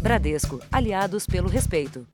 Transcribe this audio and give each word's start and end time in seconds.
Bradesco, 0.00 0.58
aliados 0.72 1.26
pelo 1.26 1.46
respeito. 1.46 2.06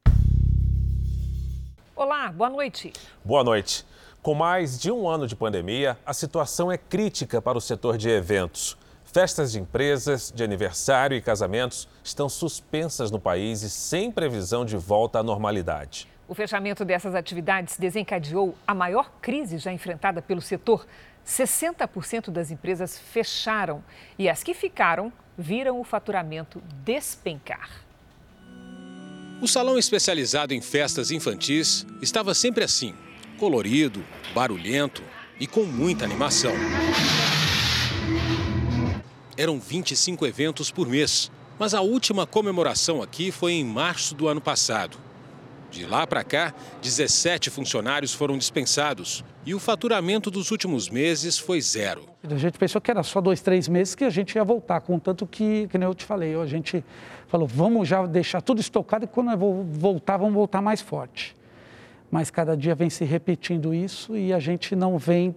Olá, 1.95 2.33
boa 2.33 2.51
noite. 2.51 2.93
Boa 3.25 3.45
noite. 3.45 3.87
Com 4.21 4.35
mais 4.35 4.77
de 4.77 4.91
um 4.91 5.09
ano 5.09 5.29
de 5.29 5.37
pandemia, 5.37 5.97
a 6.05 6.13
situação 6.13 6.73
é 6.73 6.77
crítica 6.77 7.41
para 7.41 7.57
o 7.57 7.61
setor 7.61 7.97
de 7.97 8.09
eventos. 8.11 8.77
Festas 9.05 9.53
de 9.53 9.61
empresas, 9.61 10.33
de 10.35 10.43
aniversário 10.43 11.17
e 11.17 11.23
casamentos 11.23 11.89
estão 12.03 12.29
suspensas 12.29 13.13
no 13.13 13.21
país 13.21 13.63
e 13.63 13.71
sem 13.71 14.11
previsão 14.11 14.65
de 14.65 14.77
volta 14.77 15.21
à 15.21 15.23
normalidade. 15.23 16.09
O 16.27 16.35
fechamento 16.35 16.85
dessas 16.85 17.15
atividades 17.15 17.79
desencadeou 17.79 18.57
a 18.67 18.75
maior 18.75 19.13
crise 19.23 19.59
já 19.59 19.73
enfrentada 19.73 20.21
pelo 20.21 20.43
setor. 20.43 20.85
60% 21.27 22.31
das 22.31 22.51
empresas 22.51 22.99
fecharam 22.99 23.83
e 24.19 24.29
as 24.29 24.43
que 24.43 24.55
ficaram 24.55 25.13
viram 25.37 25.81
o 25.81 25.85
faturamento 25.85 26.63
despencar. 26.85 27.85
O 29.43 29.47
salão 29.47 29.79
especializado 29.79 30.55
em 30.55 30.63
festas 30.63 31.11
infantis 31.11 31.87
estava 32.01 32.33
sempre 32.33 32.65
assim: 32.65 32.95
colorido, 33.39 34.05
barulhento 34.33 35.03
e 35.39 35.47
com 35.47 35.65
muita 35.65 36.05
animação. 36.05 36.53
Eram 39.37 39.61
25 39.61 40.27
eventos 40.27 40.71
por 40.71 40.89
mês, 40.89 41.31
mas 41.59 41.75
a 41.75 41.83
última 41.83 42.27
comemoração 42.27 43.03
aqui 43.03 43.31
foi 43.31 43.53
em 43.53 43.65
março 43.65 44.15
do 44.15 44.29
ano 44.29 44.41
passado. 44.41 44.97
De 45.77 45.85
lá 45.85 46.07
para 46.07 46.25
cá, 46.25 46.55
17 46.81 47.51
funcionários 47.51 48.15
foram 48.15 48.39
dispensados 48.39 49.23
e 49.45 49.55
o 49.55 49.59
faturamento 49.59 50.31
dos 50.31 50.51
últimos 50.51 50.89
meses 50.89 51.39
foi 51.39 51.61
zero. 51.61 52.07
A 52.27 52.35
gente 52.37 52.59
pensou 52.59 52.81
que 52.81 52.91
era 52.91 53.03
só 53.03 53.21
dois, 53.21 53.43
três 53.43 53.69
meses 53.69 53.95
que 53.95 54.03
a 54.03 54.09
gente 54.09 54.35
ia 54.37 54.43
voltar, 54.43 54.81
contanto 54.81 55.27
que, 55.27 55.69
que 55.69 55.77
nem 55.77 55.87
eu 55.87 55.95
te 55.95 56.07
falei, 56.07 56.35
a 56.35 56.47
gente 56.47 56.83
falou, 57.29 57.47
vamos 57.47 57.87
já 57.87 58.07
deixar 58.07 58.41
tudo 58.41 58.59
estocado 58.59 59.05
e 59.05 59.07
quando 59.07 59.33
eu 59.33 59.67
voltar, 59.71 60.17
vamos 60.17 60.33
voltar 60.33 60.63
mais 60.63 60.81
forte. 60.81 61.37
Mas 62.11 62.31
cada 62.31 62.57
dia 62.57 62.75
vem 62.75 62.89
se 62.89 63.05
repetindo 63.05 63.75
isso 63.75 64.17
e 64.17 64.33
a 64.33 64.39
gente 64.39 64.75
não 64.75 64.97
vem 64.97 65.37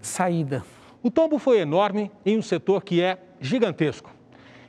saída. 0.00 0.64
O 1.02 1.10
tombo 1.10 1.38
foi 1.38 1.58
enorme 1.58 2.10
em 2.24 2.38
um 2.38 2.42
setor 2.42 2.82
que 2.82 3.02
é 3.02 3.18
gigantesco. 3.38 4.10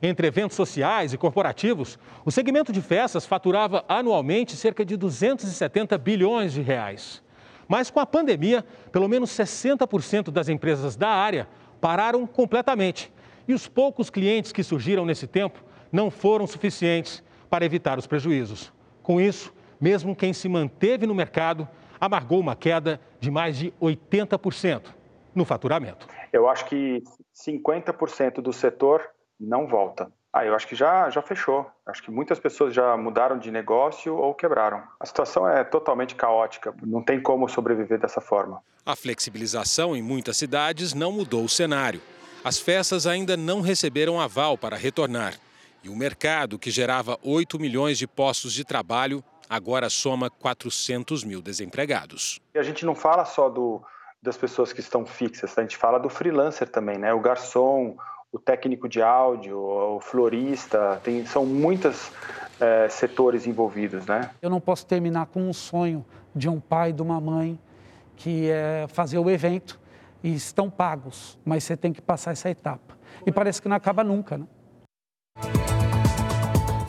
Entre 0.01 0.25
eventos 0.25 0.57
sociais 0.57 1.13
e 1.13 1.17
corporativos, 1.17 1.99
o 2.25 2.31
segmento 2.31 2.73
de 2.73 2.81
festas 2.81 3.25
faturava 3.25 3.85
anualmente 3.87 4.55
cerca 4.55 4.83
de 4.83 4.97
270 4.97 5.95
bilhões 5.99 6.53
de 6.53 6.61
reais. 6.61 7.21
Mas 7.67 7.91
com 7.91 7.99
a 7.99 8.05
pandemia, 8.05 8.65
pelo 8.91 9.07
menos 9.07 9.29
60% 9.29 10.31
das 10.31 10.49
empresas 10.49 10.95
da 10.95 11.09
área 11.09 11.47
pararam 11.79 12.25
completamente. 12.25 13.13
E 13.47 13.53
os 13.53 13.67
poucos 13.67 14.09
clientes 14.09 14.51
que 14.51 14.63
surgiram 14.63 15.05
nesse 15.05 15.27
tempo 15.27 15.63
não 15.91 16.09
foram 16.09 16.47
suficientes 16.47 17.23
para 17.49 17.63
evitar 17.63 17.99
os 17.99 18.07
prejuízos. 18.07 18.73
Com 19.03 19.21
isso, 19.21 19.53
mesmo 19.79 20.15
quem 20.15 20.33
se 20.33 20.49
manteve 20.49 21.05
no 21.05 21.13
mercado 21.13 21.67
amargou 21.99 22.39
uma 22.39 22.55
queda 22.55 22.99
de 23.19 23.29
mais 23.29 23.55
de 23.55 23.71
80% 23.79 24.81
no 25.35 25.45
faturamento. 25.45 26.07
Eu 26.33 26.49
acho 26.49 26.65
que 26.65 27.03
50% 27.35 28.41
do 28.41 28.51
setor 28.51 29.07
não 29.45 29.67
volta. 29.67 30.11
Ah, 30.33 30.45
eu 30.45 30.55
acho 30.55 30.67
que 30.67 30.75
já, 30.75 31.09
já 31.09 31.21
fechou. 31.21 31.69
Acho 31.85 32.01
que 32.03 32.09
muitas 32.09 32.39
pessoas 32.39 32.73
já 32.73 32.95
mudaram 32.95 33.37
de 33.37 33.51
negócio 33.51 34.15
ou 34.15 34.33
quebraram. 34.33 34.81
A 34.99 35.05
situação 35.05 35.47
é 35.47 35.63
totalmente 35.63 36.15
caótica, 36.15 36.73
não 36.83 37.03
tem 37.03 37.21
como 37.21 37.49
sobreviver 37.49 37.99
dessa 37.99 38.21
forma. 38.21 38.61
A 38.85 38.95
flexibilização 38.95 39.95
em 39.95 40.01
muitas 40.01 40.37
cidades 40.37 40.93
não 40.93 41.11
mudou 41.11 41.43
o 41.43 41.49
cenário. 41.49 42.01
As 42.43 42.57
festas 42.57 43.05
ainda 43.05 43.35
não 43.35 43.61
receberam 43.61 44.21
aval 44.21 44.57
para 44.57 44.77
retornar. 44.77 45.35
E 45.83 45.89
o 45.89 45.95
mercado, 45.95 46.57
que 46.57 46.71
gerava 46.71 47.19
8 47.23 47.59
milhões 47.59 47.97
de 47.97 48.07
postos 48.07 48.53
de 48.53 48.63
trabalho, 48.63 49.23
agora 49.49 49.89
soma 49.89 50.29
400 50.29 51.23
mil 51.23 51.41
desempregados. 51.41 52.39
E 52.55 52.59
a 52.59 52.63
gente 52.63 52.85
não 52.85 52.95
fala 52.95 53.25
só 53.25 53.49
do, 53.49 53.81
das 54.21 54.37
pessoas 54.37 54.71
que 54.71 54.79
estão 54.79 55.05
fixas, 55.05 55.57
a 55.57 55.61
gente 55.61 55.75
fala 55.75 55.99
do 55.99 56.09
freelancer 56.09 56.69
também, 56.69 56.97
né? 56.97 57.13
O 57.13 57.19
garçom, 57.19 57.97
o 58.31 58.39
técnico 58.39 58.87
de 58.87 59.01
áudio, 59.01 59.57
o 59.57 59.99
florista, 59.99 60.99
tem, 61.03 61.25
são 61.25 61.45
muitos 61.45 62.11
é, 62.59 62.87
setores 62.89 63.45
envolvidos, 63.45 64.05
né? 64.05 64.29
Eu 64.41 64.49
não 64.49 64.61
posso 64.61 64.85
terminar 64.85 65.25
com 65.25 65.41
um 65.41 65.53
sonho 65.53 66.05
de 66.33 66.47
um 66.47 66.59
pai, 66.59 66.93
de 66.93 67.01
uma 67.01 67.19
mãe, 67.19 67.59
que 68.15 68.49
é 68.49 68.85
fazer 68.87 69.17
o 69.17 69.29
evento 69.29 69.79
e 70.23 70.33
estão 70.33 70.69
pagos, 70.69 71.37
mas 71.43 71.63
você 71.63 71.75
tem 71.75 71.91
que 71.91 72.01
passar 72.01 72.31
essa 72.31 72.49
etapa. 72.49 72.97
E 73.25 73.31
parece 73.31 73.61
que 73.61 73.67
não 73.67 73.75
acaba 73.75 74.03
nunca, 74.03 74.37
né? 74.37 74.45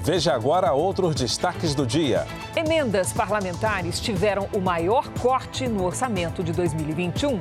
Veja 0.04 0.34
agora 0.34 0.72
outros 0.72 1.14
destaques 1.14 1.74
do 1.74 1.86
dia. 1.86 2.26
Emendas 2.56 3.12
parlamentares 3.12 4.00
tiveram 4.00 4.48
o 4.52 4.60
maior 4.60 5.08
corte 5.20 5.68
no 5.68 5.84
orçamento 5.84 6.42
de 6.42 6.52
2021. 6.52 7.38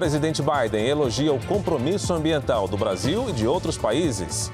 Presidente 0.00 0.40
Biden 0.40 0.86
elogia 0.86 1.30
o 1.30 1.38
compromisso 1.44 2.14
ambiental 2.14 2.66
do 2.66 2.74
Brasil 2.74 3.28
e 3.28 3.34
de 3.34 3.46
outros 3.46 3.76
países. 3.76 4.50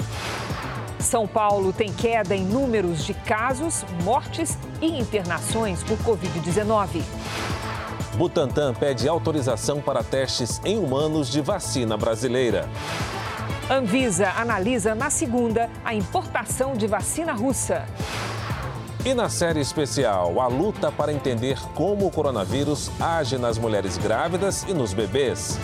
São 0.98 1.24
Paulo 1.24 1.72
tem 1.72 1.92
queda 1.92 2.34
em 2.34 2.44
números 2.44 3.04
de 3.04 3.14
casos, 3.14 3.84
mortes 4.02 4.58
e 4.82 4.98
internações 4.98 5.84
por 5.84 5.96
Covid-19. 5.98 7.00
Butantan 8.16 8.74
pede 8.74 9.08
autorização 9.08 9.80
para 9.80 10.02
testes 10.02 10.60
em 10.64 10.78
humanos 10.78 11.30
de 11.30 11.40
vacina 11.40 11.96
brasileira. 11.96 12.68
Anvisa 13.70 14.30
analisa 14.30 14.96
na 14.96 15.10
segunda 15.10 15.70
a 15.84 15.94
importação 15.94 16.74
de 16.74 16.88
vacina 16.88 17.32
russa. 17.32 17.86
E 19.06 19.14
na 19.14 19.28
série 19.28 19.60
especial, 19.60 20.40
a 20.40 20.48
luta 20.48 20.90
para 20.90 21.12
entender 21.12 21.56
como 21.76 22.08
o 22.08 22.10
coronavírus 22.10 22.90
age 23.00 23.38
nas 23.38 23.56
mulheres 23.56 23.96
grávidas 23.96 24.64
e 24.64 24.74
nos 24.74 24.92
bebês. 24.92 25.60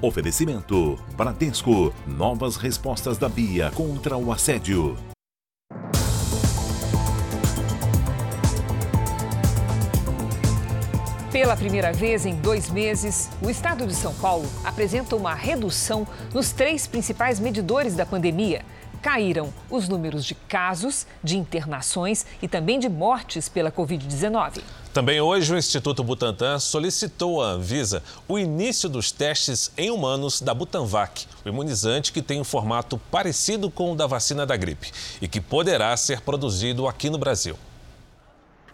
Oferecimento: 0.00 0.96
Bradesco. 1.16 1.92
Novas 2.06 2.54
respostas 2.54 3.18
da 3.18 3.28
Bia 3.28 3.72
contra 3.72 4.16
o 4.16 4.30
assédio. 4.30 4.96
Pela 11.32 11.56
primeira 11.56 11.94
vez 11.94 12.26
em 12.26 12.34
dois 12.34 12.68
meses, 12.68 13.30
o 13.40 13.48
estado 13.48 13.86
de 13.86 13.94
São 13.94 14.12
Paulo 14.12 14.46
apresenta 14.62 15.16
uma 15.16 15.32
redução 15.32 16.06
nos 16.34 16.52
três 16.52 16.86
principais 16.86 17.40
medidores 17.40 17.94
da 17.94 18.04
pandemia. 18.04 18.62
Caíram 19.00 19.50
os 19.70 19.88
números 19.88 20.26
de 20.26 20.34
casos, 20.34 21.06
de 21.24 21.38
internações 21.38 22.26
e 22.42 22.46
também 22.46 22.78
de 22.78 22.86
mortes 22.86 23.48
pela 23.48 23.72
Covid-19. 23.72 24.60
Também 24.92 25.22
hoje 25.22 25.54
o 25.54 25.56
Instituto 25.56 26.04
Butantan 26.04 26.58
solicitou 26.58 27.42
à 27.42 27.52
Anvisa 27.52 28.02
o 28.28 28.38
início 28.38 28.86
dos 28.86 29.10
testes 29.10 29.72
em 29.74 29.90
humanos 29.90 30.42
da 30.42 30.52
Butanvac, 30.52 31.26
o 31.46 31.48
imunizante 31.48 32.12
que 32.12 32.20
tem 32.20 32.42
um 32.42 32.44
formato 32.44 33.00
parecido 33.10 33.70
com 33.70 33.92
o 33.92 33.96
da 33.96 34.06
vacina 34.06 34.44
da 34.44 34.54
gripe 34.54 34.92
e 35.18 35.26
que 35.26 35.40
poderá 35.40 35.96
ser 35.96 36.20
produzido 36.20 36.86
aqui 36.86 37.08
no 37.08 37.16
Brasil. 37.16 37.56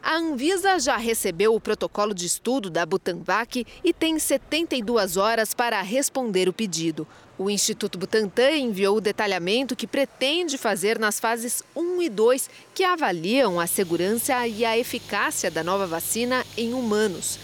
A 0.02 0.16
Anvisa 0.16 0.78
já 0.78 0.96
recebeu 0.96 1.54
o 1.54 1.60
protocolo 1.60 2.14
de 2.14 2.26
estudo 2.26 2.70
da 2.70 2.86
Butanvac 2.86 3.66
e 3.84 3.92
tem 3.92 4.18
72 4.18 5.16
horas 5.16 5.52
para 5.52 5.82
responder 5.82 6.48
o 6.48 6.52
pedido. 6.52 7.06
O 7.36 7.50
Instituto 7.50 7.98
Butantan 7.98 8.52
enviou 8.52 8.96
o 8.96 9.00
detalhamento 9.00 9.76
que 9.76 9.86
pretende 9.86 10.56
fazer 10.56 10.98
nas 10.98 11.20
fases 11.20 11.62
1 11.76 12.02
e 12.02 12.08
2, 12.08 12.50
que 12.74 12.84
avaliam 12.84 13.60
a 13.60 13.66
segurança 13.66 14.46
e 14.46 14.64
a 14.64 14.78
eficácia 14.78 15.50
da 15.50 15.62
nova 15.62 15.86
vacina 15.86 16.44
em 16.56 16.74
humanos. 16.74 17.38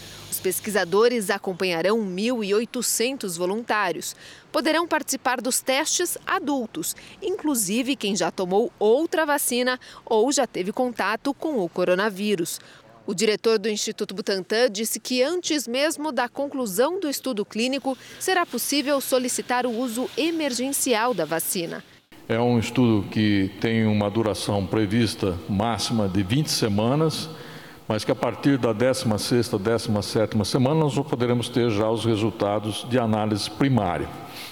Pesquisadores 0.45 1.31
acompanharão 1.31 1.97
1.800 1.97 3.35
voluntários. 3.35 4.15
Poderão 4.51 4.87
participar 4.87 5.41
dos 5.41 5.59
testes 5.59 6.19
adultos, 6.23 6.95
inclusive 7.19 7.95
quem 7.95 8.15
já 8.15 8.29
tomou 8.29 8.71
outra 8.77 9.25
vacina 9.25 9.79
ou 10.05 10.31
já 10.31 10.45
teve 10.45 10.71
contato 10.71 11.33
com 11.33 11.57
o 11.57 11.67
coronavírus. 11.67 12.59
O 13.07 13.15
diretor 13.15 13.57
do 13.57 13.67
Instituto 13.67 14.13
Butantan 14.13 14.69
disse 14.69 14.99
que 14.99 15.23
antes 15.23 15.67
mesmo 15.67 16.11
da 16.11 16.29
conclusão 16.29 16.99
do 16.99 17.09
estudo 17.09 17.43
clínico, 17.43 17.97
será 18.19 18.45
possível 18.45 19.01
solicitar 19.01 19.65
o 19.65 19.75
uso 19.75 20.07
emergencial 20.15 21.15
da 21.15 21.25
vacina. 21.25 21.83
É 22.29 22.39
um 22.39 22.59
estudo 22.59 23.07
que 23.09 23.49
tem 23.59 23.87
uma 23.87 24.11
duração 24.11 24.63
prevista 24.63 25.39
máxima 25.49 26.07
de 26.07 26.21
20 26.21 26.51
semanas 26.51 27.29
mas 27.87 28.03
que 28.03 28.11
a 28.11 28.15
partir 28.15 28.57
da 28.57 28.73
16ª, 28.73 29.59
17ª 29.59 30.45
semana 30.45 30.79
nós 30.79 30.95
poderemos 30.95 31.49
ter 31.49 31.69
já 31.69 31.89
os 31.89 32.03
resultados 32.05 32.85
de 32.89 32.97
análise 32.97 33.49
primária 33.49 34.07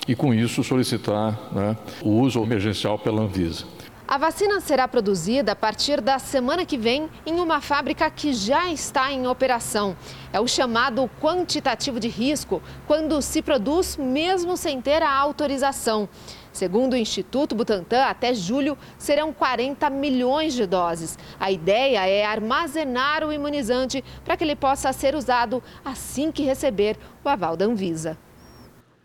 e 0.08 0.16
com 0.16 0.34
isso 0.34 0.64
solicitar 0.64 1.40
né, 1.52 1.78
o 2.02 2.10
uso 2.10 2.42
emergencial 2.42 2.98
pela 3.00 3.22
Anvisa. 3.22 3.66
A 4.06 4.18
vacina 4.18 4.60
será 4.60 4.88
produzida 4.88 5.54
a 5.54 5.56
partir 5.56 6.02
da 6.02 6.20
semana 6.20 6.66
que 6.66 6.78
vem 6.78 7.10
em 7.26 7.40
uma 7.40 7.62
fábrica 7.62 8.10
que 8.12 8.34
já 8.34 8.70
está 8.70 9.12
em 9.12 9.26
operação. 9.26 9.96
É 10.32 10.40
o 10.40 10.48
chamado 10.48 11.10
quantitativo 11.22 12.00
de 12.00 12.10
risco, 12.10 12.62
quando 12.86 13.22
se 13.22 13.42
produz 13.42 13.98
mesmo 13.98 14.58
sem 14.58 14.82
ter 14.82 15.02
a 15.02 15.12
autorização. 15.12 16.08
Segundo 16.54 16.94
o 16.94 16.98
Instituto 16.98 17.56
Butantan, 17.56 18.04
até 18.04 18.32
julho 18.34 18.78
serão 18.98 19.34
40 19.34 19.90
milhões 19.90 20.54
de 20.54 20.68
doses. 20.68 21.18
A 21.40 21.52
ideia 21.52 22.08
é 22.08 22.24
armazenar 22.24 23.26
o 23.26 23.34
imunizante 23.34 24.04
para 24.24 24.38
que 24.38 24.44
ele 24.44 24.56
possa 24.56 24.94
ser 24.94 25.16
usado 25.16 25.64
assim 25.84 26.32
que 26.32 26.44
receber 26.44 26.96
o 27.26 27.28
aval 27.28 27.58
da 27.58 27.66
Anvisa. 27.66 28.16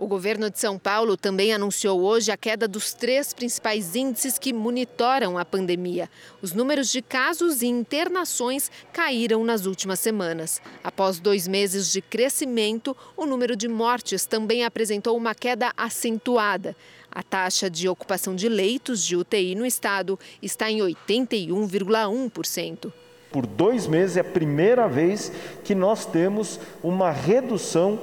O 0.00 0.06
governo 0.06 0.48
de 0.48 0.60
São 0.60 0.78
Paulo 0.78 1.16
também 1.16 1.52
anunciou 1.52 2.00
hoje 2.00 2.30
a 2.30 2.36
queda 2.36 2.68
dos 2.68 2.94
três 2.94 3.34
principais 3.34 3.96
índices 3.96 4.38
que 4.38 4.52
monitoram 4.52 5.36
a 5.36 5.44
pandemia. 5.44 6.08
Os 6.40 6.52
números 6.52 6.92
de 6.92 7.02
casos 7.02 7.62
e 7.62 7.66
internações 7.66 8.70
caíram 8.92 9.42
nas 9.42 9.66
últimas 9.66 9.98
semanas. 9.98 10.62
Após 10.84 11.18
dois 11.18 11.48
meses 11.48 11.90
de 11.90 12.00
crescimento, 12.00 12.96
o 13.16 13.26
número 13.26 13.56
de 13.56 13.66
mortes 13.66 14.24
também 14.24 14.64
apresentou 14.64 15.16
uma 15.16 15.34
queda 15.34 15.72
acentuada. 15.76 16.76
A 17.10 17.22
taxa 17.22 17.70
de 17.70 17.88
ocupação 17.88 18.36
de 18.36 18.48
leitos 18.48 19.04
de 19.04 19.16
UTI 19.16 19.54
no 19.54 19.66
estado 19.66 20.18
está 20.42 20.70
em 20.70 20.78
81,1%. 20.78 22.92
Por 23.30 23.46
dois 23.46 23.86
meses 23.86 24.16
é 24.16 24.20
a 24.20 24.24
primeira 24.24 24.88
vez 24.88 25.30
que 25.62 25.74
nós 25.74 26.06
temos 26.06 26.58
uma 26.82 27.10
redução 27.10 28.00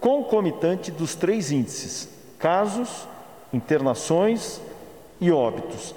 concomitante 0.00 0.90
dos 0.90 1.14
três 1.14 1.52
índices: 1.52 2.08
casos, 2.38 3.06
internações 3.52 4.60
e 5.20 5.30
óbitos. 5.30 5.94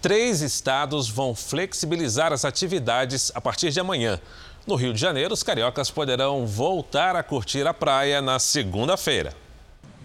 Três 0.00 0.42
estados 0.42 1.08
vão 1.08 1.34
flexibilizar 1.34 2.32
as 2.32 2.44
atividades 2.44 3.32
a 3.34 3.40
partir 3.40 3.70
de 3.70 3.80
amanhã. 3.80 4.20
No 4.66 4.74
Rio 4.74 4.92
de 4.92 5.00
Janeiro, 5.00 5.34
os 5.34 5.42
cariocas 5.42 5.90
poderão 5.90 6.46
voltar 6.46 7.16
a 7.16 7.22
curtir 7.22 7.66
a 7.66 7.74
praia 7.74 8.20
na 8.20 8.38
segunda-feira. 8.38 9.34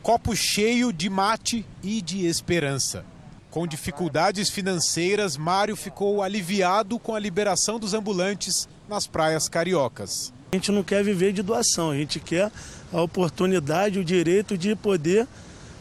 Copo 0.04 0.36
cheio 0.36 0.92
de 0.92 1.10
mate 1.10 1.66
e 1.82 2.02
de 2.02 2.28
esperança. 2.28 3.06
Com 3.50 3.66
dificuldades 3.66 4.50
financeiras, 4.50 5.38
Mário 5.38 5.78
ficou 5.78 6.22
aliviado 6.22 7.00
com 7.00 7.16
a 7.16 7.20
liberação 7.20 7.80
dos 7.80 7.94
ambulantes 7.94 8.68
nas 8.90 9.08
praias 9.08 9.48
cariocas. 9.48 10.34
A 10.52 10.58
gente 10.58 10.74
não 10.74 10.84
quer 10.84 11.06
viver 11.06 11.32
de 11.32 11.42
doação, 11.42 11.92
a 11.92 11.96
gente 11.96 12.20
quer 12.20 12.52
a 12.92 13.02
oportunidade, 13.02 13.98
o 13.98 14.04
direito 14.04 14.58
de 14.58 14.76
poder 14.76 15.26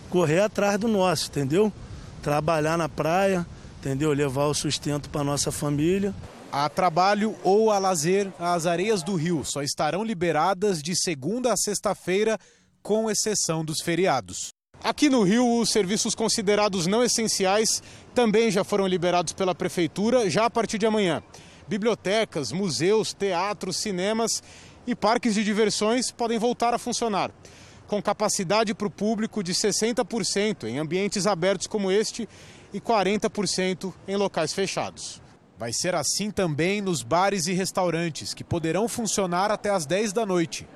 correr 0.09 0.39
atrás 0.39 0.79
do 0.79 0.87
nosso, 0.87 1.29
entendeu? 1.29 1.73
Trabalhar 2.23 2.79
na 2.79 2.89
praia, 2.89 3.45
entendeu? 3.81 4.13
Levar 4.13 4.47
o 4.47 4.55
sustento 4.55 5.11
para 5.11 5.25
nossa 5.25 5.51
família. 5.51 6.15
A 6.53 6.69
trabalho 6.69 7.35
ou 7.43 7.73
a 7.73 7.79
lazer, 7.81 8.33
as 8.39 8.67
areias 8.67 9.03
do 9.03 9.17
rio 9.17 9.43
só 9.45 9.63
estarão 9.63 10.05
liberadas 10.05 10.81
de 10.81 10.95
segunda 10.95 11.53
a 11.53 11.57
sexta-feira, 11.57 12.39
com 12.83 13.11
exceção 13.11 13.65
dos 13.65 13.81
feriados. 13.81 14.53
Aqui 14.83 15.09
no 15.09 15.23
Rio, 15.23 15.61
os 15.61 15.71
serviços 15.71 16.15
considerados 16.15 16.89
não 16.89 17.05
essenciais 17.05 17.81
também 18.15 18.51
já 18.51 18.65
foram 18.65 18.87
liberados 18.87 19.33
pela 19.33 19.55
prefeitura 19.55 20.29
já 20.29 20.47
a 20.47 20.51
partir 20.51 20.77
de 20.77 20.87
amanhã. 20.87 21.23
Bibliotecas, 21.69 22.51
museus, 22.51 23.15
teatros, 23.15 23.77
cinemas 23.77 24.43
e 24.85 24.95
parques 24.95 25.35
de 25.35 25.45
diversões 25.45 26.11
podem 26.11 26.39
voltar 26.39 26.75
a 26.75 26.79
funcionar, 26.79 27.31
com 27.87 28.03
capacidade 28.03 28.75
para 28.75 28.89
o 28.89 28.91
público 28.91 29.43
de 29.43 29.55
60% 29.55 30.65
em 30.65 30.79
ambientes 30.79 31.29
abertos 31.29 31.69
como 31.69 31.93
este 31.93 32.29
e 32.73 32.81
40% 32.81 33.93
em 34.09 34.17
locais 34.17 34.53
fechados. 34.53 35.23
Vai 35.57 35.73
ser 35.73 35.95
assim 35.95 36.31
também 36.31 36.81
nos 36.81 37.05
bares 37.05 37.47
e 37.47 37.53
restaurantes, 37.53 38.35
que 38.35 38.43
poderão 38.43 38.89
funcionar 38.89 39.53
até 39.53 39.71
às 39.71 39.87
10 39.87 40.13
da 40.13 40.27
noite. 40.27 40.67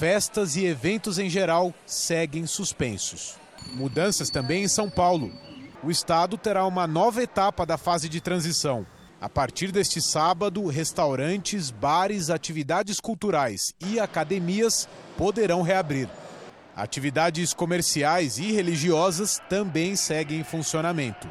Festas 0.00 0.56
e 0.56 0.64
eventos 0.64 1.18
em 1.18 1.28
geral 1.28 1.74
seguem 1.84 2.46
suspensos. 2.46 3.34
Mudanças 3.74 4.30
também 4.30 4.64
em 4.64 4.66
São 4.66 4.88
Paulo. 4.88 5.30
O 5.84 5.90
estado 5.90 6.38
terá 6.38 6.64
uma 6.64 6.86
nova 6.86 7.22
etapa 7.22 7.66
da 7.66 7.76
fase 7.76 8.08
de 8.08 8.18
transição. 8.18 8.86
A 9.20 9.28
partir 9.28 9.70
deste 9.70 10.00
sábado, 10.00 10.66
restaurantes, 10.68 11.70
bares, 11.70 12.30
atividades 12.30 12.98
culturais 12.98 13.74
e 13.78 14.00
academias 14.00 14.88
poderão 15.18 15.60
reabrir. 15.60 16.08
Atividades 16.74 17.52
comerciais 17.52 18.38
e 18.38 18.52
religiosas 18.52 19.38
também 19.50 19.96
seguem 19.96 20.40
em 20.40 20.44
funcionamento. 20.44 21.28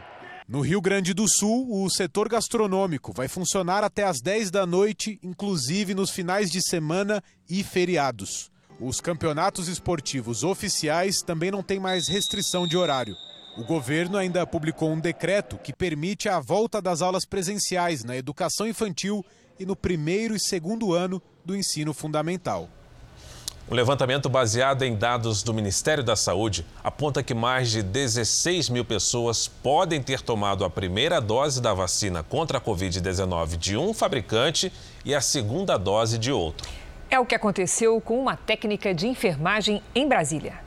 No 0.48 0.62
Rio 0.62 0.80
Grande 0.80 1.12
do 1.16 1.25
Sul, 1.27 1.83
o 1.83 1.89
setor 1.89 2.30
gastronômico 2.30 3.13
vai 3.13 3.27
funcionar 3.27 3.83
até 3.83 4.04
às 4.04 4.21
10 4.21 4.51
da 4.51 4.68
noite, 4.68 5.19
inclusive 5.24 5.95
nos 5.95 6.12
finais 6.12 6.51
de 6.51 6.62
semana 6.62 7.24
e 7.50 7.63
feriados. 7.63 8.51
Os 8.81 9.01
campeonatos 9.01 9.67
esportivos 9.67 10.41
oficiais 10.41 11.21
também 11.21 11.51
não 11.51 11.61
têm 11.61 11.81
mais 11.81 12.07
restrição 12.07 12.65
de 12.65 12.77
horário. 12.77 13.13
O 13.57 13.63
governo 13.65 14.17
ainda 14.17 14.47
publicou 14.47 14.89
um 14.89 14.99
decreto 15.01 15.57
que 15.57 15.73
permite 15.73 16.29
a 16.29 16.39
volta 16.39 16.81
das 16.81 17.01
aulas 17.01 17.25
presenciais 17.25 18.05
na 18.05 18.15
educação 18.15 18.65
infantil 18.65 19.25
e 19.59 19.65
no 19.65 19.75
primeiro 19.75 20.33
e 20.33 20.39
segundo 20.39 20.93
ano 20.93 21.21
do 21.43 21.57
ensino 21.57 21.93
fundamental. 21.93 22.69
Um 23.69 23.75
levantamento 23.75 24.29
baseado 24.29 24.83
em 24.83 24.95
dados 24.95 25.43
do 25.43 25.53
Ministério 25.53 26.03
da 26.03 26.15
Saúde 26.15 26.65
aponta 26.81 27.21
que 27.21 27.33
mais 27.33 27.69
de 27.69 27.83
16 27.83 28.69
mil 28.69 28.85
pessoas 28.85 29.45
podem 29.45 30.01
ter 30.01 30.21
tomado 30.21 30.63
a 30.63 30.69
primeira 30.69 31.19
dose 31.19 31.61
da 31.61 31.73
vacina 31.73 32.23
contra 32.23 32.59
a 32.59 32.61
Covid-19 32.61 33.57
de 33.57 33.75
um 33.75 33.93
fabricante 33.93 34.71
e 35.03 35.13
a 35.13 35.19
segunda 35.19 35.75
dose 35.75 36.17
de 36.17 36.31
outro. 36.31 36.69
É 37.11 37.19
o 37.19 37.25
que 37.25 37.33
aconteceu 37.33 38.00
com 38.00 38.19
uma 38.19 38.38
técnica 38.38 38.94
de 38.94 39.07
enfermagem 39.07 39.81
em 39.95 40.07
Brasília. 40.07 40.59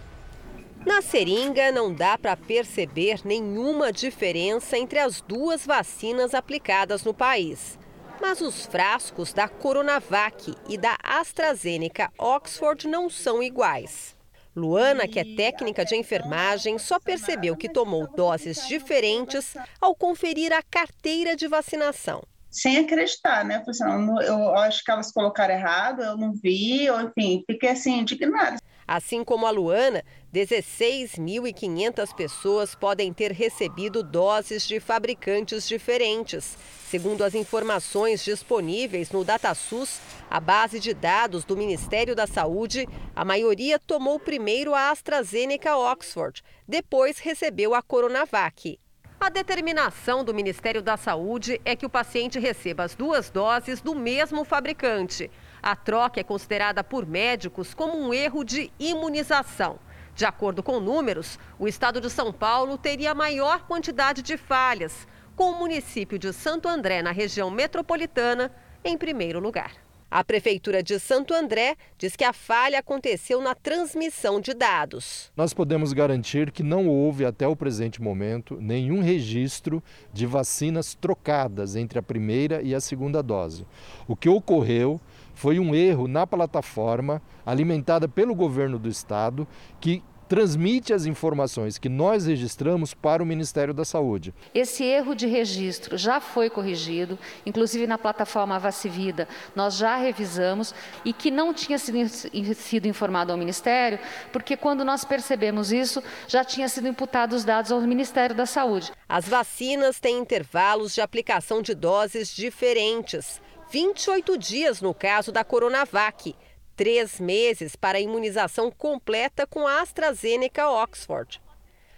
Na 0.85 1.01
seringa, 1.01 1.71
não 1.71 1.95
dá 1.95 2.19
para 2.19 2.37
perceber 2.37 3.21
nenhuma 3.25 3.93
diferença 3.93 4.77
entre 4.77 4.99
as 4.99 5.21
duas 5.21 5.65
vacinas 5.65 6.35
aplicadas 6.35 7.05
no 7.05 7.15
país. 7.15 7.79
Mas 8.21 8.41
os 8.41 8.67
frascos 8.67 9.33
da 9.33 9.47
Coronavac 9.47 10.53
e 10.69 10.77
da 10.77 10.97
AstraZeneca 11.05 12.11
Oxford 12.19 12.89
não 12.89 13.09
são 13.09 13.41
iguais. 13.41 14.17
Luana, 14.55 15.07
que 15.07 15.21
é 15.21 15.37
técnica 15.37 15.85
de 15.85 15.95
enfermagem, 15.95 16.77
só 16.77 16.99
percebeu 16.99 17.57
que 17.57 17.69
tomou 17.69 18.09
doses 18.09 18.67
diferentes 18.67 19.57
ao 19.81 19.95
conferir 19.95 20.53
a 20.53 20.61
carteira 20.61 21.37
de 21.37 21.47
vacinação 21.47 22.21
sem 22.53 22.77
acreditar, 22.77 23.45
né? 23.45 23.65
Assim, 23.67 23.85
eu 24.27 24.55
acho 24.55 24.85
que 24.85 24.91
elas 24.91 25.11
colocaram 25.11 25.55
errado, 25.55 26.03
eu 26.03 26.17
não 26.17 26.33
vi, 26.33 26.89
ou, 26.91 27.01
enfim, 27.01 27.43
fiquei 27.51 27.71
assim, 27.71 28.01
indignada. 28.01 28.59
Assim 28.87 29.25
como 29.25 29.47
a 29.47 29.51
Luana, 29.51 30.05
16.500 30.35 32.15
pessoas 32.15 32.75
podem 32.75 33.13
ter 33.13 33.33
recebido 33.33 34.03
doses 34.03 34.67
de 34.69 34.79
fabricantes 34.81 35.67
diferentes. 35.67 36.59
Segundo 36.89 37.23
as 37.25 37.35
informações 37.35 38.23
disponíveis 38.23 39.11
no 39.11 39.25
DataSUS, 39.25 39.99
a 40.29 40.39
base 40.39 40.79
de 40.79 40.93
dados 40.93 41.45
do 41.45 41.57
Ministério 41.57 42.15
da 42.15 42.27
Saúde, 42.27 42.87
a 43.17 43.25
maioria 43.25 43.79
tomou 43.79 44.21
primeiro 44.21 44.75
a 44.75 44.91
AstraZeneca 44.91 45.75
Oxford, 45.75 46.43
depois 46.69 47.19
recebeu 47.19 47.75
a 47.75 47.81
Coronavac. 47.81 48.79
A 49.23 49.29
determinação 49.29 50.25
do 50.25 50.35
Ministério 50.35 50.83
da 50.83 50.97
Saúde 50.97 51.61
é 51.65 51.77
que 51.77 51.87
o 51.87 51.89
paciente 51.89 52.41
receba 52.41 52.83
as 52.83 52.97
duas 52.97 53.31
doses 53.31 53.81
do 53.81 53.95
mesmo 53.95 54.45
fabricante. 54.45 55.31
A 55.63 55.77
troca 55.77 56.19
é 56.19 56.25
considerada 56.25 56.83
por 56.83 57.07
médicos 57.07 57.73
como 57.73 57.97
um 57.97 58.13
erro 58.13 58.43
de 58.43 58.73
imunização. 58.81 59.79
De 60.13 60.25
acordo 60.25 60.61
com 60.61 60.81
números, 60.81 61.39
o 61.57 61.69
estado 61.69 62.01
de 62.01 62.11
São 62.11 62.33
Paulo 62.33 62.77
teria 62.77 63.13
a 63.13 63.15
maior 63.15 63.65
quantidade 63.69 64.23
de 64.23 64.37
falhas, 64.37 65.07
com 65.37 65.53
o 65.53 65.57
município 65.57 66.19
de 66.19 66.33
Santo 66.33 66.67
André, 66.67 67.01
na 67.01 67.13
região 67.13 67.49
metropolitana, 67.49 68.51
em 68.85 68.99
primeiro 68.99 69.39
lugar. 69.39 69.82
A 70.15 70.23
Prefeitura 70.23 70.83
de 70.83 71.01
Santo 71.01 71.33
André 71.33 71.75
diz 71.97 72.15
que 72.15 72.23
a 72.23 72.35
falha 72.35 72.81
aconteceu 72.81 73.41
na 73.41 73.55
transmissão 73.55 74.43
de 74.43 74.53
dados. 74.53 75.33
Nós 75.35 75.55
podemos 75.55 75.95
garantir 75.95 76.53
que 76.53 76.63
não 76.63 76.87
houve, 76.87 77.25
até 77.25 77.49
o 77.49 77.57
presente 77.57 78.03
momento, 78.03 78.59
nenhum 78.61 79.01
registro 79.01 79.83
de 80.13 80.27
vacinas 80.27 80.95
trocadas 80.95 81.77
entre 81.77 81.99
a 81.99 82.03
primeira 82.03 82.61
e 82.61 82.75
a 82.75 82.81
segunda 82.81 83.23
dose. 83.23 83.67
O 84.07 84.15
que 84.15 84.29
ocorreu 84.29 85.01
foi 85.33 85.59
um 85.59 85.75
erro 85.75 86.07
na 86.07 86.27
plataforma 86.27 87.23
alimentada 87.47 88.07
pelo 88.07 88.35
governo 88.35 88.79
do 88.79 88.91
estado 88.91 89.49
que 89.81 90.03
transmite 90.33 90.95
as 90.95 91.05
informações 91.05 91.77
que 91.77 91.91
nós 91.91 92.25
registramos 92.25 92.95
para 92.95 93.23
o 93.23 93.27
Ministério 93.27 93.75
da 93.75 93.85
Saúde. 93.85 94.33
Esse 94.55 94.83
erro 94.83 95.15
de 95.15 95.27
registro 95.27 95.99
já 95.99 96.23
foi 96.23 96.49
corrigido, 96.49 97.19
inclusive 97.45 97.87
na 97.87 97.99
plataforma 97.99 98.59
Vacivida, 98.59 99.29
nós 99.55 99.77
já 99.77 99.95
revisamos 99.97 100.75
e 101.05 101.13
que 101.13 101.31
não 101.31 101.53
tinha 101.53 101.79
sido, 101.79 102.09
sido 102.55 102.89
informado 102.89 103.31
ao 103.31 103.37
Ministério, 103.37 103.99
porque 104.33 104.57
quando 104.57 104.87
nós 104.87 105.05
percebemos 105.05 105.71
isso, 105.71 106.03
já 106.27 106.43
tinha 106.43 106.67
sido 106.67 106.89
imputado 106.89 107.35
os 107.35 107.45
dados 107.45 107.71
ao 107.71 107.83
Ministério 107.83 108.35
da 108.35 108.47
Saúde. 108.47 108.91
As 109.07 109.29
vacinas 109.29 110.01
têm 110.01 110.19
intervalos 110.19 110.95
de 110.95 111.03
aplicação 111.03 111.61
de 111.61 111.75
doses 111.75 112.35
diferentes. 112.35 113.39
28 113.71 114.39
dias 114.39 114.81
no 114.81 114.95
caso 114.95 115.31
da 115.31 115.45
Coronavac, 115.45 116.35
três 116.77 117.21
meses 117.21 117.77
para 117.77 117.99
a 117.99 118.01
imunização 118.01 118.71
completa 118.71 119.47
com 119.47 119.67
a 119.67 119.81
AstraZeneca 119.81 120.69
Oxford. 120.69 121.41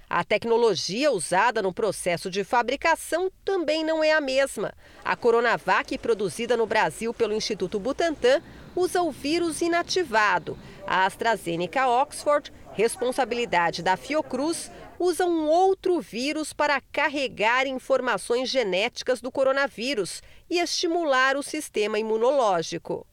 A 0.08 0.22
tecnologia 0.22 1.10
usada 1.10 1.62
no 1.62 1.72
processo 1.72 2.30
de 2.30 2.44
fabricação 2.44 3.30
também 3.44 3.82
não 3.82 4.04
é 4.04 4.12
a 4.12 4.20
mesma. 4.20 4.72
A 5.04 5.16
Coronavac, 5.16 5.96
produzida 5.98 6.56
no 6.56 6.66
Brasil 6.66 7.12
pelo 7.12 7.34
Instituto 7.34 7.80
Butantan, 7.80 8.42
usa 8.76 9.02
o 9.02 9.10
vírus 9.10 9.60
inativado. 9.60 10.58
A 10.86 11.06
AstraZeneca 11.06 11.88
Oxford, 11.88 12.52
responsabilidade 12.74 13.82
da 13.82 13.96
Fiocruz, 13.96 14.70
usa 14.98 15.24
um 15.24 15.48
outro 15.48 16.00
vírus 16.00 16.52
para 16.52 16.80
carregar 16.92 17.66
informações 17.66 18.48
genéticas 18.48 19.20
do 19.20 19.32
coronavírus 19.32 20.22
e 20.48 20.58
estimular 20.58 21.36
o 21.36 21.42
sistema 21.42 21.98
imunológico. 21.98 23.06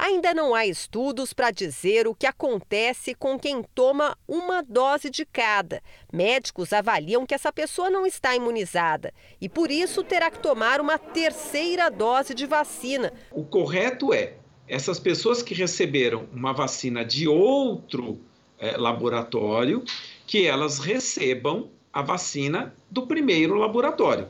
Ainda 0.00 0.32
não 0.32 0.54
há 0.54 0.64
estudos 0.64 1.32
para 1.32 1.50
dizer 1.50 2.06
o 2.06 2.14
que 2.14 2.24
acontece 2.24 3.16
com 3.16 3.36
quem 3.36 3.64
toma 3.74 4.16
uma 4.28 4.62
dose 4.62 5.10
de 5.10 5.26
cada. 5.26 5.82
Médicos 6.12 6.72
avaliam 6.72 7.26
que 7.26 7.34
essa 7.34 7.52
pessoa 7.52 7.90
não 7.90 8.06
está 8.06 8.32
imunizada 8.36 9.12
e, 9.40 9.48
por 9.48 9.72
isso, 9.72 10.04
terá 10.04 10.30
que 10.30 10.38
tomar 10.38 10.80
uma 10.80 10.98
terceira 10.98 11.90
dose 11.90 12.32
de 12.32 12.46
vacina. 12.46 13.12
O 13.32 13.42
correto 13.42 14.14
é 14.14 14.34
essas 14.68 15.00
pessoas 15.00 15.42
que 15.42 15.52
receberam 15.52 16.28
uma 16.32 16.52
vacina 16.52 17.04
de 17.04 17.26
outro 17.26 18.20
é, 18.56 18.76
laboratório, 18.76 19.82
que 20.28 20.46
elas 20.46 20.78
recebam 20.78 21.70
a 21.92 22.02
vacina 22.02 22.72
do 22.88 23.04
primeiro 23.04 23.56
laboratório. 23.56 24.28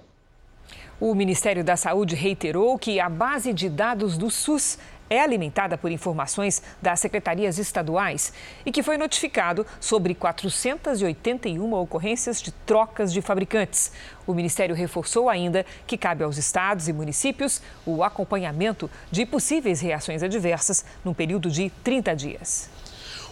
O 1.01 1.15
Ministério 1.15 1.63
da 1.63 1.77
Saúde 1.77 2.17
reiterou 2.17 2.77
que 2.77 2.99
a 2.99 3.09
base 3.09 3.53
de 3.53 3.69
dados 3.69 4.19
do 4.19 4.29
SUS 4.31 4.79
é 5.11 5.21
alimentada 5.21 5.79
por 5.79 5.91
informações 5.91 6.63
das 6.81 7.01
secretarias 7.01 7.59
estaduais 7.59 8.33
e 8.65 8.73
que 8.73 8.83
foi 8.83 8.97
notificado 8.97 9.67
sobre 9.81 10.15
481 10.15 11.73
ocorrências 11.75 12.41
de 12.41 12.53
trocas 12.53 13.13
de 13.13 13.21
fabricantes. 13.21 13.93
O 14.27 14.35
Ministério 14.35 14.75
reforçou 14.75 15.29
ainda 15.29 15.65
que 15.87 15.97
cabe 15.97 16.25
aos 16.25 16.37
estados 16.37 16.89
e 16.89 16.93
municípios 16.93 17.63
o 17.87 18.05
acompanhamento 18.05 18.91
de 19.11 19.25
possíveis 19.25 19.81
reações 19.81 20.23
adversas 20.23 20.85
num 21.05 21.15
período 21.15 21.51
de 21.51 21.71
30 21.83 22.15
dias. 22.15 22.78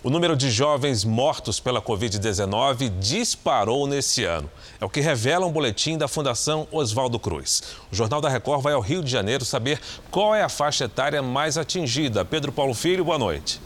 O 0.02 0.10
número 0.10 0.36
de 0.36 0.50
jovens 0.50 1.04
mortos 1.04 1.58
pela 1.58 1.80
Covid-19 1.80 2.98
disparou 3.00 3.86
nesse 3.86 4.24
ano. 4.24 4.48
É 4.80 4.84
o 4.84 4.90
que 4.90 5.00
revela 5.00 5.46
um 5.46 5.50
boletim 5.50 5.96
da 5.96 6.06
Fundação 6.06 6.68
Oswaldo 6.70 7.18
Cruz. 7.18 7.62
O 7.90 7.96
Jornal 7.96 8.20
da 8.20 8.28
Record 8.28 8.62
vai 8.62 8.74
ao 8.74 8.80
Rio 8.80 9.02
de 9.02 9.10
Janeiro 9.10 9.44
saber 9.44 9.80
qual 10.10 10.34
é 10.34 10.42
a 10.42 10.48
faixa 10.48 10.84
etária 10.84 11.22
mais 11.22 11.56
atingida. 11.56 12.24
Pedro 12.24 12.52
Paulo 12.52 12.74
Filho, 12.74 13.04
boa 13.04 13.18
noite. 13.18 13.60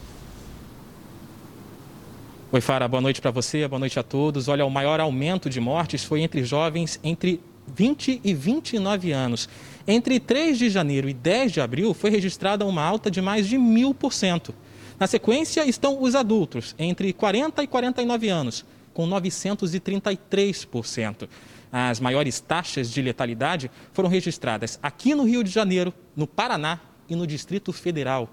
Oi, 2.51 2.61
Fara, 2.61 2.87
boa 2.87 3.01
noite 3.01 3.21
para 3.21 3.31
você, 3.31 3.67
boa 3.67 3.79
noite 3.79 3.99
a 3.99 4.03
todos. 4.03 4.47
Olha, 4.47 4.65
o 4.65 4.71
maior 4.71 4.99
aumento 4.99 5.49
de 5.49 5.59
mortes 5.59 6.03
foi 6.03 6.21
entre 6.21 6.43
jovens 6.43 6.99
entre 7.03 7.41
20 7.75 8.21
e 8.23 8.33
29 8.33 9.11
anos. 9.11 9.47
Entre 9.87 10.19
3 10.19 10.57
de 10.57 10.69
janeiro 10.69 11.09
e 11.09 11.13
10 11.13 11.51
de 11.51 11.61
abril 11.61 11.93
foi 11.93 12.09
registrada 12.09 12.65
uma 12.65 12.81
alta 12.81 13.11
de 13.11 13.21
mais 13.21 13.47
de 13.47 13.57
mil 13.57 13.93
por 13.93 14.13
cento. 14.13 14.53
Na 15.01 15.07
sequência 15.07 15.65
estão 15.65 15.99
os 15.99 16.13
adultos, 16.13 16.75
entre 16.77 17.11
40 17.11 17.63
e 17.63 17.67
49 17.67 18.29
anos, 18.29 18.63
com 18.93 19.09
933%. 19.09 21.27
As 21.71 21.99
maiores 21.99 22.39
taxas 22.39 22.91
de 22.91 23.01
letalidade 23.01 23.71
foram 23.93 24.07
registradas 24.07 24.77
aqui 24.79 25.15
no 25.15 25.23
Rio 25.23 25.43
de 25.43 25.49
Janeiro, 25.49 25.91
no 26.15 26.27
Paraná 26.27 26.79
e 27.09 27.15
no 27.15 27.25
Distrito 27.25 27.73
Federal. 27.73 28.29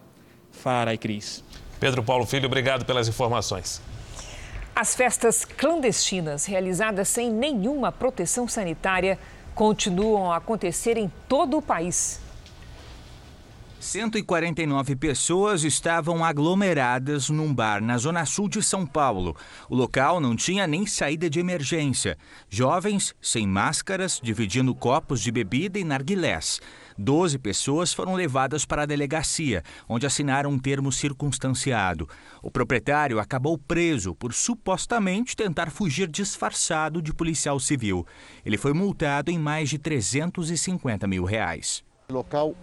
Fara 0.50 0.92
e 0.92 0.98
Cris. 0.98 1.42
Pedro 1.80 2.02
Paulo 2.02 2.26
Filho, 2.26 2.44
obrigado 2.44 2.84
pelas 2.84 3.08
informações. 3.08 3.80
As 4.76 4.94
festas 4.94 5.46
clandestinas 5.46 6.44
realizadas 6.44 7.08
sem 7.08 7.32
nenhuma 7.32 7.90
proteção 7.90 8.46
sanitária 8.46 9.18
continuam 9.54 10.30
a 10.30 10.36
acontecer 10.36 10.98
em 10.98 11.10
todo 11.26 11.56
o 11.56 11.62
país. 11.62 12.20
149 13.80 14.96
pessoas 14.96 15.62
estavam 15.62 16.24
aglomeradas 16.24 17.30
num 17.30 17.54
bar 17.54 17.80
na 17.80 17.96
zona 17.96 18.26
sul 18.26 18.48
de 18.48 18.60
São 18.60 18.84
Paulo. 18.84 19.36
O 19.70 19.76
local 19.76 20.20
não 20.20 20.34
tinha 20.34 20.66
nem 20.66 20.84
saída 20.84 21.30
de 21.30 21.38
emergência. 21.38 22.18
Jovens, 22.50 23.14
sem 23.22 23.46
máscaras, 23.46 24.20
dividindo 24.22 24.74
copos 24.74 25.20
de 25.20 25.30
bebida 25.30 25.78
e 25.78 25.84
narguilés. 25.84 26.60
Doze 26.98 27.38
pessoas 27.38 27.92
foram 27.92 28.14
levadas 28.14 28.64
para 28.64 28.82
a 28.82 28.86
delegacia, 28.86 29.62
onde 29.88 30.04
assinaram 30.06 30.50
um 30.50 30.58
termo 30.58 30.90
circunstanciado. 30.90 32.08
O 32.42 32.50
proprietário 32.50 33.20
acabou 33.20 33.56
preso 33.56 34.12
por 34.12 34.34
supostamente 34.34 35.36
tentar 35.36 35.70
fugir 35.70 36.08
disfarçado 36.08 37.00
de 37.00 37.14
policial 37.14 37.60
civil. 37.60 38.04
Ele 38.44 38.56
foi 38.56 38.72
multado 38.72 39.30
em 39.30 39.38
mais 39.38 39.70
de 39.70 39.78
350 39.78 41.06
mil 41.06 41.24
reais. 41.24 41.84
Local 42.10 42.56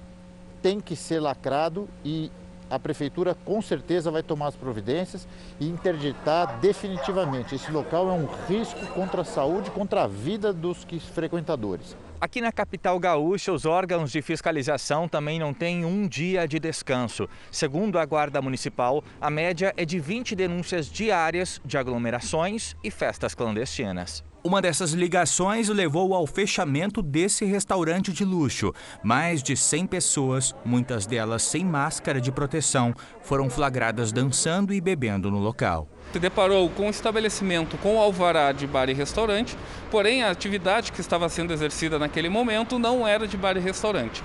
tem 0.65 0.79
que 0.79 0.95
ser 0.95 1.19
lacrado 1.19 1.87
e 2.03 2.31
a 2.71 2.79
prefeitura 2.79 3.35
com 3.45 3.61
certeza 3.61 4.09
vai 4.09 4.23
tomar 4.23 4.47
as 4.47 4.55
providências 4.55 5.27
e 5.59 5.69
interditar 5.69 6.59
definitivamente. 6.59 7.53
Esse 7.53 7.71
local 7.71 8.09
é 8.09 8.13
um 8.13 8.27
risco 8.47 8.83
contra 8.87 9.21
a 9.21 9.23
saúde, 9.23 9.69
contra 9.69 10.05
a 10.05 10.07
vida 10.07 10.51
dos 10.51 10.83
frequentadores. 11.13 11.95
Aqui 12.19 12.41
na 12.41 12.51
capital 12.51 12.99
gaúcha, 12.99 13.53
os 13.53 13.63
órgãos 13.63 14.11
de 14.11 14.23
fiscalização 14.23 15.07
também 15.07 15.37
não 15.37 15.53
têm 15.53 15.85
um 15.85 16.07
dia 16.07 16.47
de 16.47 16.57
descanso. 16.57 17.29
Segundo 17.51 17.99
a 17.99 18.05
Guarda 18.05 18.41
Municipal, 18.41 19.03
a 19.21 19.29
média 19.29 19.71
é 19.77 19.85
de 19.85 19.99
20 19.99 20.35
denúncias 20.35 20.87
diárias 20.87 21.61
de 21.63 21.77
aglomerações 21.77 22.75
e 22.83 22.89
festas 22.89 23.35
clandestinas. 23.35 24.23
Uma 24.45 24.61
dessas 24.61 24.91
ligações 24.91 25.69
levou 25.69 26.13
ao 26.13 26.27
fechamento 26.27 27.01
desse 27.01 27.45
restaurante 27.45 28.13
de 28.13 28.23
luxo. 28.23 28.71
Mais 29.01 29.41
de 29.41 29.57
100 29.57 29.87
pessoas, 29.87 30.53
muitas 30.63 31.07
delas 31.07 31.41
sem 31.41 31.65
máscara 31.65 32.21
de 32.21 32.31
proteção, 32.31 32.93
foram 33.23 33.49
flagradas 33.49 34.11
dançando 34.11 34.71
e 34.71 34.79
bebendo 34.79 35.31
no 35.31 35.39
local. 35.39 35.87
Se 36.13 36.19
deparou 36.19 36.69
com 36.69 36.85
o 36.85 36.91
estabelecimento 36.91 37.75
com 37.79 37.99
alvará 37.99 38.51
de 38.51 38.67
bar 38.67 38.87
e 38.87 38.93
restaurante, 38.93 39.57
porém 39.89 40.21
a 40.21 40.29
atividade 40.29 40.91
que 40.91 41.01
estava 41.01 41.27
sendo 41.27 41.51
exercida 41.51 41.97
naquele 41.97 42.29
momento 42.29 42.77
não 42.77 43.07
era 43.07 43.27
de 43.27 43.35
bar 43.35 43.57
e 43.57 43.59
restaurante. 43.59 44.21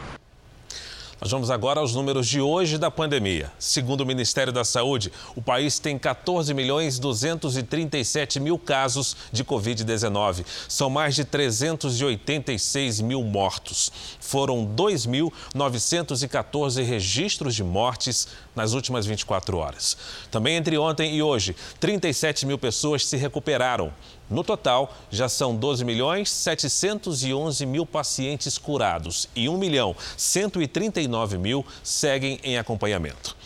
Nós 1.20 1.30
vamos 1.30 1.50
agora 1.50 1.80
aos 1.80 1.94
números 1.94 2.26
de 2.26 2.40
hoje 2.40 2.78
da 2.78 2.90
pandemia. 2.90 3.52
Segundo 3.58 4.00
o 4.00 4.06
Ministério 4.06 4.50
da 4.50 4.64
Saúde, 4.64 5.12
o 5.36 5.42
país 5.42 5.78
tem 5.78 5.98
14 5.98 6.54
milhões 6.54 6.98
237 6.98 8.40
mil 8.40 8.58
casos 8.58 9.14
de 9.30 9.44
Covid-19. 9.44 10.46
São 10.66 10.88
mais 10.88 11.14
de 11.14 11.26
386 11.26 13.02
mil 13.02 13.22
mortos. 13.22 13.92
Foram 14.18 14.66
2.914 14.66 16.82
registros 16.82 17.54
de 17.54 17.62
mortes 17.62 18.26
nas 18.56 18.72
últimas 18.72 19.04
24 19.04 19.58
horas. 19.58 19.98
Também 20.30 20.56
entre 20.56 20.78
ontem 20.78 21.14
e 21.14 21.22
hoje, 21.22 21.54
37 21.78 22.46
mil 22.46 22.56
pessoas 22.56 23.04
se 23.04 23.18
recuperaram. 23.18 23.92
No 24.30 24.44
total, 24.44 24.94
já 25.10 25.28
são 25.28 25.56
12 25.56 25.84
milhões 25.84 26.30
711 26.30 27.66
mil 27.66 27.84
pacientes 27.84 28.56
curados 28.56 29.28
e 29.34 29.48
1 29.48 29.58
milhão 29.58 29.96
139 30.16 31.36
mil 31.36 31.66
seguem 31.82 32.38
em 32.44 32.56
acompanhamento. 32.56 33.36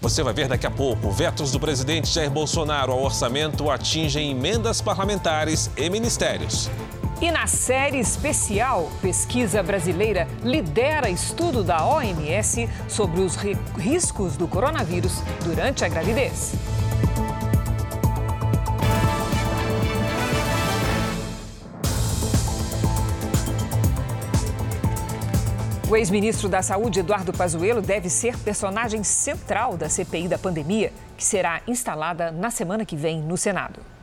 Você 0.00 0.22
vai 0.22 0.32
ver 0.32 0.48
daqui 0.48 0.66
a 0.66 0.70
pouco. 0.70 1.10
Vetos 1.10 1.52
do 1.52 1.60
presidente 1.60 2.08
Jair 2.08 2.30
Bolsonaro 2.30 2.92
ao 2.92 3.02
orçamento 3.02 3.70
atingem 3.70 4.30
emendas 4.30 4.80
parlamentares 4.80 5.70
e 5.76 5.88
ministérios. 5.90 6.70
E 7.20 7.30
na 7.30 7.46
série 7.46 7.98
especial, 7.98 8.90
pesquisa 9.00 9.62
brasileira 9.62 10.26
lidera 10.42 11.08
estudo 11.08 11.62
da 11.62 11.86
OMS 11.86 12.68
sobre 12.88 13.20
os 13.20 13.36
riscos 13.36 14.36
do 14.36 14.48
coronavírus 14.48 15.22
durante 15.42 15.84
a 15.84 15.88
gravidez. 15.88 16.52
O 25.86 25.94
ex-ministro 25.94 26.48
da 26.48 26.62
Saúde, 26.62 27.00
Eduardo 27.00 27.30
Pazuello, 27.30 27.82
deve 27.82 28.08
ser 28.08 28.38
personagem 28.38 29.04
central 29.04 29.76
da 29.76 29.86
CPI 29.86 30.28
da 30.28 30.38
pandemia, 30.38 30.90
que 31.14 31.22
será 31.22 31.60
instalada 31.66 32.32
na 32.32 32.50
semana 32.50 32.86
que 32.86 32.96
vem 32.96 33.20
no 33.20 33.36
Senado. 33.36 33.93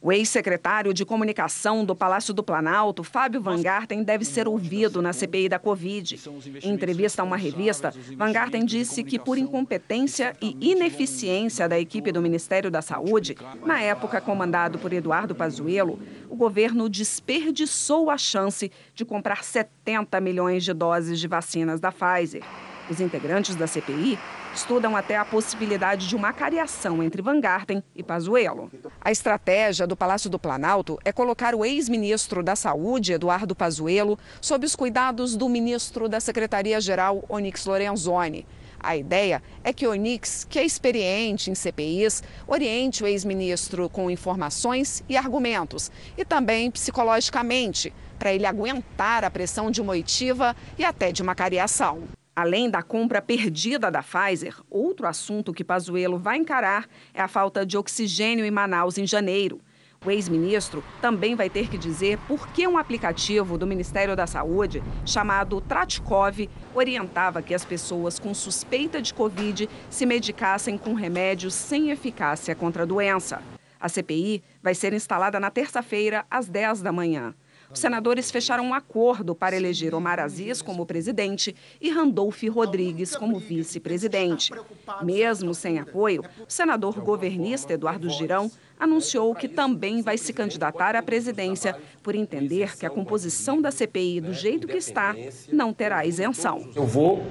O 0.00 0.12
ex-secretário 0.12 0.92
de 0.92 1.04
comunicação 1.04 1.84
do 1.84 1.96
Palácio 1.96 2.34
do 2.34 2.42
Planalto, 2.42 3.02
Fábio 3.02 3.40
Van 3.40 3.60
Garten, 3.62 4.02
deve 4.02 4.24
ser 4.24 4.46
ouvido 4.46 5.00
na 5.00 5.12
CPI 5.12 5.48
da 5.48 5.58
Covid. 5.58 6.20
Em 6.62 6.70
entrevista 6.70 7.22
a 7.22 7.24
uma 7.24 7.36
revista, 7.36 7.92
Van 8.16 8.30
Garten 8.30 8.64
disse 8.64 9.02
que, 9.02 9.18
por 9.18 9.38
incompetência 9.38 10.36
e 10.40 10.56
ineficiência 10.60 11.68
da 11.68 11.80
equipe 11.80 12.12
do 12.12 12.20
Ministério 12.20 12.70
da 12.70 12.82
Saúde, 12.82 13.36
na 13.64 13.80
época 13.80 14.20
comandado 14.20 14.78
por 14.78 14.92
Eduardo 14.92 15.34
Pazuello, 15.34 15.98
o 16.28 16.36
governo 16.36 16.88
desperdiçou 16.88 18.10
a 18.10 18.18
chance 18.18 18.70
de 18.94 19.04
comprar 19.04 19.42
70 19.42 20.20
milhões 20.20 20.62
de 20.62 20.74
doses 20.74 21.18
de 21.18 21.26
vacinas 21.26 21.80
da 21.80 21.90
Pfizer. 21.90 22.42
Os 22.88 23.00
integrantes 23.00 23.56
da 23.56 23.66
CPI 23.66 24.18
estudam 24.56 24.96
até 24.96 25.16
a 25.16 25.24
possibilidade 25.24 26.08
de 26.08 26.16
uma 26.16 26.32
cariação 26.32 27.02
entre 27.02 27.20
Van 27.20 27.38
Garten 27.38 27.82
e 27.94 28.02
Pazuello. 28.02 28.70
A 29.00 29.12
estratégia 29.12 29.86
do 29.86 29.94
Palácio 29.94 30.30
do 30.30 30.38
Planalto 30.38 30.98
é 31.04 31.12
colocar 31.12 31.54
o 31.54 31.64
ex-ministro 31.64 32.42
da 32.42 32.56
Saúde, 32.56 33.12
Eduardo 33.12 33.54
Pazuello, 33.54 34.18
sob 34.40 34.64
os 34.64 34.74
cuidados 34.74 35.36
do 35.36 35.48
ministro 35.48 36.08
da 36.08 36.20
Secretaria-Geral, 36.20 37.22
Onyx 37.28 37.66
Lorenzoni. 37.66 38.46
A 38.80 38.96
ideia 38.96 39.42
é 39.62 39.72
que 39.72 39.86
Onix, 39.86 40.46
que 40.48 40.58
é 40.58 40.64
experiente 40.64 41.50
em 41.50 41.54
CPIs, 41.54 42.22
oriente 42.46 43.02
o 43.02 43.06
ex-ministro 43.06 43.90
com 43.90 44.10
informações 44.10 45.04
e 45.08 45.16
argumentos, 45.16 45.90
e 46.16 46.24
também 46.24 46.70
psicologicamente, 46.70 47.92
para 48.18 48.32
ele 48.32 48.46
aguentar 48.46 49.22
a 49.22 49.30
pressão 49.30 49.70
de 49.70 49.82
uma 49.82 49.92
oitiva 49.92 50.56
e 50.78 50.84
até 50.84 51.12
de 51.12 51.20
uma 51.20 51.34
cariação. 51.34 52.04
Além 52.36 52.68
da 52.68 52.82
compra 52.82 53.22
perdida 53.22 53.90
da 53.90 54.02
Pfizer, 54.02 54.54
outro 54.68 55.06
assunto 55.06 55.54
que 55.54 55.64
Pazuello 55.64 56.18
vai 56.18 56.36
encarar 56.36 56.86
é 57.14 57.22
a 57.22 57.28
falta 57.28 57.64
de 57.64 57.78
oxigênio 57.78 58.44
em 58.44 58.50
Manaus 58.50 58.98
em 58.98 59.06
janeiro. 59.06 59.58
O 60.04 60.10
ex-ministro 60.10 60.84
também 61.00 61.34
vai 61.34 61.48
ter 61.48 61.70
que 61.70 61.78
dizer 61.78 62.18
por 62.28 62.48
que 62.48 62.68
um 62.68 62.76
aplicativo 62.76 63.56
do 63.56 63.66
Ministério 63.66 64.14
da 64.14 64.26
Saúde, 64.26 64.82
chamado 65.06 65.62
Tratkov, 65.62 66.50
orientava 66.74 67.40
que 67.40 67.54
as 67.54 67.64
pessoas 67.64 68.18
com 68.18 68.34
suspeita 68.34 69.00
de 69.00 69.14
Covid 69.14 69.66
se 69.88 70.04
medicassem 70.04 70.76
com 70.76 70.92
remédios 70.92 71.54
sem 71.54 71.90
eficácia 71.90 72.54
contra 72.54 72.82
a 72.82 72.86
doença. 72.86 73.40
A 73.80 73.88
CPI 73.88 74.42
vai 74.62 74.74
ser 74.74 74.92
instalada 74.92 75.40
na 75.40 75.50
terça-feira, 75.50 76.26
às 76.30 76.50
10 76.50 76.82
da 76.82 76.92
manhã. 76.92 77.34
Os 77.72 77.78
senadores 77.80 78.30
fecharam 78.30 78.64
um 78.64 78.74
acordo 78.74 79.34
para 79.34 79.56
eleger 79.56 79.94
Omar 79.94 80.20
Aziz 80.20 80.62
como 80.62 80.86
presidente 80.86 81.54
e 81.80 81.90
Randolph 81.90 82.42
Rodrigues 82.44 83.16
como 83.16 83.38
vice-presidente. 83.38 84.52
Mesmo 85.02 85.54
sem 85.54 85.78
apoio, 85.78 86.22
o 86.48 86.52
senador 86.52 87.00
governista 87.00 87.72
Eduardo 87.72 88.08
Girão 88.08 88.50
anunciou 88.78 89.34
que 89.34 89.48
também 89.48 90.02
vai 90.02 90.18
se 90.18 90.32
candidatar 90.32 90.94
à 90.94 91.02
presidência 91.02 91.76
por 92.02 92.14
entender 92.14 92.76
que 92.76 92.86
a 92.86 92.90
composição 92.90 93.60
da 93.60 93.70
CPI, 93.70 94.20
do 94.20 94.32
jeito 94.32 94.66
que 94.66 94.76
está, 94.76 95.14
não 95.52 95.72
terá 95.72 96.04
isenção. 96.04 96.68
Eu 96.74 96.86
vou 96.86 97.26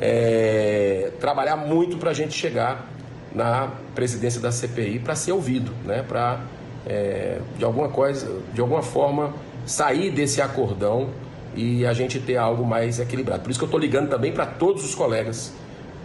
é, 0.00 1.12
trabalhar 1.20 1.56
muito 1.56 1.96
para 1.96 2.10
a 2.10 2.14
gente 2.14 2.34
chegar 2.34 2.86
na 3.34 3.70
presidência 3.94 4.40
da 4.40 4.50
CPI 4.50 4.98
para 4.98 5.14
ser 5.14 5.32
ouvido, 5.32 5.72
né? 5.84 6.02
para, 6.02 6.40
é, 6.86 7.38
de 7.58 7.64
alguma 7.64 7.88
coisa, 7.88 8.40
de 8.54 8.60
alguma 8.60 8.82
forma, 8.82 9.34
sair 9.66 10.10
desse 10.10 10.40
acordão 10.40 11.12
e 11.54 11.84
a 11.84 11.92
gente 11.92 12.20
ter 12.20 12.36
algo 12.36 12.64
mais 12.64 13.00
equilibrado. 13.00 13.42
Por 13.42 13.50
isso 13.50 13.58
que 13.58 13.64
eu 13.64 13.68
estou 13.68 13.80
ligando 13.80 14.08
também 14.08 14.32
para 14.32 14.46
todos 14.46 14.84
os 14.84 14.94
colegas 14.94 15.54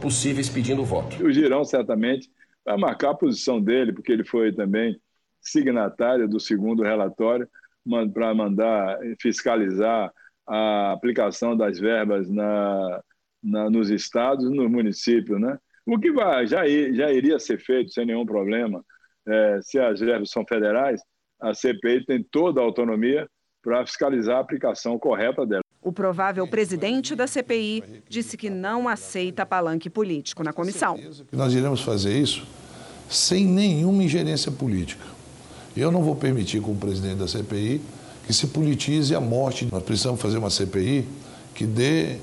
possíveis 0.01 0.49
pedindo 0.49 0.83
voto. 0.83 1.23
O 1.23 1.31
Girão 1.31 1.63
certamente 1.63 2.29
vai 2.65 2.77
marcar 2.77 3.11
a 3.11 3.15
posição 3.15 3.61
dele, 3.61 3.93
porque 3.93 4.11
ele 4.11 4.23
foi 4.23 4.51
também 4.51 4.99
signatário 5.41 6.27
do 6.27 6.39
segundo 6.39 6.83
relatório 6.83 7.47
para 8.13 8.33
mandar 8.33 8.97
fiscalizar 9.19 10.11
a 10.47 10.93
aplicação 10.93 11.55
das 11.55 11.79
verbas 11.79 12.29
na, 12.29 13.01
na, 13.43 13.69
nos 13.69 13.89
estados 13.89 14.49
nos 14.49 14.69
municípios, 14.69 15.39
né? 15.39 15.57
O 15.85 15.99
que 15.99 16.11
vai, 16.11 16.45
já, 16.45 16.67
já 16.67 17.11
iria 17.11 17.39
ser 17.39 17.59
feito 17.59 17.91
sem 17.91 18.05
nenhum 18.05 18.25
problema. 18.25 18.83
É, 19.27 19.59
se 19.61 19.79
as 19.79 19.99
verbas 19.99 20.29
são 20.29 20.45
federais, 20.45 21.01
a 21.39 21.53
CPI 21.53 22.05
tem 22.05 22.23
toda 22.23 22.61
a 22.61 22.63
autonomia 22.63 23.27
para 23.61 23.85
fiscalizar 23.85 24.37
a 24.37 24.39
aplicação 24.39 24.97
correta 24.97 25.45
dela. 25.45 25.61
O 25.81 25.91
provável 25.91 26.47
presidente 26.47 27.15
da 27.15 27.25
CPI 27.25 28.03
disse 28.07 28.37
que 28.37 28.49
não 28.49 28.87
aceita 28.87 29.45
palanque 29.45 29.89
político 29.89 30.43
na 30.43 30.53
comissão. 30.53 30.99
Nós 31.31 31.53
iremos 31.53 31.81
fazer 31.81 32.17
isso 32.17 32.45
sem 33.09 33.45
nenhuma 33.45 34.03
ingerência 34.03 34.51
política. 34.51 35.03
Eu 35.75 35.91
não 35.91 36.01
vou 36.03 36.15
permitir, 36.15 36.61
como 36.61 36.77
presidente 36.77 37.15
da 37.15 37.27
CPI, 37.27 37.81
que 38.25 38.33
se 38.33 38.47
politize 38.47 39.15
a 39.15 39.19
morte. 39.19 39.67
Nós 39.71 39.83
precisamos 39.83 40.21
fazer 40.21 40.37
uma 40.37 40.49
CPI 40.49 41.07
que 41.55 41.65
dê 41.65 42.17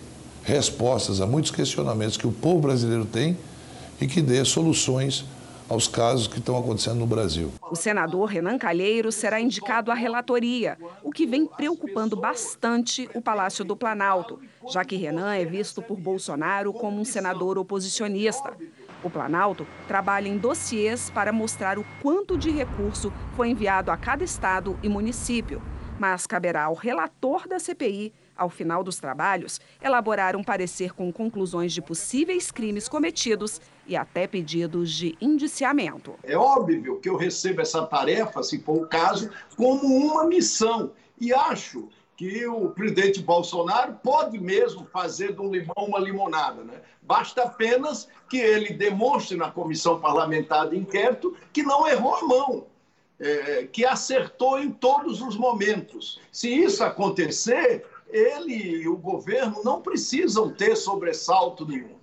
respostas 0.45 1.21
a 1.21 1.27
muitos 1.27 1.51
questionamentos 1.51 2.17
que 2.17 2.27
o 2.27 2.33
povo 2.33 2.61
brasileiro 2.61 3.05
tem 3.05 3.37
e 4.01 4.07
que 4.07 4.23
dê 4.23 4.45
soluções 4.45 5.25
aos 5.69 5.87
casos 5.87 6.27
que 6.27 6.39
estão 6.39 6.59
acontecendo 6.59 6.99
no 6.99 7.07
Brasil. 7.07 7.53
O 7.71 7.77
senador 7.77 8.27
Renan 8.27 8.59
Calheiros 8.59 9.15
será 9.15 9.41
indicado 9.41 9.91
à 9.91 9.95
relatoria, 9.95 10.79
o 11.03 11.11
que 11.11 11.27
vem 11.27 11.47
preocupando 11.47 12.17
bastante 12.17 13.09
o 13.15 13.21
Palácio 13.21 13.65
do 13.65 13.77
Planalto, 13.77 14.41
já 14.69 14.85
que 14.85 14.97
Renan 14.97 15.35
é 15.35 15.45
visto 15.45 15.83
por 15.83 15.99
Bolsonaro 15.99 16.73
como 16.73 17.01
um 17.01 17.05
senador 17.05 17.59
oposicionista. 17.59 18.57
O 19.03 19.11
Planalto 19.11 19.67
trabalha 19.87 20.29
em 20.29 20.39
dossiês 20.39 21.11
para 21.11 21.33
mostrar 21.33 21.79
o 21.79 21.87
quanto 22.03 22.37
de 22.37 22.51
recurso 22.51 23.13
foi 23.37 23.49
enviado 23.49 23.91
a 23.91 23.97
cada 23.97 24.25
estado 24.25 24.79
e 24.83 24.89
município, 24.89 25.63
mas 25.99 26.27
caberá 26.27 26.65
ao 26.65 26.75
relator 26.75 27.47
da 27.47 27.59
CPI 27.59 28.13
ao 28.39 28.49
final 28.49 28.85
dos 28.85 28.99
trabalhos, 28.99 29.61
elaborar 29.83 30.37
um 30.37 30.45
parecer 30.45 30.95
com 30.95 31.13
conclusões 31.13 31.73
de 31.73 31.83
possíveis 31.83 32.51
crimes 32.51 32.89
cometidos 32.89 33.61
e 33.87 33.97
até 33.97 34.27
pedidos 34.27 34.93
de 34.93 35.17
indiciamento. 35.21 36.15
É 36.23 36.37
óbvio 36.37 37.01
que 37.01 37.09
eu 37.09 37.17
recebo 37.17 37.61
essa 37.61 37.85
tarefa, 37.85 38.43
se 38.43 38.61
for 38.61 38.85
o 38.85 38.87
caso, 38.87 39.31
como 39.57 39.87
uma 39.87 40.27
missão. 40.27 40.93
E 41.21 41.35
acho 41.35 41.89
que 42.17 42.47
o 42.47 42.71
presidente 42.71 43.23
Bolsonaro 43.23 43.95
pode 44.03 44.39
mesmo 44.39 44.85
fazer 44.85 45.33
de 45.33 45.41
um 45.41 45.51
limão 45.51 45.75
uma 45.77 46.01
limonada. 46.01 46.65
Né? 46.65 46.81
Basta 47.01 47.45
apenas 47.45 48.09
que 48.29 48.39
ele 48.39 48.75
demonstre 48.75 49.37
na 49.37 49.51
comissão 49.51 50.01
parlamentar 50.01 50.69
de 50.69 50.77
inquérito 50.77 51.37
que 51.53 51.63
não 51.63 51.89
errou 51.89 52.15
a 52.17 52.23
mão. 52.23 52.67
É, 53.21 53.67
que 53.73 53.85
acertou 53.85 54.61
em 54.61 54.71
todos 54.71 55.21
os 55.21 55.37
momentos. 55.37 56.21
Se 56.31 56.49
isso 56.49 56.85
acontecer, 56.85 57.85
ele 58.11 58.83
e 58.83 58.89
o 58.89 58.97
governo 58.97 59.63
não 59.65 59.81
precisam 59.81 60.51
ter 60.51 60.77
sobressalto 60.77 61.67
nenhum. 61.67 61.99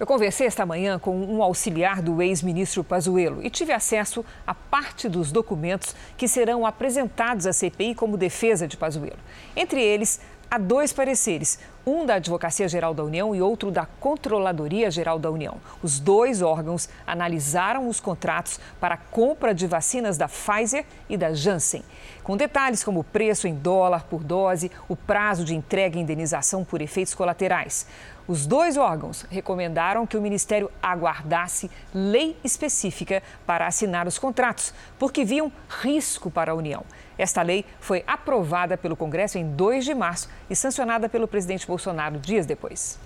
Eu 0.00 0.06
conversei 0.06 0.48
esta 0.48 0.66
manhã 0.66 0.98
com 0.98 1.16
um 1.16 1.42
auxiliar 1.42 2.02
do 2.02 2.20
ex-ministro 2.20 2.82
Pazuello 2.82 3.40
e 3.40 3.48
tive 3.48 3.72
acesso 3.72 4.24
a 4.44 4.52
parte 4.52 5.08
dos 5.08 5.30
documentos 5.30 5.94
que 6.16 6.26
serão 6.26 6.66
apresentados 6.66 7.46
à 7.46 7.52
CPI 7.52 7.94
como 7.94 8.16
defesa 8.16 8.66
de 8.66 8.76
Pazuello. 8.76 9.20
Entre 9.54 9.80
eles, 9.80 10.20
há 10.52 10.58
dois 10.58 10.92
pareceres, 10.92 11.58
um 11.86 12.04
da 12.04 12.16
Advocacia 12.16 12.68
Geral 12.68 12.92
da 12.92 13.02
União 13.02 13.34
e 13.34 13.40
outro 13.40 13.70
da 13.70 13.86
Controladoria 13.86 14.90
Geral 14.90 15.18
da 15.18 15.30
União. 15.30 15.56
Os 15.82 15.98
dois 15.98 16.42
órgãos 16.42 16.90
analisaram 17.06 17.88
os 17.88 17.98
contratos 17.98 18.60
para 18.78 18.96
a 18.96 18.98
compra 18.98 19.54
de 19.54 19.66
vacinas 19.66 20.18
da 20.18 20.28
Pfizer 20.28 20.84
e 21.08 21.16
da 21.16 21.32
Janssen, 21.32 21.82
com 22.22 22.36
detalhes 22.36 22.84
como 22.84 23.00
o 23.00 23.04
preço 23.04 23.48
em 23.48 23.54
dólar 23.54 24.04
por 24.04 24.22
dose, 24.22 24.70
o 24.90 24.94
prazo 24.94 25.42
de 25.42 25.54
entrega 25.54 25.96
e 25.96 26.02
indenização 26.02 26.66
por 26.66 26.82
efeitos 26.82 27.14
colaterais. 27.14 27.86
Os 28.28 28.46
dois 28.46 28.76
órgãos 28.76 29.26
recomendaram 29.30 30.06
que 30.06 30.16
o 30.16 30.22
Ministério 30.22 30.70
aguardasse 30.80 31.70
lei 31.92 32.36
específica 32.44 33.20
para 33.44 33.66
assinar 33.66 34.06
os 34.06 34.18
contratos, 34.18 34.72
porque 34.98 35.24
viam 35.24 35.50
risco 35.82 36.30
para 36.30 36.52
a 36.52 36.54
União. 36.54 36.84
Esta 37.18 37.42
lei 37.42 37.64
foi 37.80 38.04
aprovada 38.06 38.76
pelo 38.76 38.96
Congresso 38.96 39.38
em 39.38 39.50
2 39.50 39.84
de 39.84 39.94
março 39.94 40.28
e 40.48 40.54
sancionada 40.54 41.08
pelo 41.08 41.26
presidente 41.26 41.66
Bolsonaro 41.66 42.18
dias 42.18 42.46
depois. 42.46 42.98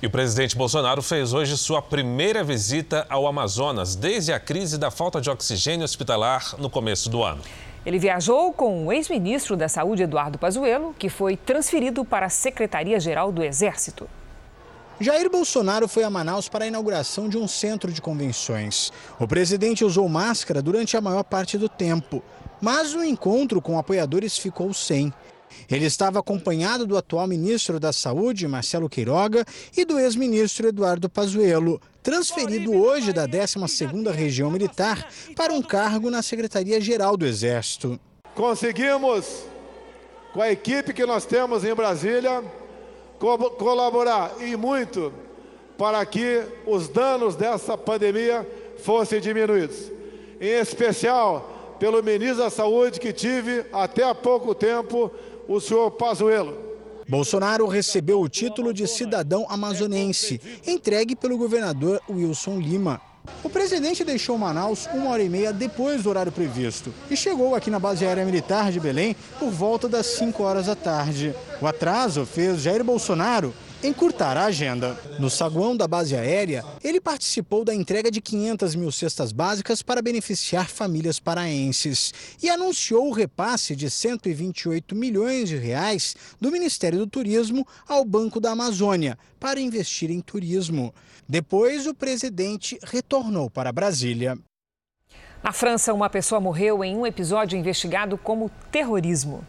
E 0.00 0.06
o 0.06 0.10
presidente 0.10 0.56
Bolsonaro 0.56 1.02
fez 1.02 1.32
hoje 1.32 1.58
sua 1.58 1.82
primeira 1.82 2.44
visita 2.44 3.04
ao 3.10 3.26
Amazonas 3.26 3.96
desde 3.96 4.32
a 4.32 4.38
crise 4.38 4.78
da 4.78 4.92
falta 4.92 5.20
de 5.20 5.28
oxigênio 5.28 5.84
hospitalar 5.84 6.54
no 6.56 6.70
começo 6.70 7.10
do 7.10 7.24
ano. 7.24 7.42
Ele 7.84 7.98
viajou 7.98 8.52
com 8.52 8.86
o 8.86 8.92
ex-ministro 8.92 9.56
da 9.56 9.68
Saúde, 9.68 10.04
Eduardo 10.04 10.38
Pazuello, 10.38 10.94
que 10.96 11.08
foi 11.08 11.36
transferido 11.36 12.04
para 12.04 12.26
a 12.26 12.28
Secretaria-Geral 12.28 13.32
do 13.32 13.42
Exército. 13.42 14.08
Jair 15.00 15.30
Bolsonaro 15.30 15.86
foi 15.86 16.02
a 16.02 16.10
Manaus 16.10 16.48
para 16.48 16.64
a 16.64 16.68
inauguração 16.68 17.28
de 17.28 17.38
um 17.38 17.46
centro 17.46 17.92
de 17.92 18.02
convenções. 18.02 18.92
O 19.20 19.28
presidente 19.28 19.84
usou 19.84 20.08
máscara 20.08 20.60
durante 20.60 20.96
a 20.96 21.00
maior 21.00 21.22
parte 21.22 21.56
do 21.56 21.68
tempo, 21.68 22.20
mas 22.60 22.94
o 22.94 23.04
encontro 23.04 23.62
com 23.62 23.78
apoiadores 23.78 24.36
ficou 24.36 24.74
sem. 24.74 25.12
Ele 25.70 25.86
estava 25.86 26.18
acompanhado 26.18 26.84
do 26.84 26.96
atual 26.96 27.28
ministro 27.28 27.78
da 27.78 27.92
Saúde, 27.92 28.48
Marcelo 28.48 28.88
Queiroga, 28.88 29.44
e 29.76 29.84
do 29.84 30.00
ex-ministro 30.00 30.66
Eduardo 30.66 31.08
Pazuello, 31.08 31.80
transferido 32.02 32.72
hoje 32.72 33.12
da 33.12 33.26
12ª 33.26 34.10
Região 34.10 34.50
Militar 34.50 35.08
para 35.36 35.52
um 35.52 35.62
cargo 35.62 36.10
na 36.10 36.22
Secretaria-Geral 36.22 37.16
do 37.16 37.24
Exército. 37.24 38.00
Conseguimos, 38.34 39.44
com 40.32 40.42
a 40.42 40.50
equipe 40.50 40.92
que 40.92 41.06
nós 41.06 41.24
temos 41.24 41.64
em 41.64 41.74
Brasília, 41.74 42.42
co 43.18 43.50
colaborar 43.50 44.36
e 44.40 44.56
muito 44.56 45.12
para 45.76 46.04
que 46.04 46.42
os 46.66 46.88
danos 46.88 47.36
dessa 47.36 47.76
pandemia 47.76 48.46
fossem 48.78 49.20
diminuídos. 49.20 49.90
Em 50.40 50.50
especial 50.60 51.76
pelo 51.78 52.02
ministro 52.02 52.38
da 52.38 52.50
Saúde 52.50 52.98
que 52.98 53.12
tive 53.12 53.64
até 53.72 54.02
há 54.02 54.14
pouco 54.14 54.54
tempo, 54.54 55.10
o 55.46 55.60
senhor 55.60 55.90
Pazuello. 55.92 56.68
Bolsonaro 57.08 57.66
recebeu 57.66 58.20
o 58.20 58.28
título 58.28 58.74
de 58.74 58.86
cidadão 58.86 59.46
amazonense, 59.48 60.40
entregue 60.66 61.16
pelo 61.16 61.38
governador 61.38 62.02
Wilson 62.10 62.58
Lima. 62.58 63.00
O 63.42 63.48
presidente 63.48 64.04
deixou 64.04 64.36
Manaus 64.36 64.88
uma 64.92 65.10
hora 65.10 65.22
e 65.22 65.28
meia 65.28 65.52
depois 65.52 66.02
do 66.02 66.10
horário 66.10 66.32
previsto 66.32 66.92
e 67.10 67.16
chegou 67.16 67.54
aqui 67.54 67.70
na 67.70 67.78
base 67.78 68.04
aérea 68.04 68.24
militar 68.24 68.72
de 68.72 68.80
Belém 68.80 69.14
por 69.38 69.50
volta 69.50 69.88
das 69.88 70.06
5 70.06 70.42
horas 70.42 70.66
da 70.66 70.74
tarde. 70.74 71.34
O 71.60 71.66
atraso 71.66 72.26
fez 72.26 72.62
Jair 72.62 72.82
Bolsonaro 72.82 73.54
encurtar 73.82 74.36
a 74.36 74.46
agenda. 74.46 74.98
No 75.18 75.30
saguão 75.30 75.76
da 75.76 75.86
base 75.86 76.16
aérea, 76.16 76.64
ele 76.82 77.00
participou 77.00 77.64
da 77.64 77.74
entrega 77.74 78.10
de 78.10 78.20
500 78.20 78.74
mil 78.74 78.90
cestas 78.90 79.32
básicas 79.32 79.82
para 79.82 80.02
beneficiar 80.02 80.68
famílias 80.68 81.20
paraenses 81.20 82.12
e 82.42 82.50
anunciou 82.50 83.08
o 83.08 83.12
repasse 83.12 83.76
de 83.76 83.90
128 83.90 84.94
milhões 84.94 85.48
de 85.48 85.56
reais 85.56 86.16
do 86.40 86.50
Ministério 86.50 86.98
do 86.98 87.06
Turismo 87.06 87.66
ao 87.86 88.04
Banco 88.04 88.40
da 88.40 88.52
Amazônia 88.52 89.18
para 89.38 89.60
investir 89.60 90.10
em 90.10 90.20
turismo. 90.20 90.92
Depois, 91.28 91.86
o 91.86 91.94
presidente 91.94 92.78
retornou 92.82 93.50
para 93.50 93.72
Brasília. 93.72 94.38
Na 95.42 95.52
França, 95.52 95.94
uma 95.94 96.10
pessoa 96.10 96.40
morreu 96.40 96.82
em 96.82 96.96
um 96.96 97.06
episódio 97.06 97.56
investigado 97.56 98.18
como 98.18 98.50
terrorismo. 98.72 99.46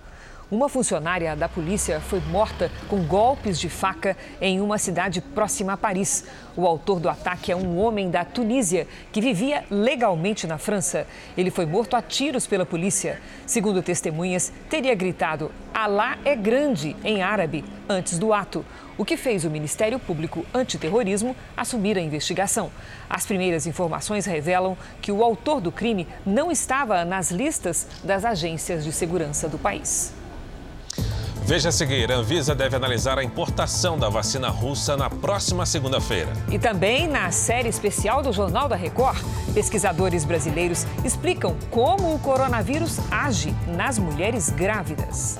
Uma 0.51 0.67
funcionária 0.67 1.35
da 1.35 1.47
polícia 1.47 2.01
foi 2.01 2.19
morta 2.21 2.71
com 2.87 3.03
golpes 3.03 3.59
de 3.59 3.69
faca 3.69 4.17
em 4.41 4.59
uma 4.59 4.79
cidade 4.79 5.21
próxima 5.21 5.73
a 5.73 5.77
Paris. 5.77 6.25
O 6.57 6.65
autor 6.65 6.99
do 6.99 7.07
ataque 7.07 7.51
é 7.51 7.55
um 7.55 7.77
homem 7.77 8.09
da 8.09 8.25
Tunísia 8.25 8.87
que 9.11 9.21
vivia 9.21 9.63
legalmente 9.69 10.47
na 10.47 10.57
França. 10.57 11.05
Ele 11.37 11.51
foi 11.51 11.67
morto 11.67 11.95
a 11.95 12.01
tiros 12.01 12.47
pela 12.47 12.65
polícia. 12.65 13.21
Segundo 13.45 13.83
testemunhas, 13.83 14.51
teria 14.67 14.95
gritado 14.95 15.51
Alá 15.71 16.17
é 16.25 16.35
grande 16.35 16.95
em 17.03 17.21
árabe 17.21 17.63
antes 17.87 18.17
do 18.17 18.33
ato, 18.33 18.65
o 18.97 19.05
que 19.05 19.15
fez 19.15 19.45
o 19.45 19.51
Ministério 19.51 19.99
Público 19.99 20.43
Antiterrorismo 20.51 21.35
assumir 21.55 21.95
a 21.95 22.01
investigação. 22.01 22.71
As 23.07 23.23
primeiras 23.23 23.67
informações 23.67 24.25
revelam 24.25 24.75
que 24.99 25.11
o 25.11 25.23
autor 25.23 25.61
do 25.61 25.71
crime 25.71 26.07
não 26.25 26.51
estava 26.51 27.05
nas 27.05 27.29
listas 27.29 27.87
das 28.03 28.25
agências 28.25 28.83
de 28.83 28.91
segurança 28.91 29.47
do 29.47 29.59
país. 29.59 30.18
Veja 31.49 31.69
a 31.69 31.71
seguir: 31.71 32.11
a 32.11 32.15
Anvisa 32.17 32.53
deve 32.53 32.75
analisar 32.75 33.17
a 33.17 33.23
importação 33.23 33.97
da 33.97 34.07
vacina 34.07 34.49
russa 34.49 34.95
na 34.95 35.09
próxima 35.09 35.65
segunda-feira. 35.65 36.31
E 36.51 36.59
também 36.59 37.07
na 37.07 37.31
série 37.31 37.67
especial 37.67 38.21
do 38.21 38.31
Jornal 38.31 38.69
da 38.69 38.75
Record, 38.75 39.17
pesquisadores 39.51 40.23
brasileiros 40.23 40.85
explicam 41.03 41.57
como 41.71 42.13
o 42.13 42.19
coronavírus 42.19 42.99
age 43.09 43.51
nas 43.75 43.97
mulheres 43.97 44.51
grávidas. 44.51 45.39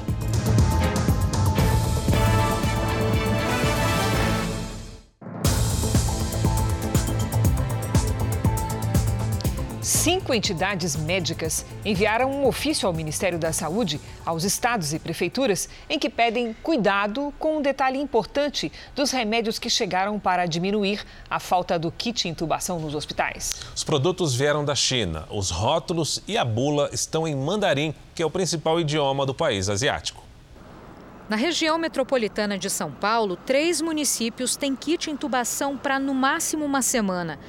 Cinco 9.81 10.33
entidades 10.33 10.95
médicas 10.95 11.65
enviaram 11.83 12.31
um 12.31 12.47
ofício 12.47 12.87
ao 12.87 12.93
Ministério 12.93 13.37
da 13.37 13.51
Saúde, 13.51 13.99
aos 14.29 14.43
estados 14.43 14.93
e 14.93 14.99
prefeituras, 14.99 15.67
em 15.89 15.97
que 15.97 16.09
pedem 16.09 16.55
cuidado 16.61 17.33
com 17.39 17.57
um 17.57 17.61
detalhe 17.61 17.99
importante 17.99 18.71
dos 18.95 19.09
remédios 19.09 19.57
que 19.57 19.69
chegaram 19.69 20.19
para 20.19 20.45
diminuir 20.45 21.03
a 21.27 21.39
falta 21.39 21.79
do 21.79 21.91
kit 21.91 22.27
intubação 22.27 22.79
nos 22.79 22.93
hospitais. 22.93 23.61
Os 23.75 23.83
produtos 23.83 24.35
vieram 24.35 24.63
da 24.63 24.75
China. 24.75 25.25
Os 25.31 25.49
rótulos 25.49 26.21
e 26.27 26.37
a 26.37 26.45
bula 26.45 26.91
estão 26.93 27.27
em 27.27 27.35
mandarim, 27.35 27.93
que 28.13 28.21
é 28.21 28.25
o 28.25 28.29
principal 28.29 28.79
idioma 28.79 29.25
do 29.25 29.33
país 29.33 29.67
asiático. 29.67 30.23
Na 31.27 31.35
região 31.35 31.77
metropolitana 31.77 32.57
de 32.57 32.69
São 32.69 32.91
Paulo, 32.91 33.35
três 33.35 33.81
municípios 33.81 34.55
têm 34.55 34.75
kit 34.75 35.09
intubação 35.09 35.75
para 35.75 35.99
no 35.99 36.13
máximo 36.13 36.65
uma 36.65 36.81
semana. 36.83 37.39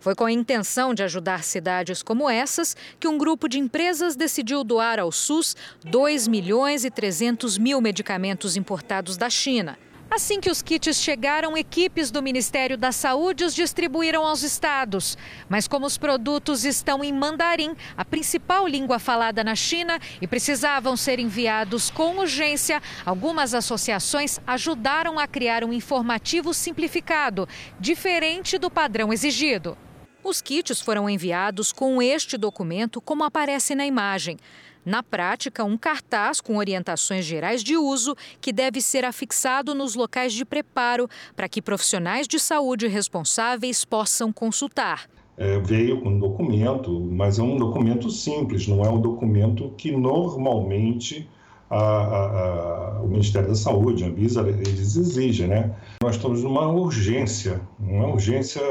Foi 0.00 0.14
com 0.14 0.24
a 0.24 0.32
intenção 0.32 0.94
de 0.94 1.02
ajudar 1.02 1.42
cidades 1.42 2.02
como 2.02 2.30
essas 2.30 2.76
que 3.00 3.08
um 3.08 3.18
grupo 3.18 3.48
de 3.48 3.58
empresas 3.58 4.14
decidiu 4.14 4.62
doar 4.62 5.00
ao 5.00 5.10
SUS 5.10 5.56
2 5.84 6.28
milhões 6.28 6.84
e 6.84 6.90
300 6.90 7.58
mil 7.58 7.80
medicamentos 7.80 8.56
importados 8.56 9.16
da 9.16 9.28
China. 9.28 9.76
Assim 10.10 10.40
que 10.40 10.50
os 10.50 10.62
kits 10.62 10.96
chegaram, 10.96 11.54
equipes 11.54 12.10
do 12.10 12.22
Ministério 12.22 12.78
da 12.78 12.90
Saúde 12.90 13.44
os 13.44 13.54
distribuíram 13.54 14.24
aos 14.24 14.42
estados. 14.42 15.18
Mas 15.50 15.68
como 15.68 15.84
os 15.84 15.98
produtos 15.98 16.64
estão 16.64 17.04
em 17.04 17.12
mandarim, 17.12 17.76
a 17.94 18.04
principal 18.04 18.66
língua 18.66 18.98
falada 18.98 19.44
na 19.44 19.54
China, 19.54 20.00
e 20.20 20.26
precisavam 20.26 20.96
ser 20.96 21.18
enviados 21.18 21.90
com 21.90 22.16
urgência, 22.18 22.80
algumas 23.04 23.52
associações 23.52 24.40
ajudaram 24.46 25.18
a 25.18 25.26
criar 25.26 25.62
um 25.62 25.74
informativo 25.74 26.54
simplificado, 26.54 27.46
diferente 27.78 28.56
do 28.56 28.70
padrão 28.70 29.12
exigido. 29.12 29.76
Os 30.22 30.42
kits 30.42 30.80
foram 30.80 31.08
enviados 31.08 31.72
com 31.72 32.02
este 32.02 32.36
documento, 32.36 33.00
como 33.00 33.24
aparece 33.24 33.74
na 33.74 33.86
imagem. 33.86 34.36
Na 34.84 35.02
prática, 35.02 35.64
um 35.64 35.76
cartaz 35.76 36.40
com 36.40 36.56
orientações 36.56 37.24
gerais 37.24 37.62
de 37.62 37.76
uso 37.76 38.16
que 38.40 38.52
deve 38.52 38.80
ser 38.80 39.04
afixado 39.04 39.74
nos 39.74 39.94
locais 39.94 40.32
de 40.32 40.44
preparo 40.44 41.08
para 41.36 41.48
que 41.48 41.62
profissionais 41.62 42.26
de 42.26 42.40
saúde 42.40 42.86
responsáveis 42.86 43.84
possam 43.84 44.32
consultar. 44.32 45.08
É, 45.36 45.58
veio 45.60 46.00
com 46.00 46.08
um 46.08 46.18
documento, 46.18 46.98
mas 47.00 47.38
é 47.38 47.42
um 47.42 47.56
documento 47.56 48.10
simples, 48.10 48.66
não 48.66 48.82
é 48.84 48.88
um 48.88 49.00
documento 49.00 49.72
que 49.76 49.92
normalmente 49.92 51.28
a, 51.70 51.78
a, 51.78 53.00
o 53.02 53.08
Ministério 53.08 53.48
da 53.48 53.54
Saúde, 53.54 54.04
a 54.04 54.06
Anvisa, 54.06 54.40
eles 54.40 54.96
exigem, 54.96 55.48
né? 55.48 55.74
Nós 56.02 56.16
estamos 56.16 56.42
numa 56.42 56.66
urgência, 56.68 57.60
uma 57.78 58.08
urgência, 58.08 58.62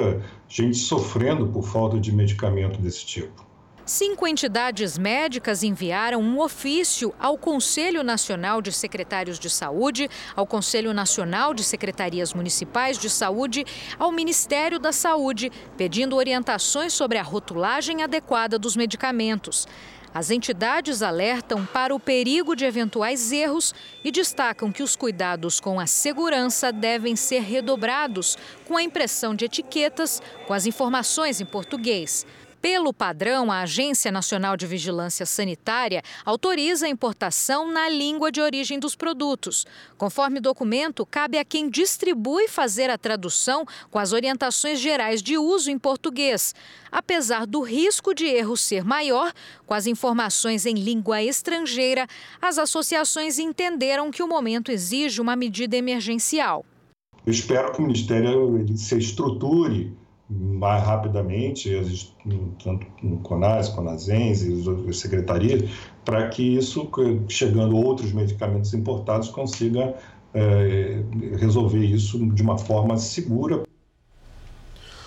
gente 0.48 0.78
sofrendo 0.78 1.48
por 1.48 1.64
falta 1.64 2.00
de 2.00 2.12
medicamento 2.12 2.80
desse 2.82 3.06
tipo. 3.06 3.48
Cinco 3.88 4.28
entidades 4.28 4.98
médicas 4.98 5.64
enviaram 5.64 6.20
um 6.20 6.42
ofício 6.42 7.14
ao 7.18 7.38
Conselho 7.38 8.04
Nacional 8.04 8.62
de 8.62 8.70
Secretários 8.70 9.40
de 9.40 9.50
Saúde, 9.50 10.10
ao 10.36 10.46
Conselho 10.46 10.94
Nacional 10.94 11.54
de 11.54 11.64
Secretarias 11.64 12.34
Municipais 12.34 12.98
de 12.98 13.10
Saúde, 13.10 13.64
ao 13.98 14.12
Ministério 14.12 14.78
da 14.78 14.92
Saúde, 14.92 15.50
pedindo 15.78 16.18
orientações 16.18 16.92
sobre 16.92 17.18
a 17.18 17.24
rotulagem 17.24 18.04
adequada 18.04 18.60
dos 18.60 18.76
medicamentos. 18.76 19.66
As 20.14 20.32
entidades 20.32 21.02
alertam 21.02 21.66
para 21.66 21.94
o 21.94 22.00
perigo 22.00 22.56
de 22.56 22.66
eventuais 22.66 23.32
erros 23.32 23.74
e 24.04 24.12
destacam 24.12 24.72
que 24.72 24.82
os 24.82 24.96
cuidados 24.96 25.60
com 25.60 25.80
a 25.80 25.86
segurança 25.86 26.72
devem 26.72 27.16
ser 27.16 27.42
redobrados 27.42 28.38
com 28.66 28.78
a 28.78 28.84
impressão 28.84 29.36
de 29.36 29.46
etiquetas 29.46 30.22
com 30.48 30.54
as 30.54 30.66
informações 30.66 31.40
em 31.42 31.46
português. 31.46 32.26
Pelo 32.62 32.92
padrão, 32.92 33.52
a 33.52 33.62
Agência 33.62 34.12
Nacional 34.12 34.58
de 34.58 34.66
Vigilância 34.66 35.26
Sanitária 35.26 36.02
autoriza 36.26 36.88
a 36.88 36.90
importação 36.90 37.72
na 37.72 37.88
língua 37.88 38.32
de 38.32 38.42
origem 38.42 38.80
dos 38.80 38.96
produtos. 38.96 39.66
Conforme 39.98 40.40
documento, 40.40 41.06
cabe 41.06 41.38
a 41.38 41.46
quem 41.46 41.70
distribui 41.70 42.48
fazer 42.48 42.90
a 42.90 42.98
tradução 42.98 43.66
com 43.92 44.00
as 44.00 44.12
orientações 44.12 44.80
gerais 44.80 45.22
de 45.22 45.38
uso 45.38 45.70
em 45.70 45.78
português. 45.78 46.56
Apesar 46.92 47.46
do 47.46 47.62
risco 47.62 48.14
de 48.14 48.26
erro 48.26 48.58
ser 48.58 48.84
maior, 48.84 49.32
com 49.66 49.74
as 49.74 49.86
informações 49.86 50.66
em 50.66 50.74
língua 50.74 51.22
estrangeira, 51.22 52.08
as 52.42 52.58
associações 52.58 53.38
entenderam 53.38 54.10
que 54.10 54.24
o 54.24 54.28
momento 54.28 54.72
exige 54.72 55.22
uma 55.22 55.36
medida 55.36 55.78
emergencial. 55.78 56.66
Eu 57.26 57.32
espero 57.32 57.72
que 57.74 57.80
o 57.80 57.84
Ministério 57.84 58.66
se 58.78 58.98
estruture 58.98 59.96
mais 60.30 60.84
rapidamente, 60.84 61.72
tanto 62.64 62.86
no 63.02 63.18
CONAS, 63.20 63.70
CONASENS 63.70 64.42
e 64.44 64.90
as 64.90 64.98
secretarias, 64.98 65.70
para 66.04 66.28
que 66.30 66.58
isso, 66.58 66.90
chegando 67.30 67.78
outros 67.78 68.12
medicamentos 68.12 68.74
importados, 68.74 69.30
consiga 69.30 69.96
é, 70.34 71.02
resolver 71.38 71.84
isso 71.84 72.26
de 72.34 72.42
uma 72.42 72.58
forma 72.58 72.98
segura. 72.98 73.64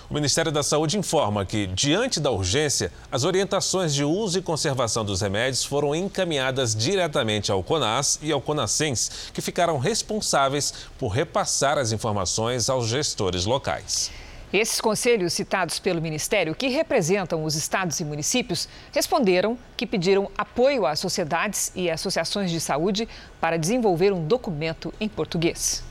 O 0.09 0.13
Ministério 0.13 0.51
da 0.51 0.61
Saúde 0.61 0.97
informa 0.97 1.45
que, 1.45 1.67
diante 1.67 2.19
da 2.19 2.29
urgência, 2.29 2.91
as 3.09 3.23
orientações 3.23 3.93
de 3.93 4.03
uso 4.03 4.39
e 4.39 4.41
conservação 4.41 5.05
dos 5.05 5.21
remédios 5.21 5.63
foram 5.63 5.95
encaminhadas 5.95 6.75
diretamente 6.75 7.49
ao 7.49 7.63
CONAS 7.63 8.19
e 8.21 8.29
ao 8.29 8.41
CONASENS, 8.41 9.31
que 9.33 9.41
ficaram 9.41 9.77
responsáveis 9.77 10.73
por 10.99 11.09
repassar 11.09 11.77
as 11.77 11.93
informações 11.93 12.69
aos 12.69 12.87
gestores 12.87 13.45
locais. 13.45 14.11
Esses 14.53 14.81
conselhos 14.81 15.31
citados 15.31 15.79
pelo 15.79 16.01
Ministério, 16.01 16.53
que 16.53 16.67
representam 16.67 17.45
os 17.45 17.55
estados 17.55 18.01
e 18.01 18.05
municípios, 18.05 18.67
responderam 18.91 19.57
que 19.77 19.87
pediram 19.87 20.29
apoio 20.37 20.85
às 20.85 20.99
sociedades 20.99 21.71
e 21.73 21.89
associações 21.89 22.51
de 22.51 22.59
saúde 22.59 23.07
para 23.39 23.57
desenvolver 23.57 24.11
um 24.11 24.27
documento 24.27 24.93
em 24.99 25.07
português. 25.07 25.83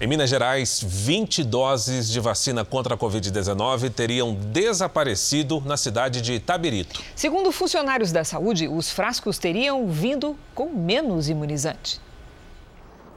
Em 0.00 0.06
Minas 0.06 0.28
Gerais, 0.28 0.80
20 0.86 1.42
doses 1.42 2.08
de 2.08 2.20
vacina 2.20 2.62
contra 2.62 2.94
a 2.94 2.98
Covid-19 2.98 3.90
teriam 3.90 4.34
desaparecido 4.34 5.60
na 5.62 5.76
cidade 5.76 6.20
de 6.20 6.34
Itabirito. 6.34 7.02
Segundo 7.16 7.50
funcionários 7.50 8.12
da 8.12 8.22
saúde, 8.22 8.68
os 8.68 8.90
frascos 8.90 9.38
teriam 9.38 9.88
vindo 9.88 10.38
com 10.54 10.68
menos 10.68 11.28
imunizante. 11.28 12.00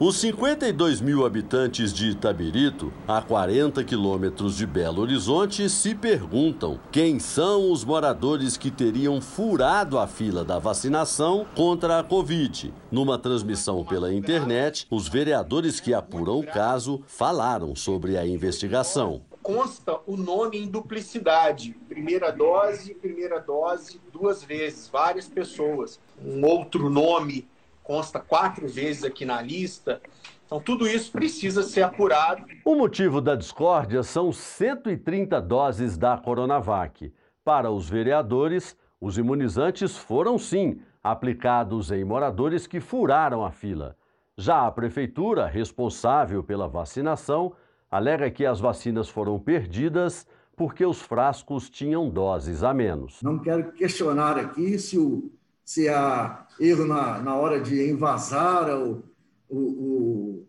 Os 0.03 0.17
52 0.17 0.99
mil 0.99 1.27
habitantes 1.27 1.93
de 1.93 2.09
Itabirito, 2.09 2.91
a 3.07 3.21
40 3.21 3.83
quilômetros 3.83 4.57
de 4.57 4.65
Belo 4.65 5.03
Horizonte, 5.03 5.69
se 5.69 5.93
perguntam 5.93 6.79
quem 6.91 7.19
são 7.19 7.71
os 7.71 7.85
moradores 7.85 8.57
que 8.57 8.71
teriam 8.71 9.21
furado 9.21 9.99
a 9.99 10.07
fila 10.07 10.43
da 10.43 10.57
vacinação 10.57 11.45
contra 11.55 11.99
a 11.99 12.03
Covid. 12.03 12.73
Numa 12.89 13.19
transmissão 13.19 13.85
pela 13.85 14.11
internet, 14.11 14.87
os 14.89 15.07
vereadores 15.07 15.79
que 15.79 15.93
apuram 15.93 16.39
o 16.39 16.47
caso 16.47 17.03
falaram 17.05 17.75
sobre 17.75 18.17
a 18.17 18.25
investigação 18.25 19.21
consta 19.43 19.99
o 20.05 20.15
nome 20.15 20.59
em 20.59 20.67
duplicidade. 20.67 21.75
Primeira 21.89 22.31
dose, 22.31 22.93
primeira 22.93 23.39
dose, 23.39 23.99
duas 24.13 24.43
vezes, 24.43 24.87
várias 24.87 25.27
pessoas. 25.27 25.99
Um 26.23 26.45
outro 26.45 26.91
nome 26.91 27.47
consta 27.83 28.19
quatro 28.19 28.67
vezes 28.67 29.03
aqui 29.03 29.25
na 29.25 29.41
lista. 29.41 30.01
Então, 30.45 30.59
tudo 30.59 30.87
isso 30.87 31.11
precisa 31.11 31.63
ser 31.63 31.81
apurado. 31.81 32.45
O 32.65 32.75
motivo 32.75 33.21
da 33.21 33.35
discórdia 33.35 34.03
são 34.03 34.31
130 34.31 35.41
doses 35.41 35.97
da 35.97 36.17
Coronavac. 36.17 37.13
Para 37.43 37.71
os 37.71 37.89
vereadores, 37.89 38.75
os 38.99 39.17
imunizantes 39.17 39.97
foram 39.97 40.37
sim 40.37 40.81
aplicados 41.03 41.91
em 41.91 42.03
moradores 42.03 42.67
que 42.67 42.79
furaram 42.79 43.43
a 43.43 43.51
fila. 43.51 43.95
Já 44.37 44.67
a 44.67 44.71
prefeitura, 44.71 45.47
responsável 45.47 46.43
pela 46.43 46.67
vacinação, 46.67 47.53
alega 47.89 48.29
que 48.29 48.45
as 48.45 48.59
vacinas 48.59 49.09
foram 49.09 49.39
perdidas 49.39 50.27
porque 50.55 50.85
os 50.85 51.01
frascos 51.01 51.69
tinham 51.69 52.09
doses 52.09 52.63
a 52.63 52.73
menos. 52.73 53.21
Não 53.23 53.39
quero 53.39 53.71
questionar 53.71 54.37
aqui 54.37 54.77
se 54.77 54.97
o 54.97 55.31
se 55.63 55.87
há 55.87 56.45
erro 56.59 56.85
na, 56.85 57.19
na 57.19 57.35
hora 57.35 57.59
de 57.59 57.89
envasar 57.89 58.69
o, 58.69 59.03
o, 59.49 59.57
o, 59.57 60.47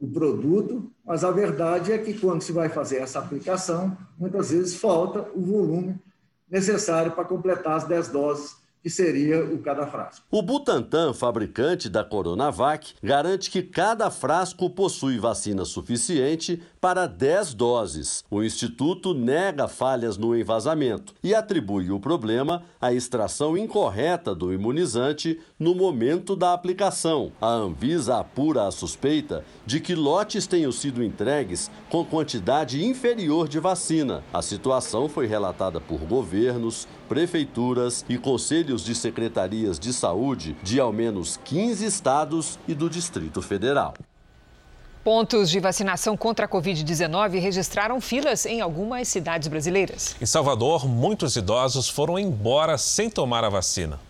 o 0.00 0.08
produto, 0.08 0.90
mas 1.04 1.24
a 1.24 1.30
verdade 1.30 1.92
é 1.92 1.98
que 1.98 2.14
quando 2.14 2.42
se 2.42 2.52
vai 2.52 2.68
fazer 2.68 2.98
essa 2.98 3.18
aplicação, 3.18 3.96
muitas 4.18 4.50
vezes 4.50 4.74
falta 4.76 5.28
o 5.34 5.42
volume 5.42 5.98
necessário 6.50 7.12
para 7.12 7.24
completar 7.24 7.76
as 7.76 7.84
10 7.84 8.08
doses 8.08 8.56
que 8.86 8.90
seria 8.90 9.44
o 9.44 9.58
cada 9.58 9.84
frasco. 9.84 10.24
O 10.30 10.40
Butantan, 10.40 11.12
fabricante 11.12 11.88
da 11.88 12.04
Coronavac, 12.04 12.94
garante 13.02 13.50
que 13.50 13.60
cada 13.60 14.12
frasco 14.12 14.70
possui 14.70 15.18
vacina 15.18 15.64
suficiente 15.64 16.62
para 16.86 17.08
10 17.08 17.52
doses. 17.54 18.24
O 18.30 18.44
instituto 18.44 19.12
nega 19.12 19.66
falhas 19.66 20.16
no 20.16 20.38
envasamento 20.38 21.14
e 21.20 21.34
atribui 21.34 21.90
o 21.90 21.98
problema 21.98 22.62
à 22.80 22.92
extração 22.92 23.58
incorreta 23.58 24.32
do 24.32 24.52
imunizante 24.52 25.40
no 25.58 25.74
momento 25.74 26.36
da 26.36 26.52
aplicação. 26.52 27.32
A 27.40 27.48
Anvisa 27.48 28.20
apura 28.20 28.68
a 28.68 28.70
suspeita 28.70 29.44
de 29.66 29.80
que 29.80 29.96
lotes 29.96 30.46
tenham 30.46 30.70
sido 30.70 31.02
entregues 31.02 31.68
com 31.90 32.04
quantidade 32.04 32.84
inferior 32.84 33.48
de 33.48 33.58
vacina. 33.58 34.22
A 34.32 34.40
situação 34.40 35.08
foi 35.08 35.26
relatada 35.26 35.80
por 35.80 35.98
governos, 35.98 36.86
prefeituras 37.08 38.04
e 38.08 38.16
conselhos 38.16 38.84
de 38.84 38.94
secretarias 38.94 39.80
de 39.80 39.92
saúde 39.92 40.56
de 40.62 40.78
ao 40.78 40.92
menos 40.92 41.36
15 41.38 41.84
estados 41.84 42.60
e 42.68 42.74
do 42.74 42.88
Distrito 42.88 43.42
Federal. 43.42 43.92
Pontos 45.06 45.50
de 45.50 45.60
vacinação 45.60 46.16
contra 46.16 46.46
a 46.46 46.48
Covid-19 46.48 47.38
registraram 47.38 48.00
filas 48.00 48.44
em 48.44 48.60
algumas 48.60 49.06
cidades 49.06 49.46
brasileiras. 49.46 50.16
Em 50.20 50.26
Salvador, 50.26 50.84
muitos 50.84 51.36
idosos 51.36 51.88
foram 51.88 52.18
embora 52.18 52.76
sem 52.76 53.08
tomar 53.08 53.44
a 53.44 53.48
vacina. 53.48 54.00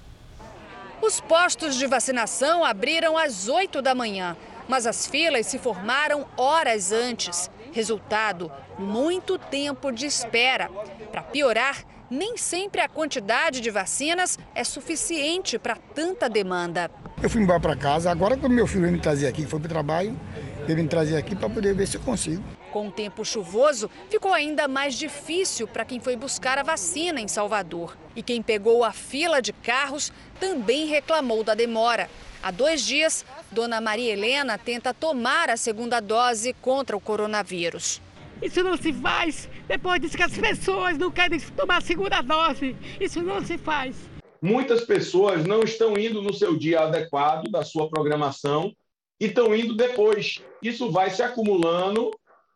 Os 1.03 1.21
postos 1.21 1.75
de 1.75 1.87
vacinação 1.87 2.65
abriram 2.65 3.15
às 3.19 3.47
8 3.47 3.83
da 3.83 3.95
manhã, 3.95 4.35
mas 4.67 4.87
as 4.87 5.07
filas 5.07 5.45
se 5.45 5.59
formaram 5.59 6.25
horas 6.35 6.93
antes. 6.93 7.51
Resultado: 7.73 8.51
muito 8.79 9.39
tempo 9.39 9.93
de 9.93 10.07
espera. 10.07 10.71
Para 11.13 11.21
piorar, 11.21 11.85
nem 12.11 12.37
sempre 12.37 12.81
a 12.81 12.89
quantidade 12.89 13.61
de 13.61 13.71
vacinas 13.71 14.39
é 14.55 14.63
suficiente 14.65 15.59
para 15.59 15.77
tanta 15.77 16.29
demanda. 16.29 16.91
Eu 17.23 17.31
fui 17.31 17.43
embora 17.43 17.61
para 17.61 17.77
casa, 17.77 18.11
agora 18.11 18.37
quando 18.37 18.53
meu 18.53 18.67
filho 18.67 18.91
me 18.91 19.01
trazer 19.01 19.27
aqui, 19.27 19.47
foi 19.47 19.59
para 19.59 19.67
o 19.67 19.71
trabalho, 19.71 20.21
ele 20.69 20.83
me 20.83 20.89
trazer 20.89 21.17
aqui 21.17 21.35
para 21.35 21.49
poder 21.49 21.75
ver 21.75 21.87
se 21.87 21.97
eu 21.97 22.01
consigo. 22.01 22.43
Com 22.73 22.89
o 22.89 22.93
tempo 22.93 23.25
chuvoso, 23.25 23.91
ficou 24.11 24.35
ainda 24.35 24.69
mais 24.69 24.95
difícil 24.95 25.67
para 25.67 25.85
quem 25.85 25.99
foi 25.99 26.17
buscar 26.17 26.59
a 26.59 26.63
vacina 26.63 27.21
em 27.21 27.29
Salvador. 27.29 27.97
E 28.15 28.23
quem 28.23 28.43
pegou 28.43 28.85
a 28.85 28.93
fila 28.93 29.41
de 29.41 29.53
carros 29.53 30.13
também 30.39 30.87
reclamou 30.87 31.43
da 31.43 31.55
demora. 31.55 32.11
Há 32.43 32.51
dois 32.51 32.85
dias, 32.85 33.25
Dona 33.51 33.81
Maria 33.81 34.13
Helena 34.13 34.59
tenta 34.59 34.93
tomar 34.93 35.49
a 35.49 35.57
segunda 35.57 36.01
dose 36.01 36.53
contra 36.61 36.97
o 36.97 37.01
coronavírus. 37.01 38.03
Isso 38.43 38.63
não 38.63 38.77
se 38.77 38.93
faz 38.93 39.49
depois 39.67 40.01
diz 40.01 40.15
que 40.15 40.23
as 40.23 40.37
pessoas 40.37 40.97
não 40.97 41.11
querem 41.11 41.39
tomar 41.41 41.79
a 41.79 41.81
segunda 41.81 42.23
dose. 42.23 42.77
Isso 43.01 43.23
não 43.23 43.45
se 43.45 43.59
faz. 43.59 43.97
Muitas 44.41 44.85
pessoas 44.85 45.45
não 45.45 45.63
estão 45.63 45.99
indo 45.99 46.23
no 46.23 46.33
seu 46.33 46.57
dia 46.57 46.81
adequado 46.81 47.51
da 47.51 47.65
sua 47.65 47.89
programação 47.89 48.73
e 49.21 49.27
estão 49.27 49.55
indo 49.55 49.75
depois. 49.75 50.41
Isso 50.63 50.91
vai 50.91 51.11
se 51.11 51.23
acumulando 51.23 52.11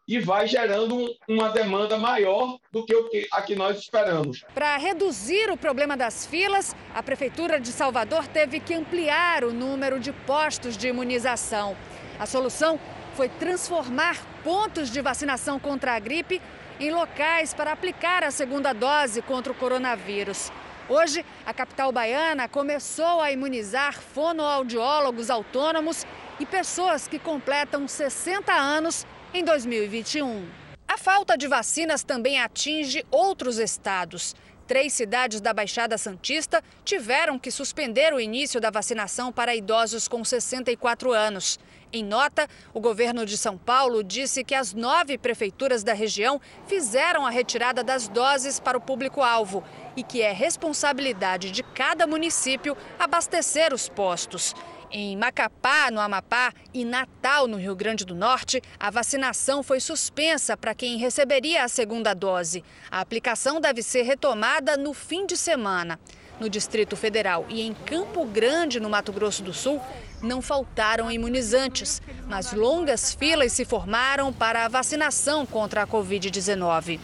e 0.07 0.18
vai 0.18 0.46
gerando 0.46 1.07
uma 1.29 1.49
demanda 1.51 1.96
maior 1.96 2.59
do 2.73 2.85
que 2.85 3.29
a 3.33 3.42
que 3.42 3.55
nós 3.55 3.79
esperamos. 3.79 4.44
Para 4.55 4.77
reduzir 4.77 5.51
o 5.51 5.57
problema 5.57 5.96
das 5.96 6.27
filas, 6.27 6.75
a 6.94 7.03
Prefeitura 7.03 7.61
de 7.61 7.68
Salvador 7.68 8.27
teve 8.27 8.61
que 8.61 8.75
ampliar 8.75 9.44
o 9.44 9.53
número 9.53 10.01
de 10.01 10.12
postos 10.12 10.77
de 10.77 10.88
imunização. 10.88 11.77
A 12.18 12.27
solução 12.27 12.79
foi 13.14 13.29
transformar 13.29 14.16
pontos 14.42 14.90
de 14.90 15.01
vacinação 15.01 15.61
contra 15.61 15.94
a 15.94 15.99
gripe 15.99 16.40
em 16.81 16.90
locais 16.90 17.53
para 17.53 17.73
aplicar 17.73 18.25
a 18.25 18.31
segunda 18.31 18.73
dose 18.73 19.21
contra 19.21 19.53
o 19.53 19.55
coronavírus. 19.55 20.51
Hoje, 20.88 21.25
a 21.45 21.53
capital 21.53 21.93
baiana 21.93 22.49
começou 22.49 23.21
a 23.21 23.31
imunizar 23.31 24.01
fonoaudiólogos 24.01 25.31
autônomos 25.31 26.07
e 26.40 26.47
pessoas 26.47 27.07
que 27.07 27.19
completam 27.19 27.87
60 27.87 28.53
anos 28.53 29.07
em 29.33 29.45
2021. 29.45 30.49
A 30.88 30.97
falta 30.97 31.37
de 31.37 31.47
vacinas 31.47 32.03
também 32.03 32.40
atinge 32.40 33.05
outros 33.11 33.59
estados. 33.59 34.35
Três 34.66 34.93
cidades 34.93 35.40
da 35.40 35.53
Baixada 35.53 35.99
Santista 35.99 36.62
tiveram 36.85 37.38
que 37.38 37.51
suspender 37.51 38.14
o 38.14 38.21
início 38.21 38.61
da 38.61 38.71
vacinação 38.71 39.31
para 39.31 39.55
idosos 39.55 40.09
com 40.09 40.25
64 40.25 41.12
anos. 41.12 41.59
Em 41.92 42.05
nota, 42.05 42.46
o 42.72 42.81
governo 42.81 43.26
de 43.26 43.37
São 43.37 43.59
Paulo 43.59 44.05
disse 44.05 44.44
que 44.44 44.55
as 44.55 44.72
nove 44.72 45.18
prefeituras 45.18 45.83
da 45.83 45.92
região 45.92 46.40
fizeram 46.68 47.26
a 47.26 47.31
retirada 47.31 47.83
das 47.83 48.07
doses 48.07 48.61
para 48.61 48.79
o 48.79 48.81
público-alvo 48.81 49.64
e 49.96 50.05
que 50.05 50.22
é 50.22 50.31
responsabilidade 50.31 51.50
de 51.50 51.64
cada 51.64 52.07
município 52.07 52.76
abastecer 52.96 53.74
os 53.74 53.88
postos. 53.88 54.55
Em 54.92 55.16
Macapá, 55.16 55.90
no 55.90 56.00
Amapá, 56.00 56.53
e 56.72 56.85
Natal, 56.85 57.48
no 57.48 57.57
Rio 57.57 57.74
Grande 57.74 58.05
do 58.05 58.14
Norte, 58.14 58.62
a 58.79 58.90
vacinação 58.90 59.62
foi 59.62 59.81
suspensa 59.81 60.57
para 60.57 60.74
quem 60.74 60.96
receberia 60.96 61.64
a 61.64 61.68
segunda 61.68 62.14
dose. 62.14 62.62
A 62.88 63.00
aplicação 63.00 63.61
deve 63.61 63.83
ser 63.83 64.03
retomada 64.03 64.76
no 64.76 64.94
fim 64.94 65.26
de 65.26 65.37
semana. 65.37 65.98
No 66.40 66.48
Distrito 66.48 66.96
Federal 66.96 67.44
e 67.50 67.61
em 67.61 67.74
Campo 67.74 68.24
Grande, 68.24 68.81
no 68.81 68.88
Mato 68.88 69.12
Grosso 69.12 69.42
do 69.42 69.53
Sul, 69.53 69.79
não 70.22 70.40
faltaram 70.40 71.12
imunizantes, 71.12 72.00
mas 72.26 72.55
longas 72.55 73.12
filas 73.12 73.53
se 73.53 73.66
formaram 73.66 74.33
para 74.33 74.64
a 74.64 74.68
vacinação 74.68 75.44
contra 75.44 75.83
a 75.83 75.87
Covid-19. 75.87 76.98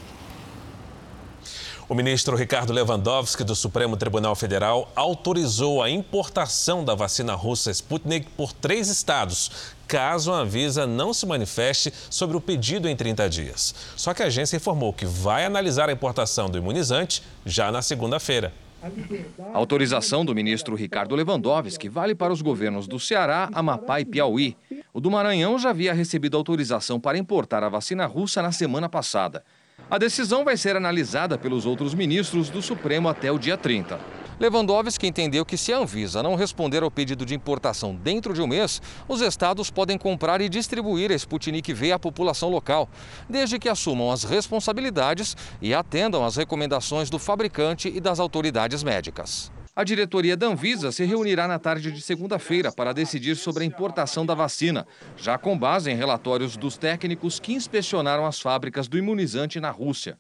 O 1.88 1.94
ministro 1.94 2.34
Ricardo 2.34 2.72
Lewandowski, 2.72 3.44
do 3.44 3.54
Supremo 3.54 3.96
Tribunal 3.96 4.34
Federal, 4.34 4.90
autorizou 4.96 5.82
a 5.82 5.90
importação 5.90 6.82
da 6.82 6.94
vacina 6.96 7.34
russa 7.34 7.70
Sputnik 7.70 8.28
por 8.36 8.52
três 8.52 8.88
estados, 8.88 9.50
caso 9.86 10.32
a 10.32 10.38
Anvisa 10.38 10.84
não 10.84 11.14
se 11.14 11.26
manifeste 11.26 11.92
sobre 12.10 12.36
o 12.36 12.40
pedido 12.40 12.88
em 12.88 12.96
30 12.96 13.28
dias. 13.28 13.74
Só 13.96 14.12
que 14.12 14.22
a 14.22 14.26
agência 14.26 14.56
informou 14.56 14.92
que 14.92 15.06
vai 15.06 15.44
analisar 15.44 15.88
a 15.88 15.92
importação 15.92 16.50
do 16.50 16.58
imunizante 16.58 17.22
já 17.44 17.70
na 17.70 17.82
segunda-feira. 17.82 18.52
A 18.82 19.56
autorização 19.56 20.24
do 20.24 20.34
ministro 20.34 20.74
Ricardo 20.74 21.14
Lewandowski 21.14 21.88
vale 21.88 22.14
para 22.14 22.32
os 22.32 22.42
governos 22.42 22.86
do 22.86 23.00
Ceará, 23.00 23.48
Amapá 23.52 24.00
e 24.00 24.04
Piauí. 24.04 24.56
O 24.92 25.00
do 25.00 25.10
Maranhão 25.10 25.58
já 25.58 25.70
havia 25.70 25.92
recebido 25.92 26.36
autorização 26.36 27.00
para 27.00 27.18
importar 27.18 27.64
a 27.64 27.68
vacina 27.68 28.06
russa 28.06 28.42
na 28.42 28.52
semana 28.52 28.88
passada. 28.88 29.44
A 29.90 29.98
decisão 29.98 30.44
vai 30.44 30.56
ser 30.56 30.76
analisada 30.76 31.38
pelos 31.38 31.64
outros 31.64 31.94
ministros 31.94 32.50
do 32.50 32.60
Supremo 32.60 33.08
até 33.08 33.30
o 33.30 33.38
dia 33.38 33.56
30. 33.56 33.98
Lewandowski 34.38 35.06
entendeu 35.06 35.46
que 35.46 35.56
se 35.56 35.72
a 35.72 35.78
Anvisa 35.78 36.22
não 36.22 36.34
responder 36.34 36.82
ao 36.82 36.90
pedido 36.90 37.24
de 37.24 37.34
importação 37.34 37.94
dentro 37.94 38.34
de 38.34 38.42
um 38.42 38.46
mês, 38.46 38.82
os 39.08 39.22
estados 39.22 39.70
podem 39.70 39.96
comprar 39.96 40.42
e 40.42 40.48
distribuir 40.48 41.10
a 41.10 41.14
Sputnik 41.14 41.72
V 41.72 41.92
à 41.92 41.98
população 41.98 42.50
local, 42.50 42.86
desde 43.26 43.58
que 43.58 43.68
assumam 43.68 44.12
as 44.12 44.24
responsabilidades 44.24 45.34
e 45.62 45.72
atendam 45.72 46.22
às 46.22 46.36
recomendações 46.36 47.08
do 47.08 47.18
fabricante 47.18 47.88
e 47.88 47.98
das 47.98 48.20
autoridades 48.20 48.82
médicas. 48.82 49.50
A 49.74 49.84
diretoria 49.84 50.36
da 50.36 50.48
Anvisa 50.48 50.92
se 50.92 51.04
reunirá 51.04 51.48
na 51.48 51.58
tarde 51.58 51.90
de 51.90 52.02
segunda-feira 52.02 52.70
para 52.70 52.92
decidir 52.92 53.36
sobre 53.36 53.64
a 53.64 53.66
importação 53.66 54.26
da 54.26 54.34
vacina, 54.34 54.86
já 55.16 55.38
com 55.38 55.58
base 55.58 55.90
em 55.90 55.96
relatórios 55.96 56.58
dos 56.58 56.76
técnicos 56.76 57.40
que 57.40 57.54
inspecionaram 57.54 58.26
as 58.26 58.38
fábricas 58.38 58.86
do 58.86 58.98
imunizante 58.98 59.60
na 59.60 59.70
Rússia. 59.70 60.18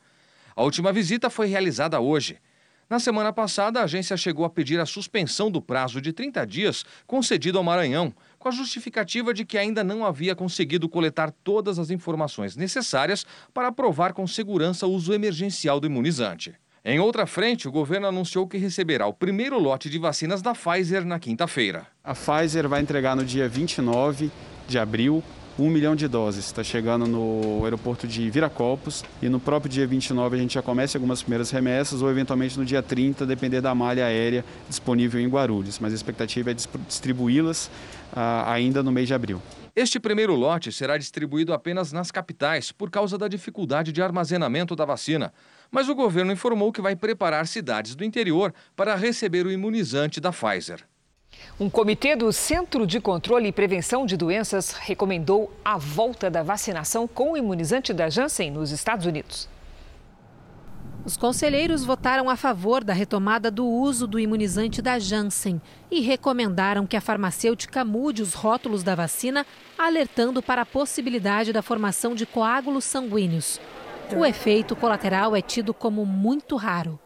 A 0.54 0.62
última 0.62 0.90
visita 0.90 1.28
foi 1.28 1.48
realizada 1.48 2.00
hoje. 2.00 2.38
Na 2.88 3.00
semana 3.00 3.32
passada, 3.32 3.80
a 3.80 3.82
agência 3.82 4.16
chegou 4.16 4.44
a 4.44 4.50
pedir 4.50 4.78
a 4.78 4.86
suspensão 4.86 5.50
do 5.50 5.60
prazo 5.60 6.00
de 6.00 6.12
30 6.12 6.46
dias 6.46 6.84
concedido 7.04 7.58
ao 7.58 7.64
Maranhão, 7.64 8.14
com 8.38 8.48
a 8.48 8.52
justificativa 8.52 9.34
de 9.34 9.44
que 9.44 9.58
ainda 9.58 9.82
não 9.82 10.06
havia 10.06 10.36
conseguido 10.36 10.88
coletar 10.88 11.32
todas 11.42 11.80
as 11.80 11.90
informações 11.90 12.54
necessárias 12.54 13.26
para 13.52 13.68
aprovar 13.68 14.12
com 14.12 14.24
segurança 14.24 14.86
o 14.86 14.92
uso 14.92 15.12
emergencial 15.12 15.80
do 15.80 15.86
imunizante. 15.88 16.54
Em 16.84 17.00
outra 17.00 17.26
frente, 17.26 17.66
o 17.66 17.72
governo 17.72 18.06
anunciou 18.06 18.46
que 18.46 18.56
receberá 18.56 19.08
o 19.08 19.12
primeiro 19.12 19.58
lote 19.58 19.90
de 19.90 19.98
vacinas 19.98 20.40
da 20.40 20.54
Pfizer 20.54 21.04
na 21.04 21.18
quinta-feira. 21.18 21.88
A 22.04 22.14
Pfizer 22.14 22.68
vai 22.68 22.80
entregar 22.80 23.16
no 23.16 23.24
dia 23.24 23.48
29 23.48 24.30
de 24.68 24.78
abril 24.78 25.24
um 25.58 25.70
milhão 25.70 25.96
de 25.96 26.06
doses. 26.08 26.46
Está 26.46 26.62
chegando 26.62 27.06
no 27.06 27.64
aeroporto 27.64 28.06
de 28.06 28.28
Viracopos 28.30 29.04
e 29.22 29.28
no 29.28 29.40
próprio 29.40 29.70
dia 29.70 29.86
29 29.86 30.36
a 30.36 30.38
gente 30.38 30.54
já 30.54 30.62
começa 30.62 30.98
algumas 30.98 31.22
primeiras 31.22 31.50
remessas 31.50 32.02
ou 32.02 32.10
eventualmente 32.10 32.58
no 32.58 32.64
dia 32.64 32.82
30, 32.82 33.26
depender 33.26 33.60
da 33.60 33.74
malha 33.74 34.06
aérea 34.06 34.44
disponível 34.68 35.20
em 35.20 35.28
Guarulhos. 35.28 35.78
Mas 35.78 35.92
a 35.92 35.96
expectativa 35.96 36.50
é 36.50 36.54
distribuí-las 36.54 37.66
uh, 38.12 38.46
ainda 38.46 38.82
no 38.82 38.92
mês 38.92 39.08
de 39.08 39.14
abril. 39.14 39.40
Este 39.74 40.00
primeiro 40.00 40.34
lote 40.34 40.72
será 40.72 40.96
distribuído 40.96 41.52
apenas 41.52 41.92
nas 41.92 42.10
capitais 42.10 42.72
por 42.72 42.90
causa 42.90 43.18
da 43.18 43.28
dificuldade 43.28 43.92
de 43.92 44.00
armazenamento 44.00 44.74
da 44.74 44.84
vacina 44.84 45.32
mas 45.70 45.88
o 45.88 45.94
governo 45.94 46.32
informou 46.32 46.72
que 46.72 46.80
vai 46.80 46.94
preparar 46.94 47.46
cidades 47.46 47.94
do 47.94 48.04
interior 48.04 48.54
para 48.74 48.94
receber 48.94 49.46
o 49.46 49.52
imunizante 49.52 50.20
da 50.20 50.32
Pfizer. 50.32 50.84
Um 51.58 51.70
comitê 51.70 52.14
do 52.14 52.32
Centro 52.32 52.86
de 52.86 53.00
Controle 53.00 53.48
e 53.48 53.52
Prevenção 53.52 54.04
de 54.04 54.16
Doenças 54.16 54.72
recomendou 54.72 55.50
a 55.64 55.78
volta 55.78 56.30
da 56.30 56.42
vacinação 56.42 57.08
com 57.08 57.32
o 57.32 57.36
imunizante 57.36 57.94
da 57.94 58.10
Janssen 58.10 58.50
nos 58.50 58.70
Estados 58.70 59.06
Unidos. 59.06 59.48
Os 61.06 61.16
conselheiros 61.16 61.84
votaram 61.84 62.28
a 62.28 62.34
favor 62.34 62.82
da 62.82 62.92
retomada 62.92 63.48
do 63.48 63.64
uso 63.64 64.08
do 64.08 64.18
imunizante 64.18 64.82
da 64.82 64.98
Janssen 64.98 65.62
e 65.88 66.00
recomendaram 66.00 66.84
que 66.84 66.96
a 66.96 67.00
farmacêutica 67.00 67.84
mude 67.84 68.22
os 68.22 68.34
rótulos 68.34 68.82
da 68.82 68.96
vacina, 68.96 69.46
alertando 69.78 70.42
para 70.42 70.62
a 70.62 70.66
possibilidade 70.66 71.52
da 71.52 71.62
formação 71.62 72.12
de 72.12 72.26
coágulos 72.26 72.84
sanguíneos. 72.84 73.60
O 74.16 74.26
efeito 74.26 74.74
colateral 74.74 75.36
é 75.36 75.40
tido 75.40 75.72
como 75.72 76.04
muito 76.04 76.56
raro. 76.56 76.98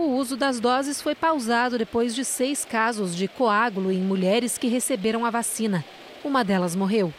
O 0.00 0.16
uso 0.16 0.34
das 0.34 0.58
doses 0.58 1.02
foi 1.02 1.14
pausado 1.14 1.76
depois 1.76 2.14
de 2.14 2.24
seis 2.24 2.64
casos 2.64 3.14
de 3.14 3.28
coágulo 3.28 3.92
em 3.92 4.00
mulheres 4.00 4.56
que 4.56 4.66
receberam 4.66 5.26
a 5.26 5.30
vacina. 5.30 5.84
Uma 6.24 6.42
delas 6.42 6.74
morreu. 6.74 7.12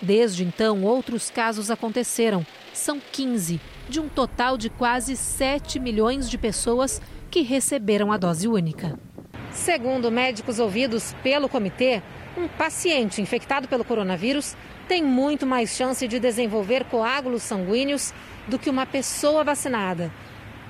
Desde 0.00 0.44
então, 0.44 0.84
outros 0.84 1.28
casos 1.28 1.72
aconteceram. 1.72 2.46
São 2.72 3.00
15, 3.00 3.60
de 3.88 3.98
um 3.98 4.08
total 4.08 4.56
de 4.56 4.70
quase 4.70 5.16
7 5.16 5.80
milhões 5.80 6.30
de 6.30 6.38
pessoas 6.38 7.02
que 7.28 7.42
receberam 7.42 8.12
a 8.12 8.16
dose 8.16 8.46
única. 8.46 8.96
Segundo 9.50 10.08
médicos 10.08 10.60
ouvidos 10.60 11.16
pelo 11.20 11.48
comitê, 11.48 12.00
um 12.38 12.46
paciente 12.46 13.20
infectado 13.20 13.66
pelo 13.66 13.84
coronavírus 13.84 14.54
tem 14.86 15.02
muito 15.02 15.44
mais 15.44 15.70
chance 15.70 16.06
de 16.06 16.20
desenvolver 16.20 16.84
coágulos 16.84 17.42
sanguíneos 17.42 18.14
do 18.46 18.56
que 18.56 18.70
uma 18.70 18.86
pessoa 18.86 19.42
vacinada. 19.42 20.12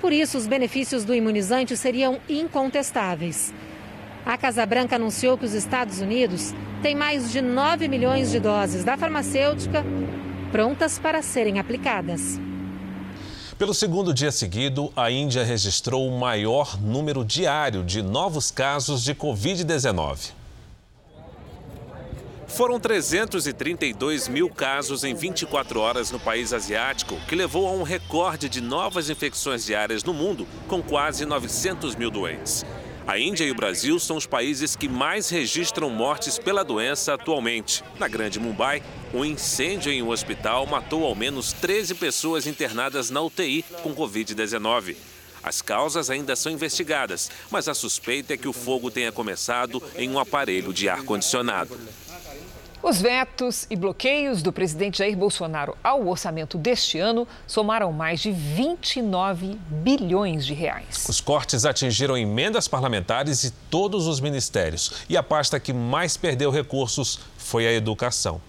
Por 0.03 0.13
isso, 0.13 0.37
os 0.37 0.49
benefícios 0.49 1.05
do 1.05 1.15
imunizante 1.15 1.77
seriam 1.77 2.19
incontestáveis. 2.29 3.55
A 4.27 4.37
Casa 4.37 4.67
Branca 4.67 4.97
anunciou 4.97 5.39
que 5.39 5.45
os 5.45 5.55
Estados 5.55 6.01
Unidos 6.01 6.53
têm 6.83 6.97
mais 6.97 7.31
de 7.31 7.41
9 7.41 7.87
milhões 7.87 8.29
de 8.33 8.41
doses 8.41 8.83
da 8.83 8.97
farmacêutica 8.97 9.85
prontas 10.51 10.99
para 10.99 11.23
serem 11.23 11.61
aplicadas. 11.61 12.41
Pelo 13.57 13.73
segundo 13.73 14.13
dia 14.13 14.33
seguido, 14.33 14.93
a 14.97 15.09
Índia 15.09 15.45
registrou 15.45 16.09
o 16.09 16.19
maior 16.19 16.81
número 16.83 17.25
diário 17.25 17.85
de 17.85 18.03
novos 18.03 18.51
casos 18.51 19.05
de 19.05 19.15
Covid-19. 19.15 20.42
Foram 22.53 22.79
332 22.79 24.29
mil 24.29 24.51
casos 24.51 25.05
em 25.05 25.15
24 25.15 25.81
horas 25.81 26.11
no 26.11 26.21
país 26.21 26.53
asiático, 26.53 27.17
que 27.27 27.35
levou 27.35 27.67
a 27.67 27.73
um 27.73 27.83
recorde 27.83 28.47
de 28.47 28.61
novas 28.61 29.09
infecções 29.09 29.65
diárias 29.65 30.05
no 30.05 30.13
mundo, 30.13 30.47
com 30.69 30.83
quase 30.83 31.25
900 31.25 31.97
mil 31.97 32.11
doentes. 32.11 32.63
A 33.07 33.19
Índia 33.19 33.45
e 33.45 33.51
o 33.51 33.55
Brasil 33.55 33.99
são 33.99 34.19
os 34.19 34.27
países 34.27 34.77
que 34.77 34.87
mais 34.87 35.31
registram 35.31 35.89
mortes 35.89 36.39
pela 36.39 36.63
doença 36.63 37.15
atualmente. 37.15 37.83
Na 37.99 38.07
Grande 38.07 38.39
Mumbai, 38.39 38.83
um 39.15 39.25
incêndio 39.25 39.91
em 39.91 40.03
um 40.03 40.11
hospital 40.11 40.67
matou 40.67 41.07
ao 41.07 41.15
menos 41.15 41.55
13 41.55 41.95
pessoas 41.95 42.47
internadas 42.47 43.09
na 43.09 43.23
UTI 43.23 43.65
com 43.83 43.95
Covid-19. 43.95 44.95
As 45.43 45.61
causas 45.61 46.09
ainda 46.09 46.37
são 46.37 46.53
investigadas, 46.53 47.31
mas 47.51 47.67
a 47.67 47.75
suspeita 47.75 48.35
é 48.35 48.37
que 48.37 48.47
o 48.47 48.53
fogo 48.53 48.91
tenha 48.91 49.11
começado 49.11 49.83
em 49.97 50.09
um 50.09 50.19
aparelho 50.19 50.73
de 50.73 50.89
ar-condicionado. 50.89 51.77
Os 52.83 53.01
vetos 53.01 53.65
e 53.71 53.77
bloqueios 53.77 54.43
do 54.43 54.53
presidente 54.53 54.99
Jair 54.99 55.17
Bolsonaro 55.17 55.77
ao 55.85 56.09
orçamento 56.09 56.59
deste 56.59 56.99
ano 56.99 57.29
somaram 57.47 57.93
mais 57.93 58.19
de 58.19 58.33
29 58.33 59.57
bilhões 59.71 60.45
de 60.45 60.53
reais. 60.53 61.07
Os 61.09 61.21
cortes 61.21 61.65
atingiram 61.65 62.19
emendas 62.19 62.67
parlamentares 62.67 63.45
e 63.45 63.53
todos 63.71 64.09
os 64.09 64.19
ministérios. 64.19 65.05
E 65.09 65.17
a 65.17 65.23
pasta 65.23 65.61
que 65.61 65.73
mais 65.73 66.17
perdeu 66.17 66.51
recursos 66.51 67.21
foi 67.39 67.69
a 67.69 67.73
educação. 67.73 68.41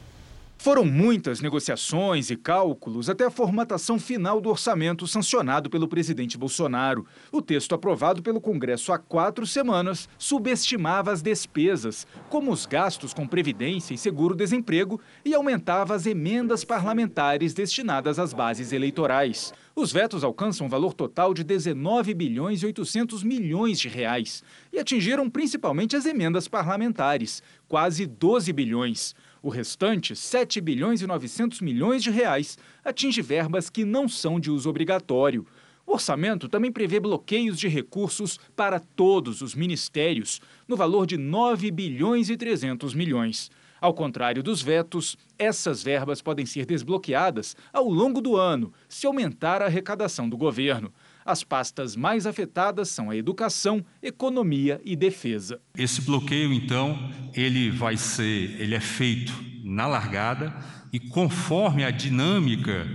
Foram 0.57 0.85
muitas 0.85 1.41
negociações 1.41 2.29
e 2.29 2.37
cálculos 2.37 3.09
até 3.09 3.25
a 3.25 3.31
formatação 3.31 3.99
final 3.99 4.39
do 4.39 4.49
orçamento 4.49 5.05
sancionado 5.05 5.69
pelo 5.69 5.89
presidente 5.89 6.37
Bolsonaro. 6.37 7.05
O 7.31 7.41
texto 7.41 7.75
aprovado 7.75 8.23
pelo 8.23 8.39
Congresso 8.39 8.93
há 8.93 8.97
quatro 8.97 9.45
semanas 9.45 10.07
subestimava 10.17 11.11
as 11.11 11.21
despesas, 11.21 12.07
como 12.29 12.49
os 12.49 12.65
gastos 12.65 13.13
com 13.13 13.27
previdência 13.27 13.93
e 13.93 13.97
seguro-desemprego, 13.97 15.01
e 15.25 15.33
aumentava 15.33 15.95
as 15.95 16.05
emendas 16.05 16.63
parlamentares 16.63 17.53
destinadas 17.53 18.17
às 18.17 18.31
bases 18.31 18.71
eleitorais. 18.71 19.53
Os 19.75 19.91
vetos 19.91 20.23
alcançam 20.23 20.67
um 20.67 20.69
valor 20.69 20.93
total 20.93 21.33
de 21.33 21.43
19 21.43 22.13
bilhões 22.13 22.61
e 22.61 22.65
800 22.67 23.23
milhões 23.23 23.79
de 23.79 23.89
reais 23.89 24.43
e 24.71 24.79
atingiram 24.79 25.29
principalmente 25.29 25.95
as 25.95 26.05
emendas 26.05 26.47
parlamentares, 26.47 27.41
quase 27.67 28.05
12 28.05 28.53
bilhões. 28.53 29.15
O 29.43 29.49
restante, 29.49 30.15
7 30.15 30.61
bilhões 30.61 31.01
e 31.01 31.05
900 31.05 31.59
milhões 31.59 32.01
de 32.01 32.09
reais, 32.09 32.57
atinge 32.81 33.21
verbas 33.21 33.69
que 33.69 33.83
não 33.83 34.07
são 34.07 34.39
de 34.39 34.49
uso 34.49 34.69
obrigatório. 34.69 35.45
O 35.85 35.91
orçamento 35.91 36.47
também 36.47 36.71
prevê 36.71 36.97
bloqueios 36.97 37.59
de 37.59 37.67
recursos 37.67 38.39
para 38.55 38.79
todos 38.79 39.41
os 39.41 39.53
ministérios, 39.53 40.39
no 40.65 40.77
valor 40.77 41.05
de 41.05 41.17
9 41.17 41.69
bilhões 41.71 42.29
e 42.29 42.37
300 42.37 42.93
milhões. 42.93 43.51
Ao 43.81 43.93
contrário 43.93 44.41
dos 44.41 44.61
vetos, 44.61 45.17
essas 45.37 45.83
verbas 45.83 46.21
podem 46.21 46.45
ser 46.45 46.65
desbloqueadas 46.65 47.53
ao 47.73 47.89
longo 47.89 48.21
do 48.21 48.37
ano, 48.37 48.71
se 48.87 49.05
aumentar 49.05 49.61
a 49.61 49.65
arrecadação 49.65 50.29
do 50.29 50.37
governo. 50.37 50.89
As 51.25 51.43
pastas 51.43 51.95
mais 51.95 52.25
afetadas 52.25 52.89
são 52.89 53.09
a 53.09 53.15
educação, 53.15 53.83
economia 54.01 54.81
e 54.83 54.95
defesa. 54.95 55.61
Esse 55.77 56.01
bloqueio, 56.01 56.51
então, 56.51 57.11
ele 57.33 57.71
vai 57.71 57.95
ser, 57.95 58.59
ele 58.59 58.75
é 58.75 58.79
feito 58.79 59.33
na 59.63 59.87
largada 59.87 60.53
e 60.91 60.99
conforme 60.99 61.83
a 61.83 61.91
dinâmica 61.91 62.87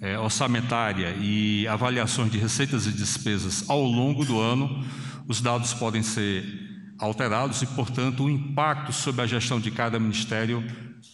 é, 0.00 0.18
orçamentária 0.18 1.14
e 1.20 1.66
avaliações 1.68 2.30
de 2.30 2.38
receitas 2.38 2.86
e 2.86 2.92
despesas 2.92 3.68
ao 3.68 3.82
longo 3.82 4.24
do 4.24 4.40
ano, 4.40 4.84
os 5.28 5.40
dados 5.40 5.74
podem 5.74 6.02
ser 6.02 6.44
alterados 6.98 7.62
e, 7.62 7.66
portanto, 7.66 8.24
o 8.24 8.30
impacto 8.30 8.92
sobre 8.92 9.22
a 9.22 9.26
gestão 9.26 9.60
de 9.60 9.70
cada 9.70 9.98
ministério 9.98 10.64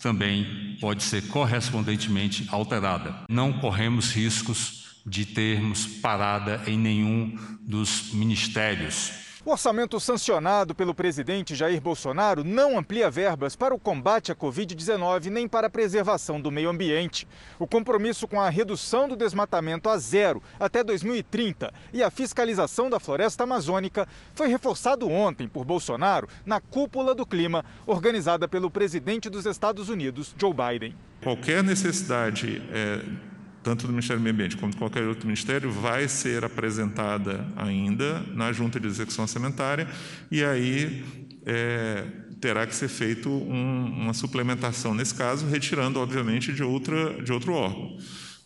também 0.01 0.77
pode 0.81 1.03
ser 1.03 1.27
correspondentemente 1.29 2.47
alterada. 2.51 3.15
Não 3.29 3.53
corremos 3.53 4.13
riscos 4.13 4.83
de 5.05 5.27
termos 5.27 5.87
parada 5.87 6.63
em 6.67 6.79
nenhum 6.79 7.37
dos 7.61 8.13
ministérios. 8.13 9.23
O 9.45 9.51
orçamento 9.51 9.99
sancionado 9.99 10.73
pelo 10.73 10.95
presidente 10.95 11.57
Jair 11.57 11.81
Bolsonaro 11.81 12.45
não 12.45 12.79
amplia 12.79 13.11
verbas 13.11 13.57
para 13.57 13.75
o 13.75 13.79
combate 13.79 14.31
à 14.31 14.37
Covid-19 14.37 15.31
nem 15.31 15.49
para 15.49 15.67
a 15.67 15.71
preservação 15.71 16.41
do 16.41 16.49
meio 16.49 16.71
ambiente. 16.71 17.27
O 17.59 17.67
compromisso 17.67 18.29
com 18.29 18.41
a 18.41 18.49
redução 18.49 19.09
do 19.09 19.17
desmatamento 19.17 19.89
a 19.89 19.99
zero 19.99 20.41
até 20.61 20.85
2030 20.85 21.75
e 21.93 22.05
a 22.05 22.11
fiscalização 22.11 22.89
da 22.89 23.01
floresta 23.01 23.43
amazônica 23.43 24.07
foi 24.33 24.47
reforçado 24.47 25.11
ontem 25.11 25.49
por 25.49 25.65
Bolsonaro 25.65 26.29
na 26.47 26.61
Cúpula 26.61 27.13
do 27.13 27.27
Clima, 27.27 27.65
organizada 27.85 28.47
pelo 28.47 28.71
presidente 28.71 29.29
dos 29.29 29.45
Estados 29.45 29.89
Unidos, 29.89 30.37
Joe 30.39 30.55
Biden. 30.55 30.95
Qualquer 31.21 31.65
necessidade. 31.65 32.63
É 32.71 33.32
tanto 33.63 33.87
do 33.87 33.93
Ministério 33.93 34.21
do 34.21 34.25
Meio 34.25 34.35
Ambiente 34.35 34.57
quanto 34.57 34.77
qualquer 34.77 35.05
outro 35.05 35.27
ministério, 35.27 35.71
vai 35.71 36.09
ser 36.09 36.45
apresentada 36.45 37.47
ainda 37.57 38.21
na 38.35 38.53
Junta 38.53 38.81
de 38.81 38.87
Execução 38.87 39.25
Orçamentária 39.25 39.89
e 40.31 40.43
aí 40.45 41.05
é, 41.47 42.05
terá 42.41 42.67
que 42.67 42.75
ser 42.75 42.89
feito 42.89 43.29
um, 43.31 43.85
uma 44.03 44.13
suplementação 44.13 44.95
nesse 44.95 45.15
caso, 45.15 45.47
retirando, 45.47 46.01
obviamente, 46.01 46.53
de, 46.53 46.63
outra, 46.63 47.23
de 47.23 47.33
outro 47.33 47.55
órgão, 47.55 47.97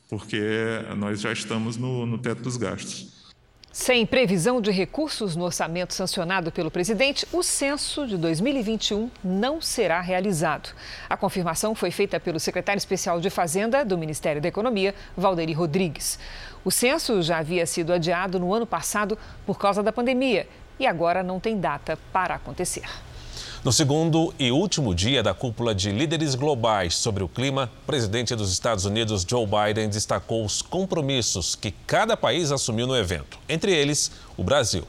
porque 0.08 0.40
nós 0.98 1.20
já 1.20 1.32
estamos 1.32 1.76
no, 1.76 2.04
no 2.04 2.18
teto 2.18 2.42
dos 2.42 2.56
gastos. 2.56 3.15
Sem 3.78 4.06
previsão 4.06 4.58
de 4.58 4.70
recursos 4.70 5.36
no 5.36 5.44
orçamento 5.44 5.92
sancionado 5.92 6.50
pelo 6.50 6.70
presidente, 6.70 7.28
o 7.30 7.42
censo 7.42 8.06
de 8.06 8.16
2021 8.16 9.10
não 9.22 9.60
será 9.60 10.00
realizado. 10.00 10.70
A 11.10 11.14
confirmação 11.14 11.74
foi 11.74 11.90
feita 11.90 12.18
pelo 12.18 12.40
secretário 12.40 12.78
especial 12.78 13.20
de 13.20 13.28
Fazenda 13.28 13.84
do 13.84 13.98
Ministério 13.98 14.40
da 14.40 14.48
Economia, 14.48 14.94
Valderi 15.14 15.52
Rodrigues. 15.52 16.18
O 16.64 16.70
censo 16.70 17.20
já 17.20 17.36
havia 17.36 17.66
sido 17.66 17.92
adiado 17.92 18.40
no 18.40 18.54
ano 18.54 18.66
passado 18.66 19.18
por 19.44 19.58
causa 19.58 19.82
da 19.82 19.92
pandemia 19.92 20.48
e 20.80 20.86
agora 20.86 21.22
não 21.22 21.38
tem 21.38 21.60
data 21.60 21.98
para 22.10 22.34
acontecer. 22.34 22.88
No 23.66 23.72
segundo 23.72 24.32
e 24.38 24.52
último 24.52 24.94
dia 24.94 25.24
da 25.24 25.34
cúpula 25.34 25.74
de 25.74 25.90
líderes 25.90 26.36
globais 26.36 26.94
sobre 26.94 27.24
o 27.24 27.28
clima, 27.28 27.68
o 27.82 27.84
presidente 27.84 28.32
dos 28.36 28.52
Estados 28.52 28.84
Unidos, 28.84 29.26
Joe 29.28 29.44
Biden, 29.44 29.88
destacou 29.88 30.44
os 30.44 30.62
compromissos 30.62 31.56
que 31.56 31.72
cada 31.84 32.16
país 32.16 32.52
assumiu 32.52 32.86
no 32.86 32.96
evento, 32.96 33.40
entre 33.48 33.74
eles 33.74 34.12
o 34.36 34.44
Brasil. 34.44 34.84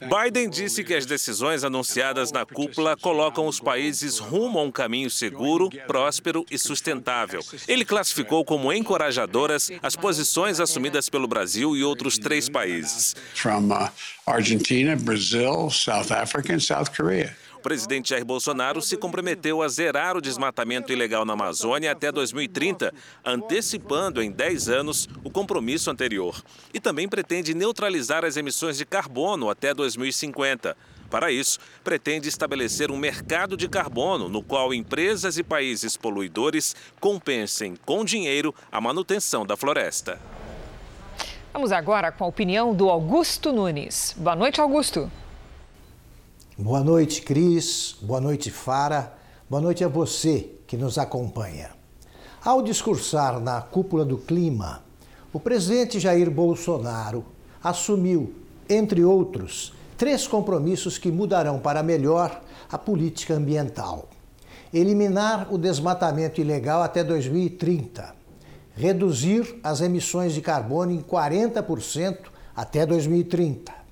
Biden 0.00 0.48
disse 0.48 0.84
que 0.84 0.94
as 0.94 1.06
decisões 1.06 1.64
anunciadas 1.64 2.32
na 2.32 2.46
cúpula 2.46 2.96
colocam 2.96 3.46
os 3.46 3.60
países 3.60 4.18
rumo 4.18 4.58
a 4.58 4.62
um 4.62 4.70
caminho 4.70 5.10
seguro, 5.10 5.68
próspero 5.86 6.44
e 6.50 6.58
sustentável. 6.58 7.40
Ele 7.68 7.84
classificou 7.84 8.44
como 8.44 8.72
encorajadoras 8.72 9.70
as 9.82 9.96
posições 9.96 10.60
assumidas 10.60 11.08
pelo 11.08 11.26
Brasil 11.26 11.76
e 11.76 11.84
outros 11.84 12.18
três 12.18 12.48
países. 12.48 13.14
Uh, 13.44 13.90
Argentina, 14.26 14.96
Brasil, 14.96 15.70
South 15.70 16.12
Africa 16.12 16.54
e 16.54 16.60
South 16.60 16.90
Korea 16.96 17.43
presidente 17.64 18.10
Jair 18.10 18.26
Bolsonaro 18.26 18.82
se 18.82 18.94
comprometeu 18.94 19.62
a 19.62 19.68
zerar 19.68 20.18
o 20.18 20.20
desmatamento 20.20 20.92
ilegal 20.92 21.24
na 21.24 21.32
Amazônia 21.32 21.90
até 21.90 22.12
2030, 22.12 22.92
antecipando 23.24 24.22
em 24.22 24.30
10 24.30 24.68
anos 24.68 25.08
o 25.24 25.30
compromisso 25.30 25.90
anterior. 25.90 26.44
E 26.74 26.78
também 26.78 27.08
pretende 27.08 27.54
neutralizar 27.54 28.22
as 28.22 28.36
emissões 28.36 28.76
de 28.76 28.84
carbono 28.84 29.48
até 29.48 29.72
2050. 29.72 30.76
Para 31.08 31.32
isso, 31.32 31.58
pretende 31.82 32.28
estabelecer 32.28 32.90
um 32.90 32.98
mercado 32.98 33.56
de 33.56 33.66
carbono 33.66 34.28
no 34.28 34.42
qual 34.42 34.74
empresas 34.74 35.38
e 35.38 35.42
países 35.42 35.96
poluidores 35.96 36.76
compensem 37.00 37.76
com 37.86 38.04
dinheiro 38.04 38.54
a 38.70 38.78
manutenção 38.78 39.46
da 39.46 39.56
floresta. 39.56 40.20
Vamos 41.50 41.72
agora 41.72 42.12
com 42.12 42.24
a 42.24 42.26
opinião 42.26 42.74
do 42.74 42.90
Augusto 42.90 43.52
Nunes. 43.52 44.14
Boa 44.18 44.36
noite, 44.36 44.60
Augusto. 44.60 45.10
Boa 46.56 46.84
noite, 46.84 47.20
Cris. 47.22 47.96
Boa 48.00 48.20
noite, 48.20 48.48
Fara. 48.48 49.12
Boa 49.50 49.60
noite 49.60 49.82
a 49.82 49.88
você 49.88 50.52
que 50.68 50.76
nos 50.76 50.98
acompanha. 50.98 51.70
Ao 52.44 52.62
discursar 52.62 53.40
na 53.40 53.60
cúpula 53.60 54.04
do 54.04 54.16
clima, 54.18 54.84
o 55.32 55.40
presidente 55.40 55.98
Jair 55.98 56.30
Bolsonaro 56.30 57.24
assumiu, 57.60 58.32
entre 58.68 59.02
outros, 59.02 59.74
três 59.98 60.28
compromissos 60.28 60.96
que 60.96 61.10
mudarão 61.10 61.58
para 61.58 61.82
melhor 61.82 62.40
a 62.70 62.78
política 62.78 63.34
ambiental: 63.34 64.08
eliminar 64.72 65.52
o 65.52 65.58
desmatamento 65.58 66.40
ilegal 66.40 66.84
até 66.84 67.02
2030, 67.02 68.14
reduzir 68.76 69.58
as 69.60 69.80
emissões 69.80 70.32
de 70.32 70.40
carbono 70.40 70.92
em 70.92 71.02
40% 71.02 72.16
até 72.54 72.86
2030 72.86 73.83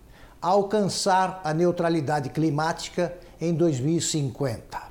alcançar 0.43 1.41
a 1.45 1.55
neutralidade 1.55 2.29
climática 2.31 3.17
em 3.41 3.55
2050. 3.55 4.83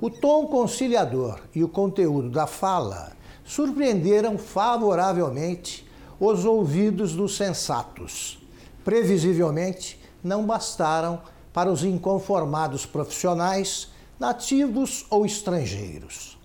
O 0.00 0.08
tom 0.08 0.46
conciliador 0.46 1.40
e 1.52 1.64
o 1.64 1.68
conteúdo 1.68 2.30
da 2.30 2.46
fala 2.46 3.12
surpreenderam 3.44 4.38
favoravelmente 4.38 5.84
os 6.20 6.44
ouvidos 6.44 7.12
dos 7.12 7.36
sensatos. 7.36 8.38
Previsivelmente, 8.84 10.00
não 10.22 10.46
bastaram 10.46 11.20
para 11.52 11.70
os 11.70 11.82
inconformados 11.82 12.86
profissionais, 12.86 13.88
nativos 14.18 15.04
ou 15.10 15.26
estrangeiros. 15.26 16.38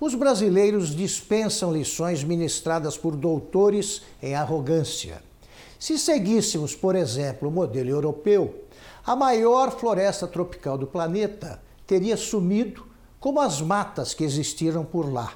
Os 0.00 0.14
brasileiros 0.14 0.96
dispensam 0.96 1.72
lições 1.72 2.24
ministradas 2.24 2.96
por 2.96 3.14
doutores 3.14 4.02
em 4.22 4.34
arrogância 4.34 5.22
se 5.80 5.98
seguíssemos, 5.98 6.76
por 6.76 6.94
exemplo, 6.94 7.48
o 7.48 7.50
modelo 7.50 7.88
europeu, 7.88 8.66
a 9.04 9.16
maior 9.16 9.70
floresta 9.70 10.26
tropical 10.28 10.76
do 10.76 10.86
planeta 10.86 11.62
teria 11.86 12.18
sumido 12.18 12.86
como 13.18 13.40
as 13.40 13.62
matas 13.62 14.12
que 14.12 14.22
existiram 14.22 14.84
por 14.84 15.10
lá. 15.10 15.32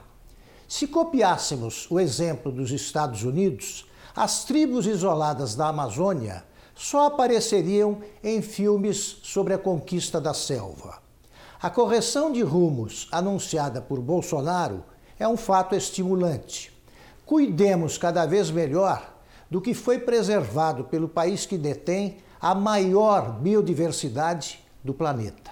Se 0.68 0.86
copiássemos 0.86 1.90
o 1.90 1.98
exemplo 1.98 2.52
dos 2.52 2.70
Estados 2.70 3.24
Unidos, 3.24 3.86
as 4.14 4.44
tribos 4.44 4.86
isoladas 4.86 5.54
da 5.54 5.68
Amazônia 5.68 6.44
só 6.74 7.06
apareceriam 7.06 8.02
em 8.22 8.42
filmes 8.42 9.20
sobre 9.22 9.54
a 9.54 9.58
conquista 9.58 10.20
da 10.20 10.34
selva. 10.34 11.02
A 11.60 11.70
correção 11.70 12.30
de 12.30 12.42
rumos 12.42 13.08
anunciada 13.10 13.80
por 13.80 13.98
Bolsonaro 13.98 14.84
é 15.18 15.26
um 15.26 15.38
fato 15.38 15.74
estimulante. 15.74 16.70
Cuidemos 17.24 17.96
cada 17.96 18.26
vez 18.26 18.50
melhor 18.50 19.13
do 19.50 19.60
que 19.60 19.74
foi 19.74 19.98
preservado 19.98 20.84
pelo 20.84 21.08
país 21.08 21.46
que 21.46 21.56
detém 21.56 22.18
a 22.40 22.54
maior 22.54 23.32
biodiversidade 23.32 24.60
do 24.82 24.92
planeta. 24.92 25.50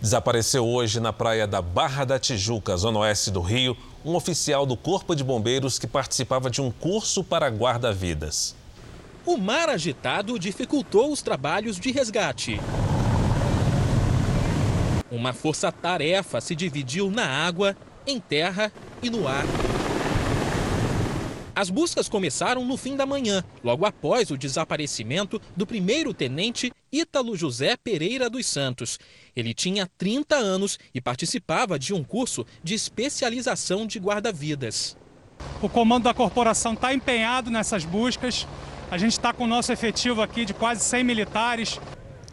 Desapareceu 0.00 0.66
hoje 0.66 0.98
na 0.98 1.12
praia 1.12 1.46
da 1.46 1.60
Barra 1.60 2.06
da 2.06 2.18
Tijuca, 2.18 2.74
zona 2.76 3.00
oeste 3.00 3.30
do 3.30 3.42
Rio, 3.42 3.76
um 4.02 4.14
oficial 4.14 4.64
do 4.64 4.74
Corpo 4.74 5.14
de 5.14 5.22
Bombeiros 5.22 5.78
que 5.78 5.86
participava 5.86 6.48
de 6.48 6.62
um 6.62 6.70
curso 6.70 7.22
para 7.22 7.48
guarda-vidas. 7.48 8.54
O 9.26 9.36
mar 9.36 9.68
agitado 9.68 10.38
dificultou 10.38 11.12
os 11.12 11.20
trabalhos 11.20 11.78
de 11.78 11.92
resgate. 11.92 12.58
Uma 15.10 15.34
força-tarefa 15.34 16.40
se 16.40 16.54
dividiu 16.54 17.10
na 17.10 17.26
água, 17.26 17.76
em 18.06 18.18
terra 18.18 18.72
e 19.02 19.10
no 19.10 19.28
ar. 19.28 19.44
As 21.54 21.68
buscas 21.68 22.08
começaram 22.08 22.64
no 22.64 22.76
fim 22.76 22.96
da 22.96 23.04
manhã, 23.04 23.42
logo 23.62 23.84
após 23.84 24.30
o 24.30 24.36
desaparecimento 24.36 25.40
do 25.56 25.66
primeiro-tenente 25.66 26.72
Ítalo 26.92 27.36
José 27.36 27.76
Pereira 27.76 28.30
dos 28.30 28.46
Santos. 28.46 28.98
Ele 29.34 29.52
tinha 29.52 29.88
30 29.98 30.36
anos 30.36 30.78
e 30.94 31.00
participava 31.00 31.78
de 31.78 31.92
um 31.92 32.04
curso 32.04 32.46
de 32.62 32.74
especialização 32.74 33.86
de 33.86 33.98
guarda-vidas. 33.98 34.96
O 35.60 35.68
comando 35.68 36.04
da 36.04 36.14
corporação 36.14 36.74
está 36.74 36.94
empenhado 36.94 37.50
nessas 37.50 37.84
buscas. 37.84 38.46
A 38.90 38.98
gente 38.98 39.12
está 39.12 39.32
com 39.32 39.44
o 39.44 39.48
nosso 39.48 39.72
efetivo 39.72 40.22
aqui 40.22 40.44
de 40.44 40.54
quase 40.54 40.84
100 40.84 41.04
militares. 41.04 41.80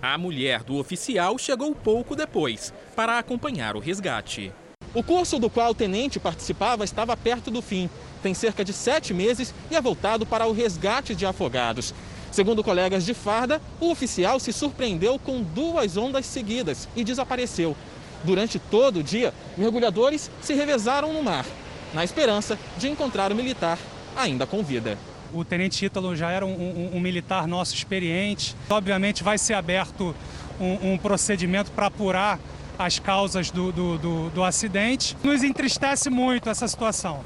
A 0.02 0.18
mulher 0.18 0.64
do 0.64 0.76
oficial 0.76 1.38
chegou 1.38 1.74
pouco 1.74 2.16
depois 2.16 2.74
para 2.96 3.18
acompanhar 3.18 3.76
o 3.76 3.80
resgate. 3.80 4.52
O 4.94 5.04
curso 5.04 5.38
do 5.38 5.50
qual 5.50 5.72
o 5.72 5.76
tenente 5.76 6.20
participava 6.20 6.84
estava 6.84 7.16
perto 7.16 7.52
do 7.52 7.62
fim. 7.62 7.90
Tem 8.22 8.34
cerca 8.34 8.64
de 8.64 8.74
sete 8.74 9.14
meses 9.14 9.54
e 9.72 9.76
é 9.76 9.82
voltado 9.82 10.26
para 10.26 10.48
o 10.48 10.54
resgate 10.54 11.16
de 11.16 11.26
afogados. 11.26 11.94
Segundo 12.32 12.64
colegas 12.64 13.06
de 13.06 13.14
farda, 13.14 13.62
o 13.80 13.90
oficial 13.90 14.40
se 14.40 14.52
surpreendeu 14.52 15.18
com 15.18 15.42
duas 15.42 15.98
ondas 15.98 16.26
seguidas 16.26 16.88
e 16.96 17.04
desapareceu. 17.04 17.76
Durante 18.24 18.60
todo 18.60 19.00
o 19.00 19.04
dia, 19.04 19.34
mergulhadores 19.58 20.30
se 20.42 20.54
revezaram 20.54 21.14
no 21.14 21.24
mar. 21.24 21.46
na 21.94 22.04
esperança 22.04 22.58
de 22.78 22.88
encontrar 22.88 23.32
o 23.32 23.36
militar 23.36 23.78
ainda 24.16 24.46
com 24.46 24.64
vida. 24.64 24.98
O 25.34 25.44
tenente 25.44 25.86
Ítalo 25.86 26.16
já 26.16 26.32
era 26.32 26.46
um, 26.46 26.52
um, 26.52 26.98
um 26.98 27.00
militar 27.00 27.48
nosso 27.48 27.76
experiente. 27.76 28.56
Obviamente 28.70 29.24
vai 29.24 29.38
ser 29.38 29.54
aberto 29.54 30.16
um, 30.60 30.94
um 30.94 30.98
procedimento 30.98 31.72
para 31.72 31.88
apurar 31.88 32.40
as 32.80 33.00
causas 33.00 33.52
do, 33.52 33.72
do, 33.72 33.98
do, 33.98 34.30
do 34.30 34.44
acidente. 34.44 35.18
Nos 35.24 35.44
entristece 35.44 36.10
muito 36.10 36.50
essa 36.50 36.68
situação. 36.68 37.24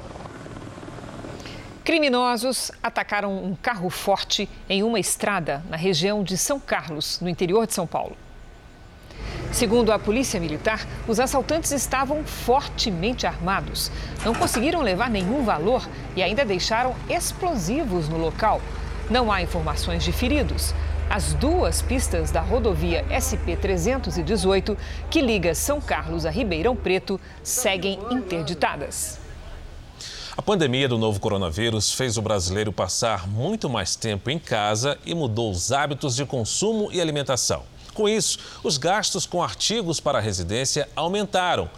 Criminosos 1.84 2.70
atacaram 2.80 3.44
um 3.44 3.56
carro 3.56 3.90
forte 3.90 4.48
em 4.68 4.84
uma 4.84 5.00
estrada 5.00 5.64
na 5.68 5.76
região 5.76 6.22
de 6.22 6.38
São 6.38 6.60
Carlos, 6.60 7.18
no 7.20 7.28
interior 7.28 7.66
de 7.66 7.74
São 7.74 7.88
Paulo. 7.88 8.16
Segundo 9.50 9.90
a 9.90 9.98
Polícia 9.98 10.38
Militar, 10.38 10.86
os 11.08 11.18
assaltantes 11.18 11.72
estavam 11.72 12.22
fortemente 12.24 13.26
armados. 13.26 13.90
Não 14.24 14.32
conseguiram 14.32 14.80
levar 14.80 15.10
nenhum 15.10 15.44
valor 15.44 15.88
e 16.14 16.22
ainda 16.22 16.44
deixaram 16.44 16.94
explosivos 17.10 18.08
no 18.08 18.16
local. 18.16 18.60
Não 19.10 19.32
há 19.32 19.42
informações 19.42 20.04
de 20.04 20.12
feridos. 20.12 20.72
As 21.10 21.34
duas 21.34 21.82
pistas 21.82 22.30
da 22.30 22.40
rodovia 22.40 23.04
SP-318, 23.10 24.76
que 25.10 25.20
liga 25.20 25.52
São 25.52 25.80
Carlos 25.80 26.24
a 26.26 26.30
Ribeirão 26.30 26.76
Preto, 26.76 27.20
seguem 27.42 27.98
interditadas. 28.08 29.21
A 30.34 30.40
pandemia 30.40 30.88
do 30.88 30.96
novo 30.96 31.20
coronavírus 31.20 31.92
fez 31.92 32.16
o 32.16 32.22
brasileiro 32.22 32.72
passar 32.72 33.28
muito 33.28 33.68
mais 33.68 33.94
tempo 33.94 34.30
em 34.30 34.38
casa 34.38 34.98
e 35.04 35.14
mudou 35.14 35.50
os 35.50 35.70
hábitos 35.70 36.16
de 36.16 36.24
consumo 36.24 36.90
e 36.90 37.02
alimentação. 37.02 37.64
Com 37.92 38.08
isso, 38.08 38.38
os 38.64 38.78
gastos 38.78 39.26
com 39.26 39.42
artigos 39.42 40.00
para 40.00 40.16
a 40.16 40.22
residência 40.22 40.88
aumentaram 40.96 41.68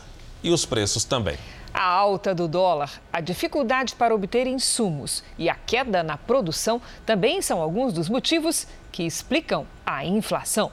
e 0.40 0.50
os 0.50 0.64
preços 0.64 1.02
também. 1.02 1.36
A 1.72 1.82
alta 1.82 2.32
do 2.32 2.46
dólar, 2.46 3.02
a 3.12 3.20
dificuldade 3.20 3.96
para 3.96 4.14
obter 4.14 4.46
insumos 4.46 5.24
e 5.36 5.48
a 5.48 5.56
queda 5.56 6.04
na 6.04 6.16
produção 6.16 6.80
também 7.04 7.42
são 7.42 7.60
alguns 7.60 7.92
dos 7.92 8.08
motivos 8.08 8.68
que 8.92 9.02
explicam 9.02 9.66
a 9.84 10.04
inflação. 10.04 10.70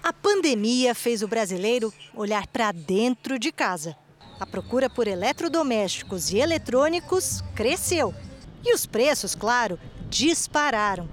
A 0.00 0.12
pandemia 0.12 0.94
fez 0.94 1.22
o 1.22 1.28
brasileiro 1.28 1.92
olhar 2.14 2.46
para 2.46 2.70
dentro 2.70 3.36
de 3.36 3.50
casa. 3.50 3.96
A 4.38 4.46
procura 4.46 4.90
por 4.90 5.06
eletrodomésticos 5.06 6.32
e 6.32 6.38
eletrônicos 6.38 7.42
cresceu. 7.54 8.14
E 8.64 8.74
os 8.74 8.84
preços, 8.86 9.34
claro, 9.34 9.78
dispararam. 10.08 11.08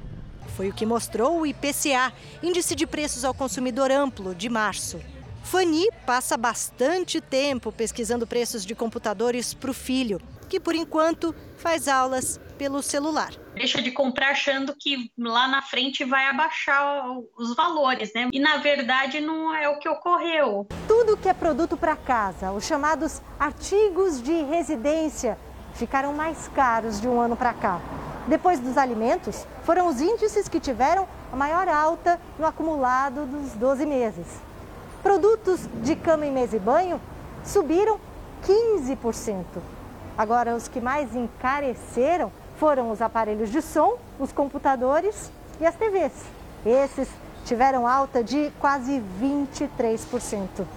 Foi 0.56 0.70
o 0.70 0.74
que 0.74 0.86
mostrou 0.86 1.40
o 1.40 1.46
IPCA, 1.46 2.12
Índice 2.42 2.76
de 2.76 2.86
Preços 2.86 3.24
ao 3.24 3.34
Consumidor 3.34 3.92
Amplo, 3.92 4.36
de 4.36 4.50
março. 4.50 5.00
Fanny 5.44 5.88
passa 6.06 6.38
bastante 6.38 7.20
tempo 7.20 7.72
pesquisando 7.72 8.28
preços 8.28 8.66
de 8.66 8.76
computadores 8.76 9.54
para 9.54 9.72
o 9.72 9.74
filho, 9.74 10.22
que 10.50 10.60
por 10.60 10.76
enquanto 10.76 11.36
faz 11.58 11.88
aulas 11.88 12.40
pelo 12.58 12.82
celular. 12.82 13.34
Deixa 13.54 13.82
de 13.82 13.92
comprar 13.92 14.32
achando 14.32 14.74
que 14.78 15.12
lá 15.18 15.48
na 15.48 15.62
frente 15.62 16.04
vai 16.06 16.28
abaixar 16.28 17.06
os 17.38 17.56
valores, 17.56 18.12
né? 18.14 18.30
E 18.32 18.40
na 18.40 18.58
verdade 18.58 19.20
não 19.20 19.54
é 19.54 19.68
o 19.68 19.78
que 19.78 19.90
ocorreu. 19.90 20.68
Tudo 20.88 21.18
que 21.18 21.28
é 21.28 21.34
produto 21.34 21.76
para 21.76 21.96
casa, 21.96 22.52
os 22.52 22.66
chamados 22.66 23.22
artigos 23.40 24.22
de 24.22 24.44
residência, 24.44 25.38
ficaram 25.74 26.14
mais 26.14 26.48
caros 26.50 27.00
de 27.00 27.08
um 27.08 27.20
ano 27.20 27.36
para 27.36 27.54
cá. 27.54 27.80
Depois 28.28 28.60
dos 28.60 28.78
alimentos, 28.78 29.46
foram 29.64 29.88
os 29.88 30.00
índices 30.00 30.48
que 30.48 30.60
tiveram 30.60 31.08
a 31.32 31.36
maior 31.36 31.68
alta 31.68 32.20
no 32.38 32.46
acumulado 32.46 33.26
dos 33.26 33.54
12 33.54 33.86
meses. 33.86 34.26
Produtos 35.02 35.68
de 35.82 35.96
cama 35.96 36.26
e 36.26 36.32
mesa 36.32 36.56
e 36.56 36.60
banho 36.60 37.02
subiram 37.44 38.00
15%. 38.46 39.46
Agora, 40.18 40.56
os 40.56 40.68
que 40.68 40.80
mais 40.80 41.16
encareceram 41.16 42.32
foram 42.62 42.92
os 42.92 43.02
aparelhos 43.02 43.52
de 43.52 43.60
som, 43.60 43.98
os 44.20 44.32
computadores 44.32 45.32
e 45.60 45.66
as 45.66 45.76
TVs. 45.76 46.12
Esses 46.64 47.10
tiveram 47.44 47.88
alta 47.88 48.24
de 48.24 48.52
quase 48.60 49.02
23%. 49.20 50.68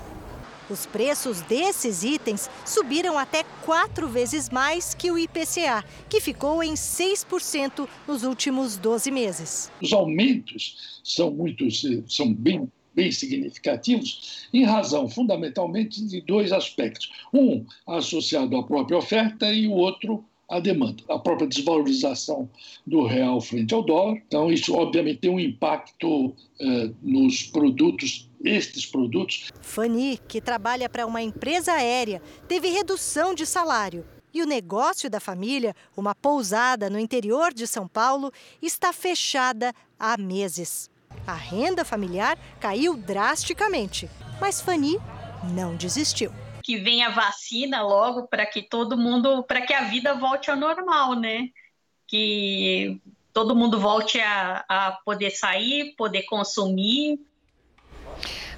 Os 0.70 0.86
preços 0.86 1.42
desses 1.42 2.02
itens 2.02 2.48
subiram 2.64 3.18
até 3.18 3.44
quatro 3.66 4.08
vezes 4.08 4.48
mais 4.48 4.94
que 4.94 5.10
o 5.10 5.18
IPCA, 5.18 5.84
que 6.08 6.22
ficou 6.22 6.62
em 6.62 6.72
6% 6.72 7.86
nos 8.08 8.24
últimos 8.24 8.78
12 8.78 9.10
meses. 9.10 9.70
Os 9.82 9.92
aumentos 9.92 11.02
são, 11.04 11.30
muito, 11.30 11.66
são 12.08 12.32
bem 12.32 12.66
bem 12.94 13.10
significativos, 13.10 14.48
em 14.54 14.64
razão 14.64 15.08
fundamentalmente 15.08 16.02
de 16.06 16.20
dois 16.20 16.52
aspectos. 16.52 17.10
Um 17.32 17.66
associado 17.86 18.56
à 18.56 18.62
própria 18.62 18.96
oferta 18.96 19.52
e 19.52 19.66
o 19.66 19.72
outro 19.72 20.24
à 20.48 20.60
demanda. 20.60 21.02
A 21.08 21.18
própria 21.18 21.48
desvalorização 21.48 22.48
do 22.86 23.04
real 23.04 23.40
frente 23.40 23.74
ao 23.74 23.82
dólar. 23.82 24.22
Então, 24.26 24.52
isso 24.52 24.74
obviamente 24.74 25.20
tem 25.20 25.30
um 25.30 25.40
impacto 25.40 26.34
eh, 26.60 26.90
nos 27.02 27.42
produtos 27.42 28.28
estes 28.44 28.84
produtos. 28.84 29.50
Fanny, 29.62 30.18
que 30.28 30.40
trabalha 30.40 30.88
para 30.88 31.06
uma 31.06 31.22
empresa 31.22 31.72
aérea, 31.72 32.20
teve 32.46 32.68
redução 32.68 33.34
de 33.34 33.46
salário. 33.46 34.04
E 34.34 34.42
o 34.42 34.46
negócio 34.46 35.08
da 35.08 35.20
família, 35.20 35.74
uma 35.96 36.14
pousada 36.14 36.90
no 36.90 36.98
interior 36.98 37.54
de 37.54 37.66
São 37.66 37.86
Paulo, 37.86 38.32
está 38.60 38.92
fechada 38.92 39.72
há 39.98 40.18
meses. 40.18 40.90
A 41.26 41.34
renda 41.34 41.84
familiar 41.84 42.36
caiu 42.60 42.96
drasticamente, 42.96 44.10
mas 44.40 44.60
Fanny 44.60 44.98
não 45.54 45.76
desistiu. 45.76 46.43
Que 46.64 46.76
venha 46.78 47.10
vacina 47.10 47.82
logo 47.82 48.26
para 48.26 48.44
que 48.46 48.62
todo 48.62 48.96
mundo, 48.96 49.44
para 49.44 49.60
que 49.60 49.72
a 49.72 49.84
vida 49.84 50.14
volte 50.14 50.50
ao 50.50 50.56
normal, 50.56 51.14
né? 51.14 51.50
Que 52.06 53.00
todo 53.32 53.54
mundo 53.54 53.78
volte 53.78 54.18
a, 54.20 54.64
a 54.68 54.92
poder 55.04 55.30
sair, 55.30 55.94
poder 55.96 56.22
consumir, 56.22 57.20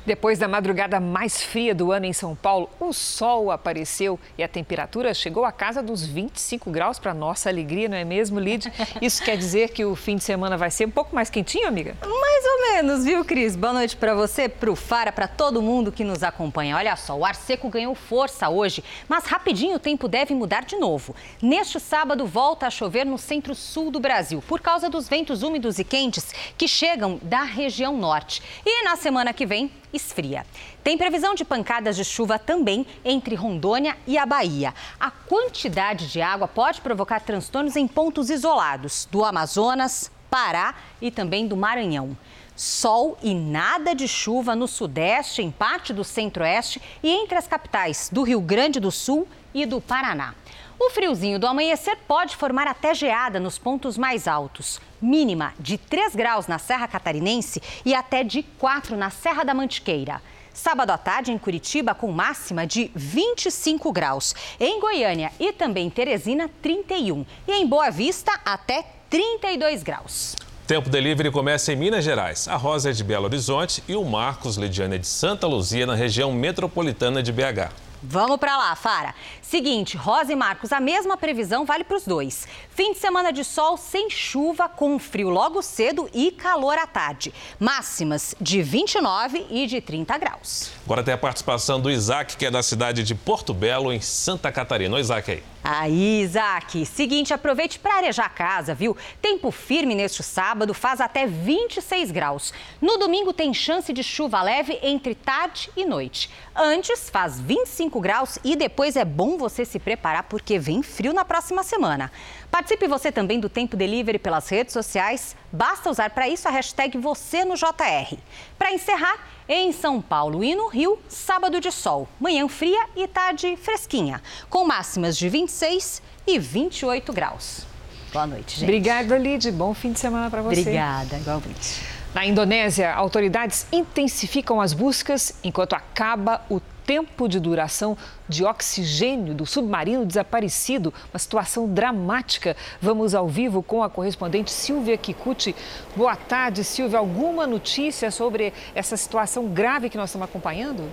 depois 0.06 0.38
da 0.38 0.46
madrugada 0.46 1.00
mais 1.00 1.42
fria 1.42 1.74
do 1.74 1.90
ano 1.90 2.06
em 2.06 2.12
São 2.12 2.34
Paulo, 2.34 2.70
o 2.78 2.92
sol 2.92 3.50
apareceu 3.50 4.18
e 4.38 4.42
a 4.42 4.48
temperatura 4.48 5.12
chegou 5.12 5.44
à 5.44 5.50
casa 5.50 5.82
dos 5.82 6.06
25 6.06 6.70
graus 6.70 6.98
para 6.98 7.12
nossa 7.12 7.48
alegria, 7.48 7.88
não 7.88 7.96
é 7.96 8.04
mesmo, 8.04 8.38
Lid? 8.38 8.72
Isso 9.02 9.22
quer 9.22 9.36
dizer 9.36 9.70
que 9.70 9.84
o 9.84 9.96
fim 9.96 10.16
de 10.16 10.22
semana 10.22 10.56
vai 10.56 10.70
ser 10.70 10.86
um 10.86 10.90
pouco 10.90 11.14
mais 11.14 11.28
quentinho, 11.28 11.66
amiga? 11.66 11.96
Mais 12.02 12.44
ou 12.44 12.72
menos, 12.72 13.04
viu, 13.04 13.24
Cris? 13.24 13.56
Boa 13.56 13.72
noite 13.72 13.96
para 13.96 14.14
você, 14.14 14.48
para 14.48 14.70
o 14.70 14.76
Fara, 14.76 15.10
para 15.10 15.26
todo 15.26 15.60
mundo 15.60 15.90
que 15.90 16.04
nos 16.04 16.22
acompanha. 16.22 16.76
Olha 16.76 16.94
só, 16.94 17.16
o 17.16 17.24
ar 17.24 17.34
seco 17.34 17.68
ganhou 17.68 17.94
força 17.94 18.48
hoje, 18.48 18.84
mas 19.08 19.24
rapidinho 19.24 19.76
o 19.76 19.80
tempo 19.80 20.06
deve 20.06 20.34
mudar 20.34 20.64
de 20.64 20.76
novo. 20.76 21.16
Neste 21.42 21.80
sábado 21.80 22.26
volta 22.26 22.68
a 22.68 22.70
chover 22.70 23.04
no 23.04 23.18
centro-sul 23.18 23.90
do 23.90 23.98
Brasil, 23.98 24.42
por 24.46 24.60
causa 24.60 24.88
dos 24.88 25.08
ventos 25.08 25.42
úmidos 25.42 25.80
e 25.80 25.84
quentes 25.84 26.32
que 26.56 26.68
chegam 26.68 27.18
da 27.22 27.42
região 27.42 27.96
norte. 27.96 28.40
E 28.64 28.84
na 28.84 28.94
semana 28.94 29.32
que 29.32 29.44
vem, 29.44 29.70
esfria. 29.96 30.46
Tem 30.84 30.96
previsão 30.96 31.34
de 31.34 31.44
pancadas 31.44 31.96
de 31.96 32.04
chuva 32.04 32.38
também 32.38 32.86
entre 33.04 33.34
Rondônia 33.34 33.96
e 34.06 34.16
a 34.16 34.24
Bahia. 34.24 34.74
A 35.00 35.10
quantidade 35.10 36.08
de 36.08 36.22
água 36.22 36.46
pode 36.46 36.80
provocar 36.80 37.20
transtornos 37.20 37.74
em 37.76 37.88
pontos 37.88 38.30
isolados 38.30 39.08
do 39.10 39.24
Amazonas, 39.24 40.10
Pará 40.30 40.74
e 41.00 41.10
também 41.10 41.46
do 41.46 41.56
Maranhão. 41.56 42.16
Sol 42.54 43.18
e 43.22 43.34
nada 43.34 43.94
de 43.94 44.08
chuva 44.08 44.56
no 44.56 44.66
sudeste, 44.66 45.42
em 45.42 45.50
parte 45.50 45.92
do 45.92 46.02
centro-oeste 46.02 46.80
e 47.02 47.10
entre 47.10 47.36
as 47.36 47.46
capitais 47.46 48.08
do 48.10 48.22
Rio 48.22 48.40
Grande 48.40 48.80
do 48.80 48.90
Sul 48.90 49.28
e 49.52 49.66
do 49.66 49.80
Paraná. 49.80 50.34
O 50.78 50.90
friozinho 50.90 51.38
do 51.38 51.46
amanhecer 51.46 51.96
pode 52.06 52.36
formar 52.36 52.66
até 52.66 52.94
geada 52.94 53.40
nos 53.40 53.56
pontos 53.58 53.96
mais 53.96 54.28
altos. 54.28 54.78
Mínima 55.00 55.54
de 55.58 55.78
3 55.78 56.14
graus 56.14 56.46
na 56.46 56.58
Serra 56.58 56.86
Catarinense 56.86 57.62
e 57.84 57.94
até 57.94 58.22
de 58.22 58.42
4 58.42 58.94
na 58.94 59.08
Serra 59.08 59.42
da 59.42 59.54
Mantiqueira. 59.54 60.20
Sábado 60.52 60.90
à 60.90 60.98
tarde 60.98 61.32
em 61.32 61.38
Curitiba 61.38 61.94
com 61.94 62.12
máxima 62.12 62.66
de 62.66 62.90
25 62.94 63.90
graus. 63.90 64.34
Em 64.60 64.78
Goiânia 64.78 65.32
e 65.40 65.52
também 65.52 65.88
Teresina, 65.88 66.50
31. 66.60 67.24
E 67.48 67.52
em 67.52 67.66
Boa 67.66 67.90
Vista, 67.90 68.38
até 68.44 68.84
32 69.08 69.82
graus. 69.82 70.36
Tempo 70.66 70.90
Delivery 70.90 71.30
começa 71.30 71.72
em 71.72 71.76
Minas 71.76 72.04
Gerais. 72.04 72.48
A 72.48 72.56
Rosa 72.56 72.90
é 72.90 72.92
de 72.92 73.04
Belo 73.04 73.24
Horizonte 73.24 73.82
e 73.88 73.94
o 73.94 74.04
Marcos 74.04 74.56
Lidiane 74.56 74.96
é 74.96 74.98
de 74.98 75.06
Santa 75.06 75.46
Luzia, 75.46 75.86
na 75.86 75.94
região 75.94 76.32
metropolitana 76.32 77.22
de 77.22 77.32
BH. 77.32 77.86
Vamos 78.02 78.36
para 78.36 78.56
lá, 78.56 78.74
Fara. 78.76 79.14
Seguinte, 79.48 79.96
Rosa 79.96 80.32
e 80.32 80.36
Marcos, 80.36 80.72
a 80.72 80.80
mesma 80.80 81.16
previsão 81.16 81.64
vale 81.64 81.84
para 81.84 81.96
os 81.96 82.04
dois. 82.04 82.48
Fim 82.70 82.92
de 82.92 82.98
semana 82.98 83.32
de 83.32 83.44
sol 83.44 83.76
sem 83.76 84.10
chuva, 84.10 84.68
com 84.68 84.98
frio 84.98 85.28
logo 85.28 85.62
cedo 85.62 86.10
e 86.12 86.32
calor 86.32 86.76
à 86.76 86.86
tarde. 86.86 87.32
Máximas 87.58 88.34
de 88.40 88.60
29 88.60 89.46
e 89.48 89.66
de 89.66 89.80
30 89.80 90.18
graus. 90.18 90.72
Agora 90.84 91.02
tem 91.02 91.14
a 91.14 91.18
participação 91.18 91.80
do 91.80 91.90
Isaac, 91.90 92.36
que 92.36 92.46
é 92.46 92.50
da 92.50 92.62
cidade 92.62 93.04
de 93.04 93.14
Porto 93.14 93.54
Belo, 93.54 93.92
em 93.92 94.00
Santa 94.00 94.50
Catarina. 94.50 94.96
O 94.96 94.98
Isaac 94.98 95.30
aí. 95.30 95.42
Aí, 95.62 96.20
Isaac, 96.22 96.86
seguinte, 96.86 97.34
aproveite 97.34 97.78
para 97.78 97.96
arejar 97.96 98.26
a 98.26 98.28
casa, 98.28 98.72
viu? 98.72 98.96
Tempo 99.20 99.50
firme 99.50 99.96
neste 99.96 100.22
sábado, 100.22 100.72
faz 100.72 101.00
até 101.00 101.26
26 101.26 102.12
graus. 102.12 102.52
No 102.80 102.98
domingo 102.98 103.32
tem 103.32 103.52
chance 103.52 103.92
de 103.92 104.02
chuva 104.02 104.42
leve 104.42 104.78
entre 104.82 105.14
tarde 105.14 105.70
e 105.76 105.84
noite. 105.84 106.30
Antes, 106.54 107.10
faz 107.10 107.40
25 107.40 107.66
25 107.86 108.00
graus 108.00 108.38
e 108.42 108.56
depois 108.56 108.96
é 108.96 109.04
bom 109.04 109.35
você 109.36 109.64
se 109.64 109.78
preparar 109.78 110.24
porque 110.24 110.58
vem 110.58 110.82
frio 110.82 111.12
na 111.12 111.24
próxima 111.24 111.62
semana. 111.62 112.10
Participe 112.50 112.86
você 112.86 113.12
também 113.12 113.38
do 113.38 113.48
Tempo 113.48 113.76
Delivery 113.76 114.18
pelas 114.18 114.48
redes 114.48 114.72
sociais. 114.72 115.36
Basta 115.52 115.90
usar 115.90 116.10
para 116.10 116.28
isso 116.28 116.48
a 116.48 116.50
hashtag 116.50 116.98
você 116.98 117.44
no 117.44 117.54
JR. 117.54 118.16
Para 118.58 118.72
encerrar, 118.72 119.18
em 119.48 119.72
São 119.72 120.00
Paulo 120.00 120.42
e 120.42 120.54
no 120.54 120.68
Rio, 120.68 120.98
sábado 121.08 121.60
de 121.60 121.70
sol, 121.70 122.08
manhã 122.20 122.48
fria 122.48 122.86
e 122.96 123.06
tarde 123.06 123.56
fresquinha, 123.56 124.20
com 124.50 124.64
máximas 124.64 125.16
de 125.16 125.28
26 125.28 126.02
e 126.26 126.38
28 126.38 127.12
graus. 127.12 127.66
Boa 128.12 128.26
noite, 128.26 128.60
gente. 128.60 128.64
Obrigada, 128.64 129.16
Lid. 129.16 129.50
Bom 129.52 129.74
fim 129.74 129.92
de 129.92 130.00
semana 130.00 130.30
para 130.30 130.42
você. 130.42 130.60
Obrigada, 130.60 131.16
igualmente. 131.16 131.82
Na 132.14 132.24
Indonésia, 132.24 132.94
autoridades 132.94 133.66
intensificam 133.70 134.60
as 134.60 134.72
buscas 134.72 135.34
enquanto 135.44 135.74
acaba 135.74 136.40
o 136.48 136.60
tempo 136.86 137.28
de 137.28 137.40
duração 137.40 137.98
de 138.28 138.44
oxigênio 138.44 139.34
do 139.34 139.44
submarino 139.44 140.06
desaparecido. 140.06 140.94
Uma 141.12 141.18
situação 141.18 141.68
dramática. 141.68 142.56
Vamos 142.80 143.14
ao 143.14 143.26
vivo 143.26 143.62
com 143.62 143.82
a 143.82 143.90
correspondente 143.90 144.50
Silvia 144.50 144.96
Kikuchi. 144.96 145.54
Boa 145.96 146.14
tarde, 146.14 146.62
Silvia. 146.62 146.98
Alguma 146.98 147.46
notícia 147.46 148.10
sobre 148.10 148.52
essa 148.74 148.96
situação 148.96 149.48
grave 149.48 149.90
que 149.90 149.98
nós 149.98 150.10
estamos 150.10 150.28
acompanhando? 150.28 150.84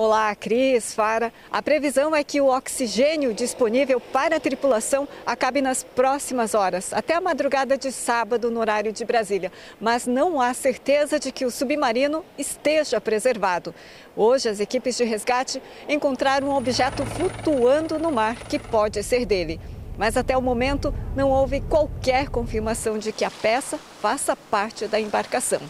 Olá, 0.00 0.32
Cris, 0.36 0.94
Fara. 0.94 1.32
A 1.50 1.60
previsão 1.60 2.14
é 2.14 2.22
que 2.22 2.40
o 2.40 2.46
oxigênio 2.46 3.34
disponível 3.34 3.98
para 3.98 4.36
a 4.36 4.40
tripulação 4.40 5.08
acabe 5.26 5.60
nas 5.60 5.82
próximas 5.82 6.54
horas, 6.54 6.92
até 6.92 7.14
a 7.14 7.20
madrugada 7.20 7.76
de 7.76 7.90
sábado, 7.90 8.48
no 8.48 8.60
horário 8.60 8.92
de 8.92 9.04
Brasília. 9.04 9.50
Mas 9.80 10.06
não 10.06 10.40
há 10.40 10.54
certeza 10.54 11.18
de 11.18 11.32
que 11.32 11.44
o 11.44 11.50
submarino 11.50 12.24
esteja 12.38 13.00
preservado. 13.00 13.74
Hoje, 14.14 14.48
as 14.48 14.60
equipes 14.60 14.96
de 14.96 15.02
resgate 15.02 15.60
encontraram 15.88 16.46
um 16.46 16.54
objeto 16.54 17.04
flutuando 17.04 17.98
no 17.98 18.12
mar 18.12 18.36
que 18.44 18.60
pode 18.60 19.02
ser 19.02 19.26
dele. 19.26 19.60
Mas 19.96 20.16
até 20.16 20.36
o 20.36 20.40
momento 20.40 20.94
não 21.16 21.28
houve 21.28 21.60
qualquer 21.60 22.28
confirmação 22.28 22.98
de 22.98 23.10
que 23.10 23.24
a 23.24 23.32
peça 23.32 23.76
faça 24.00 24.36
parte 24.36 24.86
da 24.86 25.00
embarcação. 25.00 25.60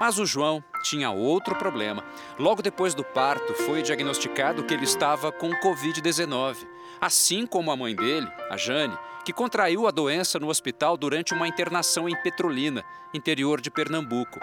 Mas 0.00 0.18
o 0.18 0.26
João 0.26 0.60
tinha 0.82 1.08
outro 1.12 1.54
problema. 1.54 2.02
Logo 2.36 2.62
depois 2.62 2.94
do 2.94 3.04
parto, 3.04 3.54
foi 3.54 3.80
diagnosticado 3.80 4.64
que 4.64 4.74
ele 4.74 4.82
estava 4.82 5.30
com 5.30 5.50
Covid-19, 5.50 6.66
assim 7.00 7.46
como 7.46 7.70
a 7.70 7.76
mãe 7.76 7.94
dele, 7.94 8.26
a 8.50 8.56
Jane, 8.56 8.98
que 9.24 9.32
contraiu 9.32 9.86
a 9.86 9.92
doença 9.92 10.40
no 10.40 10.48
hospital 10.48 10.96
durante 10.96 11.32
uma 11.32 11.46
internação 11.46 12.08
em 12.08 12.22
Petrolina, 12.22 12.84
interior 13.14 13.60
de 13.60 13.70
Pernambuco 13.70 14.40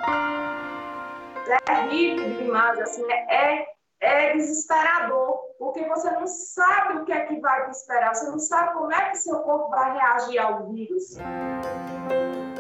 terrível 1.44 2.38
demais, 2.38 2.80
assim, 2.80 3.04
é, 3.12 3.66
é 4.02 4.34
desesperador, 4.34 5.40
porque 5.58 5.84
você 5.86 6.10
não 6.12 6.28
sabe 6.28 7.00
o 7.00 7.06
que 7.06 7.12
é 7.12 7.26
que 7.26 7.40
vai 7.40 7.66
te 7.66 7.72
esperar, 7.72 8.14
você 8.14 8.30
não 8.30 8.40
sabe 8.40 8.74
como 8.74 8.92
é 8.92 9.10
que 9.10 9.18
seu 9.18 9.40
corpo 9.40 9.70
vai 9.70 9.94
reagir 9.94 10.40
ao 10.40 10.68
vírus. 10.72 11.18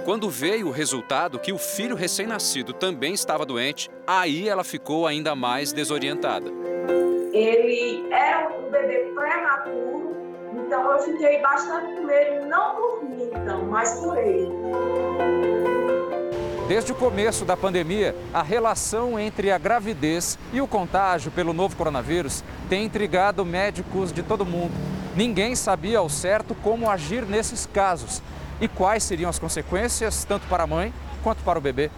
Quando 0.05 0.29
veio 0.29 0.67
o 0.67 0.71
resultado 0.71 1.39
que 1.39 1.53
o 1.53 1.57
filho 1.57 1.95
recém-nascido 1.95 2.73
também 2.73 3.13
estava 3.13 3.45
doente, 3.45 3.89
aí 4.05 4.49
ela 4.49 4.63
ficou 4.63 5.07
ainda 5.07 5.33
mais 5.35 5.71
desorientada. 5.71 6.49
Ele 7.31 8.11
era 8.11 8.49
um 8.49 8.69
bebê 8.69 9.11
prematuro, 9.15 10.15
então 10.53 10.91
eu 10.91 10.99
fiquei 10.99 11.41
bastante 11.41 11.95
com 11.95 12.03
medo, 12.03 12.45
não 12.47 12.75
por 12.75 13.03
mim, 13.03 13.31
então, 13.33 13.65
mas 13.65 13.99
por 14.01 14.17
ele. 14.17 15.62
Desde 16.67 16.93
o 16.93 16.95
começo 16.95 17.43
da 17.43 17.57
pandemia, 17.57 18.15
a 18.33 18.41
relação 18.41 19.19
entre 19.19 19.51
a 19.51 19.57
gravidez 19.57 20.39
e 20.53 20.61
o 20.61 20.67
contágio 20.67 21.29
pelo 21.29 21.51
novo 21.51 21.75
coronavírus 21.75 22.41
tem 22.69 22.85
intrigado 22.85 23.43
médicos 23.43 24.13
de 24.13 24.23
todo 24.23 24.45
mundo. 24.45 24.73
Ninguém 25.13 25.55
sabia 25.55 25.99
ao 25.99 26.07
certo 26.07 26.55
como 26.55 26.89
agir 26.89 27.25
nesses 27.25 27.65
casos 27.65 28.21
e 28.61 28.67
quais 28.69 29.03
seriam 29.03 29.29
as 29.29 29.37
consequências 29.37 30.23
tanto 30.23 30.47
para 30.47 30.63
a 30.63 30.67
mãe 30.67 30.93
quanto 31.21 31.43
para 31.43 31.59
o 31.59 31.61
bebê. 31.61 31.91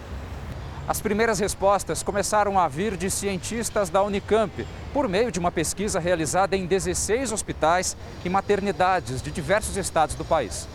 As 0.88 1.00
primeiras 1.00 1.40
respostas 1.40 2.02
começaram 2.02 2.60
a 2.60 2.68
vir 2.68 2.98
de 2.98 3.10
cientistas 3.10 3.90
da 3.92 4.02
Unicamp, 4.04 4.68
por 4.92 5.08
meio 5.08 5.32
de 5.32 5.40
uma 5.40 5.52
pesquisa 5.52 6.00
realizada 6.00 6.58
em 6.58 6.66
16 6.66 7.32
hospitais 7.32 7.96
e 8.24 8.30
maternidades 8.30 9.22
de 9.22 9.30
diversos 9.30 9.78
estados 9.78 10.16
do 10.16 10.26
país. 10.26 10.68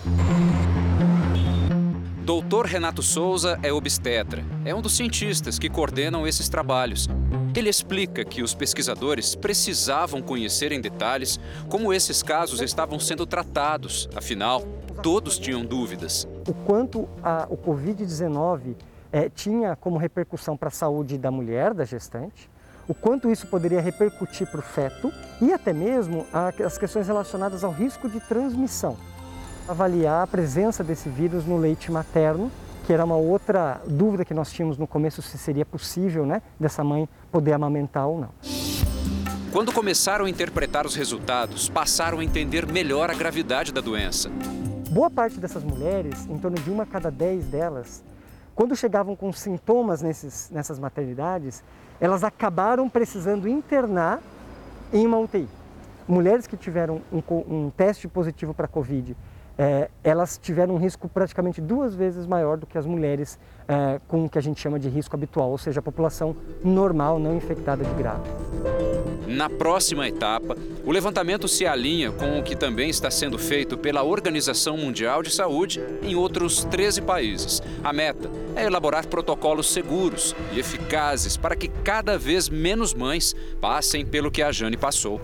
Doutor 2.30 2.64
Renato 2.64 3.02
Souza 3.02 3.58
é 3.60 3.72
obstetra. 3.72 4.44
É 4.64 4.72
um 4.72 4.80
dos 4.80 4.96
cientistas 4.96 5.58
que 5.58 5.68
coordenam 5.68 6.28
esses 6.28 6.48
trabalhos. 6.48 7.08
Ele 7.56 7.68
explica 7.68 8.24
que 8.24 8.40
os 8.40 8.54
pesquisadores 8.54 9.34
precisavam 9.34 10.22
conhecer 10.22 10.70
em 10.70 10.80
detalhes 10.80 11.40
como 11.68 11.92
esses 11.92 12.22
casos 12.22 12.60
estavam 12.60 13.00
sendo 13.00 13.26
tratados. 13.26 14.08
Afinal, 14.14 14.62
todos 15.02 15.40
tinham 15.40 15.64
dúvidas. 15.64 16.28
O 16.46 16.54
quanto 16.54 17.08
a, 17.20 17.48
o 17.50 17.56
Covid-19 17.56 18.76
é, 19.10 19.28
tinha 19.28 19.74
como 19.74 19.98
repercussão 19.98 20.56
para 20.56 20.68
a 20.68 20.70
saúde 20.70 21.18
da 21.18 21.32
mulher, 21.32 21.74
da 21.74 21.84
gestante, 21.84 22.48
o 22.86 22.94
quanto 22.94 23.28
isso 23.28 23.48
poderia 23.48 23.80
repercutir 23.80 24.46
para 24.46 24.60
o 24.60 24.62
feto 24.62 25.12
e 25.42 25.52
até 25.52 25.72
mesmo 25.72 26.24
as 26.32 26.78
questões 26.78 27.08
relacionadas 27.08 27.64
ao 27.64 27.72
risco 27.72 28.08
de 28.08 28.20
transmissão 28.20 28.96
avaliar 29.70 30.24
a 30.24 30.26
presença 30.26 30.82
desse 30.82 31.08
vírus 31.08 31.46
no 31.46 31.56
leite 31.56 31.92
materno, 31.92 32.50
que 32.84 32.92
era 32.92 33.04
uma 33.04 33.16
outra 33.16 33.80
dúvida 33.86 34.24
que 34.24 34.34
nós 34.34 34.50
tínhamos 34.50 34.76
no 34.76 34.86
começo 34.86 35.22
se 35.22 35.38
seria 35.38 35.64
possível, 35.64 36.26
né, 36.26 36.42
dessa 36.58 36.82
mãe 36.82 37.08
poder 37.30 37.52
amamentar 37.52 38.08
ou 38.08 38.18
não. 38.18 38.30
Quando 39.52 39.72
começaram 39.72 40.24
a 40.24 40.30
interpretar 40.30 40.86
os 40.86 40.96
resultados, 40.96 41.68
passaram 41.68 42.18
a 42.18 42.24
entender 42.24 42.66
melhor 42.66 43.10
a 43.10 43.14
gravidade 43.14 43.72
da 43.72 43.80
doença. 43.80 44.28
Boa 44.90 45.08
parte 45.08 45.38
dessas 45.38 45.62
mulheres, 45.62 46.26
em 46.26 46.38
torno 46.38 46.58
de 46.58 46.68
uma 46.68 46.82
a 46.82 46.86
cada 46.86 47.10
dez 47.10 47.44
delas, 47.46 48.02
quando 48.56 48.74
chegavam 48.74 49.14
com 49.14 49.32
sintomas 49.32 50.02
nesses, 50.02 50.50
nessas 50.50 50.78
maternidades, 50.78 51.62
elas 52.00 52.24
acabaram 52.24 52.88
precisando 52.88 53.48
internar 53.48 54.20
em 54.92 55.06
uma 55.06 55.18
UTI. 55.18 55.48
Mulheres 56.08 56.48
que 56.48 56.56
tiveram 56.56 57.00
um, 57.12 57.22
um 57.48 57.70
teste 57.70 58.08
positivo 58.08 58.52
para 58.52 58.66
Covid 58.66 59.16
é, 59.60 59.90
elas 60.02 60.38
tiveram 60.38 60.76
um 60.76 60.78
risco 60.78 61.06
praticamente 61.06 61.60
duas 61.60 61.94
vezes 61.94 62.26
maior 62.26 62.56
do 62.56 62.66
que 62.66 62.78
as 62.78 62.86
mulheres 62.86 63.38
é, 63.68 64.00
com 64.08 64.24
o 64.24 64.28
que 64.28 64.38
a 64.38 64.40
gente 64.40 64.58
chama 64.58 64.80
de 64.80 64.88
risco 64.88 65.14
habitual, 65.14 65.50
ou 65.50 65.58
seja, 65.58 65.80
a 65.80 65.82
população 65.82 66.34
normal 66.64 67.18
não 67.18 67.36
infectada 67.36 67.84
de 67.84 67.92
grave. 67.92 68.22
Na 69.26 69.50
próxima 69.50 70.08
etapa, 70.08 70.56
o 70.82 70.90
levantamento 70.90 71.46
se 71.46 71.66
alinha 71.66 72.10
com 72.10 72.38
o 72.38 72.42
que 72.42 72.56
também 72.56 72.88
está 72.88 73.10
sendo 73.10 73.38
feito 73.38 73.76
pela 73.76 74.02
Organização 74.02 74.78
Mundial 74.78 75.22
de 75.22 75.30
Saúde 75.30 75.78
em 76.02 76.14
outros 76.14 76.64
13 76.64 77.02
países. 77.02 77.62
A 77.84 77.92
meta 77.92 78.30
é 78.56 78.64
elaborar 78.64 79.06
protocolos 79.08 79.70
seguros 79.70 80.34
e 80.54 80.58
eficazes 80.58 81.36
para 81.36 81.54
que 81.54 81.68
cada 81.68 82.16
vez 82.16 82.48
menos 82.48 82.94
mães 82.94 83.36
passem 83.60 84.06
pelo 84.06 84.30
que 84.30 84.40
a 84.40 84.50
Jane 84.50 84.78
passou. 84.78 85.20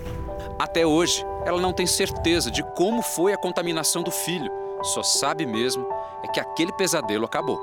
Até 0.58 0.86
hoje, 0.86 1.26
ela 1.44 1.60
não 1.60 1.72
tem 1.72 1.86
certeza 1.86 2.50
de 2.50 2.62
como 2.74 3.02
foi 3.02 3.32
a 3.32 3.36
contaminação 3.36 4.02
do 4.02 4.10
filho. 4.10 4.50
Só 4.82 5.02
sabe 5.02 5.44
mesmo 5.44 5.86
é 6.24 6.28
que 6.28 6.40
aquele 6.40 6.72
pesadelo 6.72 7.26
acabou. 7.26 7.60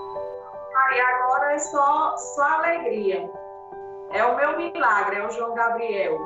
E 0.92 1.00
agora 1.00 1.54
é 1.54 1.60
só, 1.60 2.16
só 2.18 2.44
alegria. 2.44 3.30
É 4.12 4.24
o 4.24 4.36
meu 4.36 4.58
milagre, 4.58 5.18
é 5.18 5.26
o 5.26 5.32
João 5.32 5.56
Gabriel. 5.56 6.20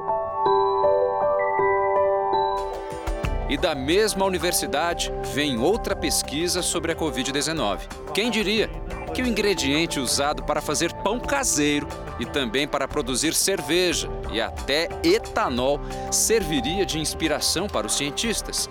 E 3.50 3.56
da 3.56 3.74
mesma 3.74 4.26
universidade 4.26 5.12
vem 5.34 5.58
outra 5.58 5.96
pesquisa 5.96 6.62
sobre 6.62 6.92
a 6.92 6.96
Covid-19. 6.96 7.80
Quem 8.14 8.30
diria 8.30 8.70
que 9.14 9.22
o 9.22 9.28
ingrediente 9.28 10.02
usado 10.02 10.44
para 10.44 10.62
fazer 10.62 10.94
pão 10.96 11.18
caseiro 11.18 11.88
e 12.20 12.26
também 12.26 12.68
para 12.68 12.88
produzir 12.90 13.34
cerveja 13.34 14.10
e 14.34 14.42
até 14.42 14.90
etanol 15.02 15.80
serviria 16.12 16.86
de 16.86 17.00
inspiração 17.00 17.68
para 17.68 17.88
os 17.88 17.96
cientistas? 17.96 18.70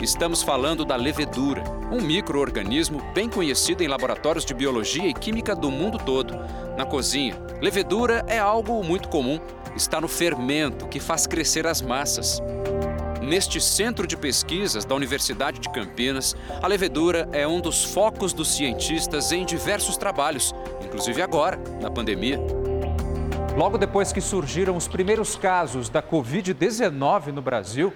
Estamos 0.00 0.42
falando 0.42 0.84
da 0.84 0.94
levedura, 0.94 1.64
um 1.90 2.00
microorganismo 2.00 3.02
bem 3.12 3.28
conhecido 3.28 3.82
em 3.82 3.88
laboratórios 3.88 4.44
de 4.44 4.54
biologia 4.54 5.06
e 5.06 5.14
química 5.14 5.54
do 5.54 5.70
mundo 5.70 5.98
todo. 5.98 6.34
Na 6.76 6.86
cozinha, 6.86 7.36
levedura 7.60 8.24
é 8.28 8.38
algo 8.38 8.82
muito 8.84 9.08
comum. 9.08 9.40
Está 9.76 10.00
no 10.00 10.08
fermento 10.08 10.86
que 10.86 11.00
faz 11.00 11.26
crescer 11.26 11.66
as 11.66 11.80
massas. 11.80 12.40
Neste 13.22 13.60
centro 13.60 14.04
de 14.04 14.16
pesquisas 14.16 14.84
da 14.84 14.96
Universidade 14.96 15.60
de 15.60 15.68
Campinas, 15.70 16.34
a 16.60 16.66
levedura 16.66 17.28
é 17.30 17.46
um 17.46 17.60
dos 17.60 17.84
focos 17.84 18.32
dos 18.32 18.52
cientistas 18.56 19.30
em 19.30 19.46
diversos 19.46 19.96
trabalhos, 19.96 20.52
inclusive 20.84 21.22
agora, 21.22 21.56
na 21.80 21.88
pandemia. 21.88 22.40
Logo 23.56 23.78
depois 23.78 24.12
que 24.12 24.20
surgiram 24.20 24.76
os 24.76 24.88
primeiros 24.88 25.36
casos 25.36 25.88
da 25.88 26.02
Covid-19 26.02 27.28
no 27.28 27.40
Brasil, 27.40 27.92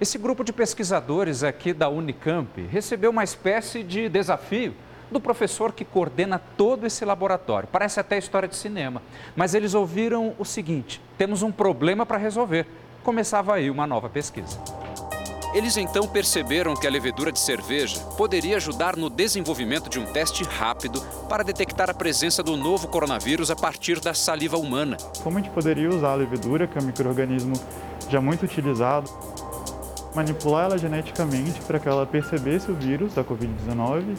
esse 0.00 0.16
grupo 0.16 0.44
de 0.44 0.52
pesquisadores 0.52 1.42
aqui 1.42 1.72
da 1.72 1.88
Unicamp 1.88 2.64
recebeu 2.68 3.10
uma 3.10 3.24
espécie 3.24 3.82
de 3.82 4.08
desafio 4.08 4.76
do 5.10 5.18
professor 5.18 5.72
que 5.72 5.84
coordena 5.84 6.40
todo 6.56 6.86
esse 6.86 7.04
laboratório. 7.04 7.68
Parece 7.72 7.98
até 7.98 8.16
história 8.16 8.48
de 8.48 8.54
cinema. 8.54 9.02
Mas 9.34 9.54
eles 9.54 9.74
ouviram 9.74 10.34
o 10.38 10.44
seguinte: 10.44 11.00
temos 11.16 11.42
um 11.42 11.50
problema 11.50 12.06
para 12.06 12.16
resolver. 12.16 12.64
Começava 13.08 13.54
aí 13.54 13.70
uma 13.70 13.86
nova 13.86 14.06
pesquisa. 14.10 14.58
Eles 15.54 15.78
então 15.78 16.06
perceberam 16.06 16.74
que 16.74 16.86
a 16.86 16.90
levedura 16.90 17.32
de 17.32 17.38
cerveja 17.38 17.98
poderia 18.18 18.58
ajudar 18.58 18.96
no 18.96 19.08
desenvolvimento 19.08 19.88
de 19.88 19.98
um 19.98 20.04
teste 20.04 20.44
rápido 20.44 21.00
para 21.26 21.42
detectar 21.42 21.88
a 21.88 21.94
presença 21.94 22.42
do 22.42 22.54
novo 22.54 22.86
coronavírus 22.86 23.50
a 23.50 23.56
partir 23.56 23.98
da 23.98 24.12
saliva 24.12 24.58
humana. 24.58 24.98
Como 25.22 25.38
a 25.38 25.40
gente 25.40 25.50
poderia 25.50 25.88
usar 25.88 26.10
a 26.10 26.14
levedura, 26.16 26.66
que 26.66 26.76
é 26.76 26.82
um 26.82 26.84
microorganismo 26.84 27.54
já 28.10 28.20
muito 28.20 28.44
utilizado, 28.44 29.10
manipular 30.14 30.66
ela 30.66 30.76
geneticamente 30.76 31.62
para 31.62 31.78
que 31.78 31.88
ela 31.88 32.04
percebesse 32.04 32.70
o 32.70 32.74
vírus 32.74 33.14
da 33.14 33.24
Covid-19 33.24 34.18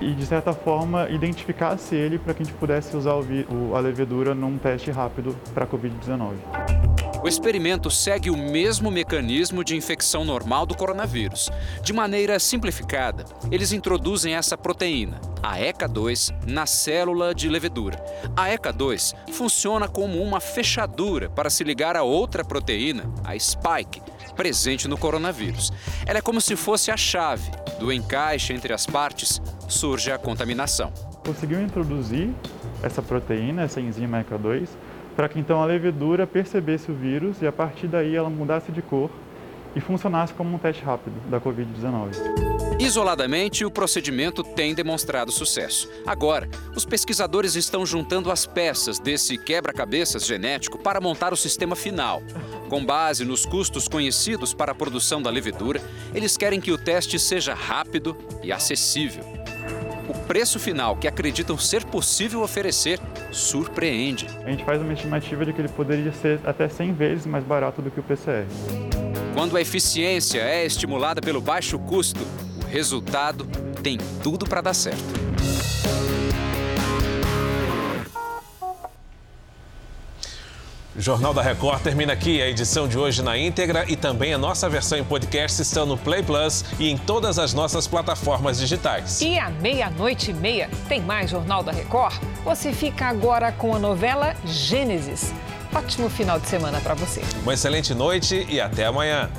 e, 0.00 0.14
de 0.14 0.24
certa 0.24 0.52
forma, 0.52 1.10
identificasse 1.10 1.96
ele 1.96 2.20
para 2.20 2.32
que 2.34 2.44
a 2.44 2.44
gente 2.44 2.54
pudesse 2.56 2.96
usar 2.96 3.14
a 3.14 3.80
levedura 3.80 4.32
num 4.32 4.56
teste 4.58 4.92
rápido 4.92 5.34
para 5.52 5.64
a 5.64 5.66
Covid-19. 5.66 6.97
O 7.20 7.26
experimento 7.26 7.90
segue 7.90 8.30
o 8.30 8.36
mesmo 8.36 8.92
mecanismo 8.92 9.64
de 9.64 9.74
infecção 9.74 10.24
normal 10.24 10.64
do 10.64 10.76
coronavírus. 10.76 11.50
De 11.82 11.92
maneira 11.92 12.38
simplificada, 12.38 13.24
eles 13.50 13.72
introduzem 13.72 14.34
essa 14.36 14.56
proteína, 14.56 15.20
a 15.42 15.58
ECA2, 15.58 16.32
na 16.46 16.64
célula 16.64 17.34
de 17.34 17.48
levedura. 17.48 18.02
A 18.36 18.48
ECA2 18.50 19.14
funciona 19.32 19.88
como 19.88 20.22
uma 20.22 20.38
fechadura 20.38 21.28
para 21.28 21.50
se 21.50 21.64
ligar 21.64 21.96
a 21.96 22.04
outra 22.04 22.44
proteína, 22.44 23.12
a 23.24 23.36
spike, 23.36 24.00
presente 24.36 24.86
no 24.86 24.96
coronavírus. 24.96 25.72
Ela 26.06 26.20
é 26.20 26.22
como 26.22 26.40
se 26.40 26.54
fosse 26.54 26.92
a 26.92 26.96
chave. 26.96 27.50
Do 27.80 27.92
encaixe 27.92 28.52
entre 28.52 28.72
as 28.72 28.86
partes, 28.86 29.42
surge 29.68 30.12
a 30.12 30.18
contaminação. 30.18 30.92
Conseguiu 31.26 31.60
introduzir 31.60 32.30
essa 32.80 33.02
proteína, 33.02 33.62
essa 33.62 33.80
enzima 33.80 34.24
ECA2, 34.24 34.68
para 35.18 35.28
que 35.28 35.36
então 35.36 35.60
a 35.60 35.64
levedura 35.64 36.28
percebesse 36.28 36.92
o 36.92 36.94
vírus 36.94 37.42
e 37.42 37.46
a 37.48 37.50
partir 37.50 37.88
daí 37.88 38.14
ela 38.14 38.30
mudasse 38.30 38.70
de 38.70 38.80
cor 38.80 39.10
e 39.74 39.80
funcionasse 39.80 40.32
como 40.32 40.54
um 40.54 40.58
teste 40.58 40.84
rápido 40.84 41.16
da 41.28 41.40
Covid-19. 41.40 42.14
Isoladamente, 42.78 43.64
o 43.64 43.70
procedimento 43.70 44.44
tem 44.44 44.76
demonstrado 44.76 45.32
sucesso. 45.32 45.90
Agora, 46.06 46.48
os 46.76 46.84
pesquisadores 46.84 47.56
estão 47.56 47.84
juntando 47.84 48.30
as 48.30 48.46
peças 48.46 49.00
desse 49.00 49.36
quebra-cabeças 49.36 50.24
genético 50.24 50.78
para 50.78 51.00
montar 51.00 51.32
o 51.32 51.36
sistema 51.36 51.74
final. 51.74 52.22
Com 52.68 52.86
base 52.86 53.24
nos 53.24 53.44
custos 53.44 53.88
conhecidos 53.88 54.54
para 54.54 54.70
a 54.70 54.74
produção 54.74 55.20
da 55.20 55.30
levedura, 55.30 55.82
eles 56.14 56.36
querem 56.36 56.60
que 56.60 56.70
o 56.70 56.78
teste 56.78 57.18
seja 57.18 57.54
rápido 57.54 58.16
e 58.40 58.52
acessível. 58.52 59.37
O 60.28 60.34
preço 60.38 60.60
final 60.60 60.94
que 60.94 61.08
acreditam 61.08 61.56
ser 61.56 61.86
possível 61.86 62.42
oferecer 62.42 63.00
surpreende. 63.32 64.26
A 64.44 64.50
gente 64.50 64.62
faz 64.62 64.78
uma 64.82 64.92
estimativa 64.92 65.42
de 65.46 65.54
que 65.54 65.60
ele 65.62 65.70
poderia 65.70 66.12
ser 66.12 66.38
até 66.44 66.68
100 66.68 66.92
vezes 66.92 67.24
mais 67.24 67.42
barato 67.42 67.80
do 67.80 67.90
que 67.90 67.98
o 67.98 68.02
PCR. 68.02 68.46
Quando 69.32 69.56
a 69.56 69.60
eficiência 69.62 70.40
é 70.40 70.66
estimulada 70.66 71.22
pelo 71.22 71.40
baixo 71.40 71.78
custo, 71.78 72.20
o 72.62 72.66
resultado 72.66 73.46
tem 73.82 73.96
tudo 74.22 74.46
para 74.46 74.60
dar 74.60 74.74
certo. 74.74 75.02
Jornal 80.98 81.32
da 81.32 81.40
Record 81.40 81.80
termina 81.80 82.12
aqui. 82.12 82.42
A 82.42 82.48
edição 82.48 82.88
de 82.88 82.98
hoje 82.98 83.22
na 83.22 83.38
íntegra 83.38 83.84
e 83.86 83.94
também 83.94 84.34
a 84.34 84.38
nossa 84.38 84.68
versão 84.68 84.98
em 84.98 85.04
podcast 85.04 85.62
estão 85.62 85.86
no 85.86 85.96
Play 85.96 86.24
Plus 86.24 86.64
e 86.78 86.90
em 86.90 86.98
todas 86.98 87.38
as 87.38 87.54
nossas 87.54 87.86
plataformas 87.86 88.58
digitais. 88.58 89.20
E 89.20 89.38
à 89.38 89.48
meia-noite 89.48 90.32
e 90.32 90.34
meia 90.34 90.68
tem 90.88 91.00
mais 91.00 91.30
Jornal 91.30 91.62
da 91.62 91.70
Record? 91.70 92.16
Você 92.44 92.72
fica 92.72 93.06
agora 93.06 93.52
com 93.52 93.76
a 93.76 93.78
novela 93.78 94.34
Gênesis. 94.44 95.32
Ótimo 95.72 96.10
final 96.10 96.40
de 96.40 96.48
semana 96.48 96.80
para 96.80 96.94
você. 96.94 97.22
Uma 97.42 97.54
excelente 97.54 97.94
noite 97.94 98.44
e 98.48 98.60
até 98.60 98.84
amanhã. 98.86 99.30